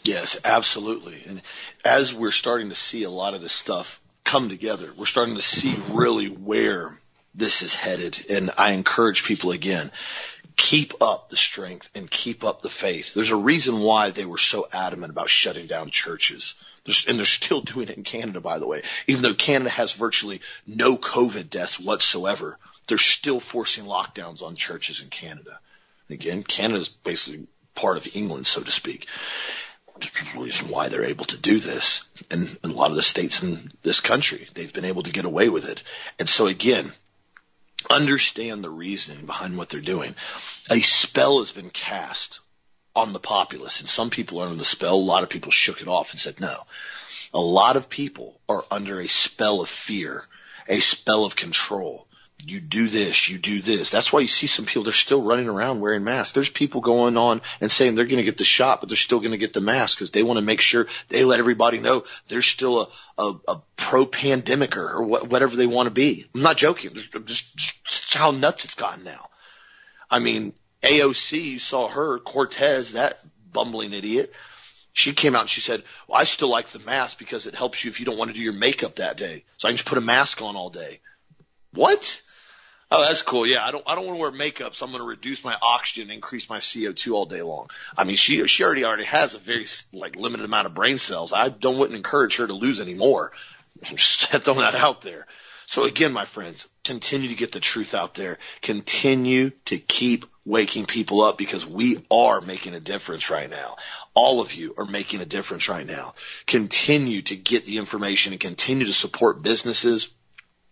Yes, 0.03 0.39
absolutely. 0.43 1.23
And 1.27 1.41
as 1.85 2.13
we're 2.13 2.31
starting 2.31 2.69
to 2.69 2.75
see 2.75 3.03
a 3.03 3.09
lot 3.09 3.33
of 3.33 3.41
this 3.41 3.53
stuff 3.53 4.01
come 4.27 4.49
together. 4.49 4.91
We're 4.95 5.05
starting 5.07 5.35
to 5.35 5.41
see 5.41 5.75
really 5.91 6.27
where 6.27 6.99
this 7.33 7.61
is 7.61 7.73
headed. 7.73 8.25
And 8.29 8.51
I 8.57 8.71
encourage 8.71 9.23
people 9.23 9.51
again, 9.51 9.91
keep 10.55 11.01
up 11.01 11.29
the 11.29 11.37
strength 11.37 11.89
and 11.95 12.11
keep 12.11 12.43
up 12.43 12.61
the 12.61 12.69
faith. 12.69 13.13
There's 13.13 13.31
a 13.31 13.35
reason 13.35 13.79
why 13.79 14.11
they 14.11 14.25
were 14.25 14.37
so 14.37 14.67
adamant 14.71 15.11
about 15.11 15.29
shutting 15.29 15.67
down 15.67 15.89
churches. 15.89 16.55
and 17.07 17.17
they're 17.17 17.25
still 17.25 17.61
doing 17.61 17.89
it 17.89 17.97
in 17.97 18.03
Canada, 18.03 18.41
by 18.41 18.59
the 18.59 18.67
way. 18.67 18.81
Even 19.07 19.23
though 19.23 19.33
Canada 19.33 19.69
has 19.69 19.93
virtually 19.93 20.41
no 20.65 20.97
COVID 20.97 21.49
deaths 21.49 21.79
whatsoever, 21.79 22.57
they're 22.87 22.97
still 22.97 23.39
forcing 23.39 23.85
lockdowns 23.85 24.43
on 24.43 24.55
churches 24.55 25.01
in 25.01 25.09
Canada. 25.09 25.59
Again, 26.09 26.43
Canada 26.43 26.81
is 26.81 26.89
basically 26.89 27.47
part 27.75 27.97
of 27.97 28.15
England, 28.15 28.47
so 28.47 28.61
to 28.61 28.71
speak 28.71 29.07
reason 30.35 30.69
why 30.69 30.89
they're 30.89 31.05
able 31.05 31.25
to 31.25 31.37
do 31.37 31.59
this. 31.59 32.09
And 32.29 32.57
a 32.63 32.67
lot 32.67 32.89
of 32.89 32.95
the 32.95 33.01
states 33.01 33.43
in 33.43 33.71
this 33.83 33.99
country, 33.99 34.47
they've 34.53 34.73
been 34.73 34.85
able 34.85 35.03
to 35.03 35.11
get 35.11 35.25
away 35.25 35.49
with 35.49 35.67
it. 35.67 35.83
And 36.19 36.27
so 36.27 36.47
again, 36.47 36.91
understand 37.89 38.63
the 38.63 38.69
reasoning 38.69 39.25
behind 39.25 39.57
what 39.57 39.69
they're 39.69 39.81
doing. 39.81 40.15
A 40.69 40.79
spell 40.79 41.39
has 41.39 41.51
been 41.51 41.69
cast 41.69 42.39
on 42.95 43.13
the 43.13 43.19
populace 43.19 43.79
and 43.79 43.89
some 43.89 44.09
people 44.09 44.39
are 44.39 44.45
under 44.45 44.57
the 44.57 44.65
spell. 44.65 44.95
A 44.95 44.97
lot 44.97 45.23
of 45.23 45.29
people 45.29 45.51
shook 45.51 45.81
it 45.81 45.87
off 45.87 46.11
and 46.11 46.19
said 46.19 46.39
no. 46.39 46.63
A 47.33 47.39
lot 47.39 47.77
of 47.77 47.89
people 47.89 48.39
are 48.49 48.63
under 48.71 48.99
a 48.99 49.07
spell 49.07 49.61
of 49.61 49.69
fear, 49.69 50.25
a 50.67 50.79
spell 50.79 51.25
of 51.25 51.35
control 51.35 52.06
you 52.45 52.59
do 52.59 52.87
this, 52.87 53.29
you 53.29 53.37
do 53.37 53.61
this. 53.61 53.89
That's 53.89 54.13
why 54.13 54.19
you 54.19 54.27
see 54.27 54.47
some 54.47 54.65
people, 54.65 54.83
they're 54.83 54.93
still 54.93 55.21
running 55.21 55.49
around 55.49 55.79
wearing 55.79 56.03
masks. 56.03 56.33
There's 56.33 56.49
people 56.49 56.81
going 56.81 57.17
on 57.17 57.41
and 57.59 57.71
saying 57.71 57.95
they're 57.95 58.05
going 58.05 58.17
to 58.17 58.23
get 58.23 58.37
the 58.37 58.45
shot, 58.45 58.79
but 58.79 58.89
they're 58.89 58.95
still 58.95 59.19
going 59.19 59.31
to 59.31 59.37
get 59.37 59.53
the 59.53 59.61
mask 59.61 59.97
because 59.97 60.11
they 60.11 60.23
want 60.23 60.37
to 60.37 60.45
make 60.45 60.61
sure 60.61 60.87
they 61.09 61.25
let 61.25 61.39
everybody 61.39 61.79
know 61.79 62.05
they're 62.27 62.43
still 62.43 62.81
a, 63.17 63.21
a, 63.21 63.35
a 63.47 63.61
pro 63.75 64.05
pandemicer 64.05 64.77
or 64.77 65.03
what, 65.03 65.29
whatever 65.29 65.55
they 65.55 65.65
want 65.65 65.87
to 65.87 65.91
be. 65.91 66.27
I'm 66.35 66.43
not 66.43 66.57
joking. 66.57 66.93
Just, 67.25 67.57
just 67.83 68.13
how 68.13 68.31
nuts 68.31 68.65
it's 68.65 68.75
gotten 68.75 69.03
now. 69.03 69.29
I 70.09 70.19
mean, 70.19 70.53
AOC, 70.83 71.41
you 71.43 71.59
saw 71.59 71.87
her, 71.87 72.19
Cortez, 72.19 72.93
that 72.93 73.17
bumbling 73.51 73.93
idiot. 73.93 74.31
She 74.93 75.13
came 75.13 75.35
out 75.35 75.41
and 75.41 75.49
she 75.49 75.61
said, 75.61 75.83
well, 76.07 76.19
I 76.19 76.23
still 76.23 76.49
like 76.49 76.69
the 76.69 76.79
mask 76.79 77.19
because 77.19 77.45
it 77.45 77.55
helps 77.55 77.83
you 77.83 77.89
if 77.89 77.99
you 77.99 78.05
don't 78.05 78.17
want 78.17 78.29
to 78.29 78.35
do 78.35 78.41
your 78.41 78.53
makeup 78.53 78.95
that 78.95 79.17
day. 79.17 79.43
So 79.57 79.67
I 79.67 79.71
can 79.71 79.77
just 79.77 79.89
put 79.89 79.97
a 79.97 80.01
mask 80.01 80.41
on 80.41 80.55
all 80.55 80.69
day. 80.69 81.01
What? 81.73 82.21
Oh, 82.89 83.01
that's 83.01 83.21
cool. 83.21 83.45
Yeah, 83.45 83.65
I 83.65 83.71
don't 83.71 83.83
I 83.85 83.95
don't 83.95 84.05
want 84.05 84.17
to 84.17 84.21
wear 84.21 84.31
makeup, 84.31 84.73
so 84.73 84.85
I'm 84.85 84.91
going 84.91 85.03
to 85.03 85.07
reduce 85.07 85.43
my 85.43 85.57
oxygen, 85.61 86.09
increase 86.09 86.49
my 86.49 86.59
CO2 86.59 87.13
all 87.13 87.25
day 87.25 87.41
long. 87.41 87.69
I 87.97 88.05
mean, 88.05 88.15
she 88.15 88.47
she 88.47 88.63
already 88.63 88.85
already 88.85 89.03
has 89.03 89.33
a 89.33 89.39
very 89.39 89.65
like 89.91 90.15
limited 90.15 90.45
amount 90.45 90.67
of 90.67 90.73
brain 90.73 90.97
cells. 90.97 91.33
I 91.33 91.49
don't 91.49 91.77
wouldn't 91.77 91.97
encourage 91.97 92.37
her 92.37 92.47
to 92.47 92.53
lose 92.53 92.79
any 92.79 92.93
more. 92.93 93.33
Just 93.83 94.27
throwing 94.29 94.59
that 94.59 94.75
out 94.75 95.01
there. 95.01 95.27
So 95.65 95.83
again, 95.83 96.13
my 96.13 96.23
friends, 96.23 96.65
continue 96.85 97.27
to 97.27 97.35
get 97.35 97.51
the 97.51 97.59
truth 97.59 97.93
out 97.93 98.13
there. 98.13 98.37
Continue 98.61 99.51
to 99.65 99.77
keep 99.77 100.25
waking 100.45 100.85
people 100.85 101.21
up 101.21 101.37
because 101.37 101.67
we 101.67 102.05
are 102.09 102.39
making 102.39 102.73
a 102.73 102.79
difference 102.79 103.29
right 103.29 103.49
now. 103.49 103.75
All 104.13 104.39
of 104.39 104.53
you 104.53 104.75
are 104.77 104.85
making 104.85 105.19
a 105.19 105.25
difference 105.25 105.67
right 105.67 105.85
now. 105.85 106.13
Continue 106.45 107.21
to 107.23 107.35
get 107.35 107.65
the 107.65 107.79
information 107.79 108.31
and 108.31 108.39
continue 108.39 108.85
to 108.85 108.93
support 108.93 109.43
businesses 109.43 110.07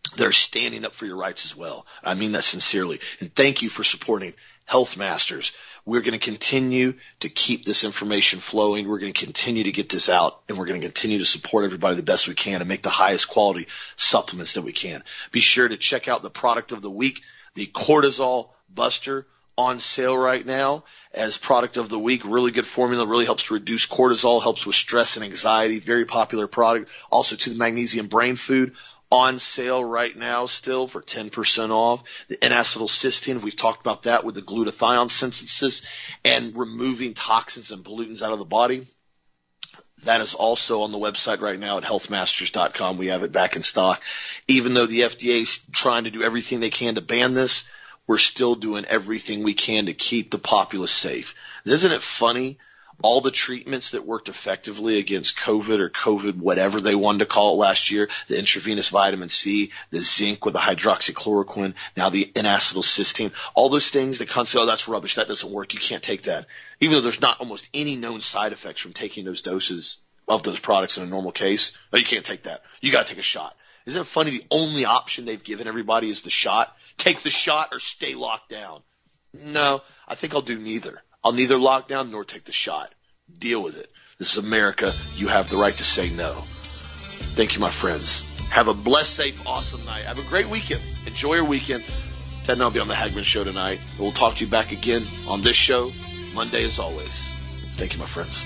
they're 0.10 0.32
standing 0.32 0.86
up 0.86 0.94
for 0.94 1.06
your 1.06 1.18
rights 1.18 1.46
as 1.46 1.56
well. 1.56 1.86
I 2.04 2.14
mean 2.14 2.34
that 2.34 2.44
sincerely. 2.44 3.00
And 3.20 3.34
thank 3.34 3.62
you 3.62 3.70
for 3.70 3.84
supporting 3.84 4.34
Health 4.66 4.98
Masters. 4.98 5.52
We're 5.86 6.02
going 6.02 6.14
to 6.14 6.20
continue 6.20 6.96
to 7.20 7.30
keep 7.30 7.66
this 7.66 7.84
information 7.84 8.40
flowing. 8.40 8.88
We're 8.88 9.00
going 9.00 9.14
to 9.14 9.26
continue 9.26 9.64
to 9.66 9.72
get 9.72 9.90
this 9.90 10.10
out 10.10 10.42
and 10.50 10.58
we're 10.58 10.66
going 10.66 10.82
to 10.82 10.88
continue 10.88 11.20
to 11.20 11.26
support 11.26 11.66
everybody 11.66 11.96
the 11.96 12.04
best 12.04 12.28
we 12.28 12.34
can 12.34 12.62
and 12.62 12.68
make 12.68 12.82
the 12.82 12.90
highest 12.90 13.28
quality 13.28 13.68
supplements 13.96 14.54
that 14.54 14.64
we 14.64 14.74
can. 14.74 15.04
Be 15.32 15.42
sure 15.42 15.68
to 15.68 15.78
check 15.78 16.08
out 16.08 16.24
the 16.24 16.32
product 16.32 16.72
of 16.72 16.82
the 16.82 16.90
week, 16.90 17.22
the 17.54 17.68
cortisol 17.68 18.50
buster 18.74 19.28
on 19.58 19.80
sale 19.80 20.18
right 20.18 20.46
now 20.46 20.84
as 21.14 21.38
product 21.38 21.78
of 21.78 21.90
the 21.90 22.00
week. 22.00 22.26
Really 22.26 22.52
good 22.52 22.66
formula, 22.66 23.06
really 23.06 23.26
helps 23.26 23.44
to 23.44 23.54
reduce 23.54 23.86
cortisol, 23.86 24.42
helps 24.42 24.66
with 24.66 24.76
stress 24.76 25.16
and 25.16 25.24
anxiety. 25.26 25.80
Very 25.80 26.06
popular 26.06 26.48
product. 26.48 26.90
Also 27.10 27.36
to 27.36 27.50
the 27.52 27.58
magnesium 27.58 28.08
brain 28.08 28.36
food 28.36 28.74
on 29.16 29.40
sale 29.40 29.84
right 29.84 30.16
now 30.16 30.46
still 30.46 30.88
for 30.88 31.02
10% 31.02 31.70
off. 31.70 32.04
The 32.28 32.44
N-acetylcysteine, 32.44 33.42
we've 33.42 33.56
talked 33.56 33.82
about 33.82 34.04
that 34.04 34.26
with 34.26 34.36
the 34.36 34.42
glutathione 34.42 35.10
synthesis 35.10 35.82
and 36.24 36.56
removing 36.56 37.14
toxins 37.14 37.72
and 37.72 37.84
pollutants 37.84 38.22
out 38.22 38.34
of 38.34 38.40
the 38.40 38.46
body. 38.46 38.86
That 40.04 40.22
is 40.22 40.34
also 40.34 40.82
on 40.82 40.92
the 40.92 40.98
website 40.98 41.40
right 41.40 41.60
now 41.60 41.78
at 41.78 41.84
healthmasters.com. 41.84 42.98
We 42.98 43.08
have 43.08 43.24
it 43.24 43.32
back 43.32 43.56
in 43.56 43.64
stock. 43.64 44.04
Even 44.48 44.74
though 44.74 44.86
the 44.86 45.02
FDA 45.02 45.42
is 45.42 45.60
trying 45.72 46.04
to 46.04 46.12
do 46.12 46.22
everything 46.22 46.60
they 46.60 46.70
can 46.70 46.96
to 46.96 47.02
ban 47.02 47.34
this, 47.34 47.64
we're 48.06 48.18
still 48.18 48.56
doing 48.56 48.86
everything 48.86 49.44
we 49.44 49.54
can 49.54 49.88
to 49.88 49.94
keep 49.94 50.30
the 50.30 50.38
populace 50.38 50.92
safe. 50.92 51.34
Isn't 51.66 51.92
it 51.92 52.04
funny 52.04 52.60
all 53.02 53.22
the 53.22 53.32
treatments 53.32 53.92
that 53.92 54.06
worked 54.06 54.30
effectively 54.30 54.98
against 54.98 55.38
COVID 55.38 55.80
or 55.80 55.90
COVID, 55.90 56.38
whatever 56.38 56.80
they 56.80 56.96
wanted 56.96 57.20
to 57.20 57.26
call 57.26 57.54
it 57.54 57.58
last 57.58 57.92
year, 57.92 58.10
the 58.28 58.40
intravenous 58.40 58.90
vitamin 58.90 59.30
C, 59.30 59.72
the 59.92 60.02
zinc 60.02 60.46
with 60.46 60.54
the 60.54 60.60
hydroxychloroquine, 60.60 61.74
now 61.98 62.10
the 62.10 62.32
N-acetylcysteine, 62.36 63.32
all 63.54 63.70
those 63.70 63.90
things 63.90 64.20
that 64.20 64.30
come 64.30 64.46
say, 64.46 64.60
oh, 64.60 64.66
that's 64.66 64.88
rubbish. 64.88 65.16
That 65.16 65.28
doesn't 65.28 65.52
work. 65.52 65.74
You 65.74 65.80
can't 65.80 66.04
take 66.04 66.24
that. 66.24 66.48
Even 66.80 66.96
though 66.96 67.02
there's 67.02 67.22
not 67.22 67.40
almost 67.40 67.68
any 67.74 67.96
known 67.96 68.22
side 68.22 68.54
effects 68.54 68.82
from 68.82 68.94
taking 68.94 69.26
those 69.26 69.42
doses 69.42 69.98
of 70.28 70.44
those 70.44 70.60
products 70.60 70.98
in 70.98 71.04
a 71.04 71.08
normal 71.08 71.32
case. 71.32 71.74
Oh, 71.94 71.98
you 71.98 72.06
can't 72.06 72.26
take 72.26 72.44
that. 72.44 72.64
You 72.82 72.92
got 72.92 73.08
to 73.08 73.14
take 73.14 73.20
a 73.20 73.24
shot. 73.24 73.56
Isn't 73.86 74.02
it 74.02 74.08
funny? 74.08 74.32
The 74.32 74.46
only 74.50 74.86
option 74.86 75.26
they've 75.26 75.44
given 75.44 75.68
everybody 75.68 76.10
is 76.10 76.24
the 76.24 76.32
shot. 76.32 76.76
Take 76.98 77.22
the 77.22 77.30
shot 77.30 77.70
or 77.72 77.80
stay 77.80 78.16
locked 78.16 78.50
down. 78.50 78.82
No, 79.34 79.82
I 80.08 80.16
think 80.16 80.34
I'll 80.34 80.42
do 80.42 80.58
neither. 80.58 81.02
I'll 81.26 81.32
neither 81.32 81.58
lock 81.58 81.88
down 81.88 82.12
nor 82.12 82.24
take 82.24 82.46
the 82.46 82.52
shot. 82.52 82.94
Deal 83.40 83.64
with 83.64 83.76
it. 83.78 83.92
This 84.20 84.38
is 84.38 84.44
America. 84.44 84.94
You 85.16 85.28
have 85.28 85.50
the 85.50 85.58
right 85.58 85.76
to 85.76 85.84
say 85.84 86.12
no. 86.12 86.44
Thank 87.34 87.56
you, 87.56 87.62
my 87.62 87.72
friends. 87.72 88.24
Have 88.52 88.68
a 88.68 88.76
blessed, 88.76 89.16
safe, 89.16 89.48
awesome 89.48 89.84
night. 89.86 90.06
Have 90.06 90.20
a 90.20 90.30
great 90.30 90.48
weekend. 90.48 90.84
Enjoy 91.08 91.34
your 91.34 91.46
weekend. 91.46 91.84
Ted 92.44 92.54
and 92.54 92.62
I'll 92.62 92.70
be 92.70 92.80
on 92.80 92.88
the 92.88 92.94
Hagmann 92.94 93.24
Show 93.24 93.44
tonight. 93.44 93.80
We'll 93.98 94.12
talk 94.12 94.36
to 94.36 94.46
you 94.46 94.52
back 94.52 94.72
again 94.72 95.04
on 95.28 95.42
this 95.42 95.56
show 95.56 95.92
Monday 96.36 96.64
as 96.64 96.78
always. 96.78 97.28
Thank 97.76 97.94
you, 97.94 98.00
my 98.00 98.06
friends. 98.06 98.46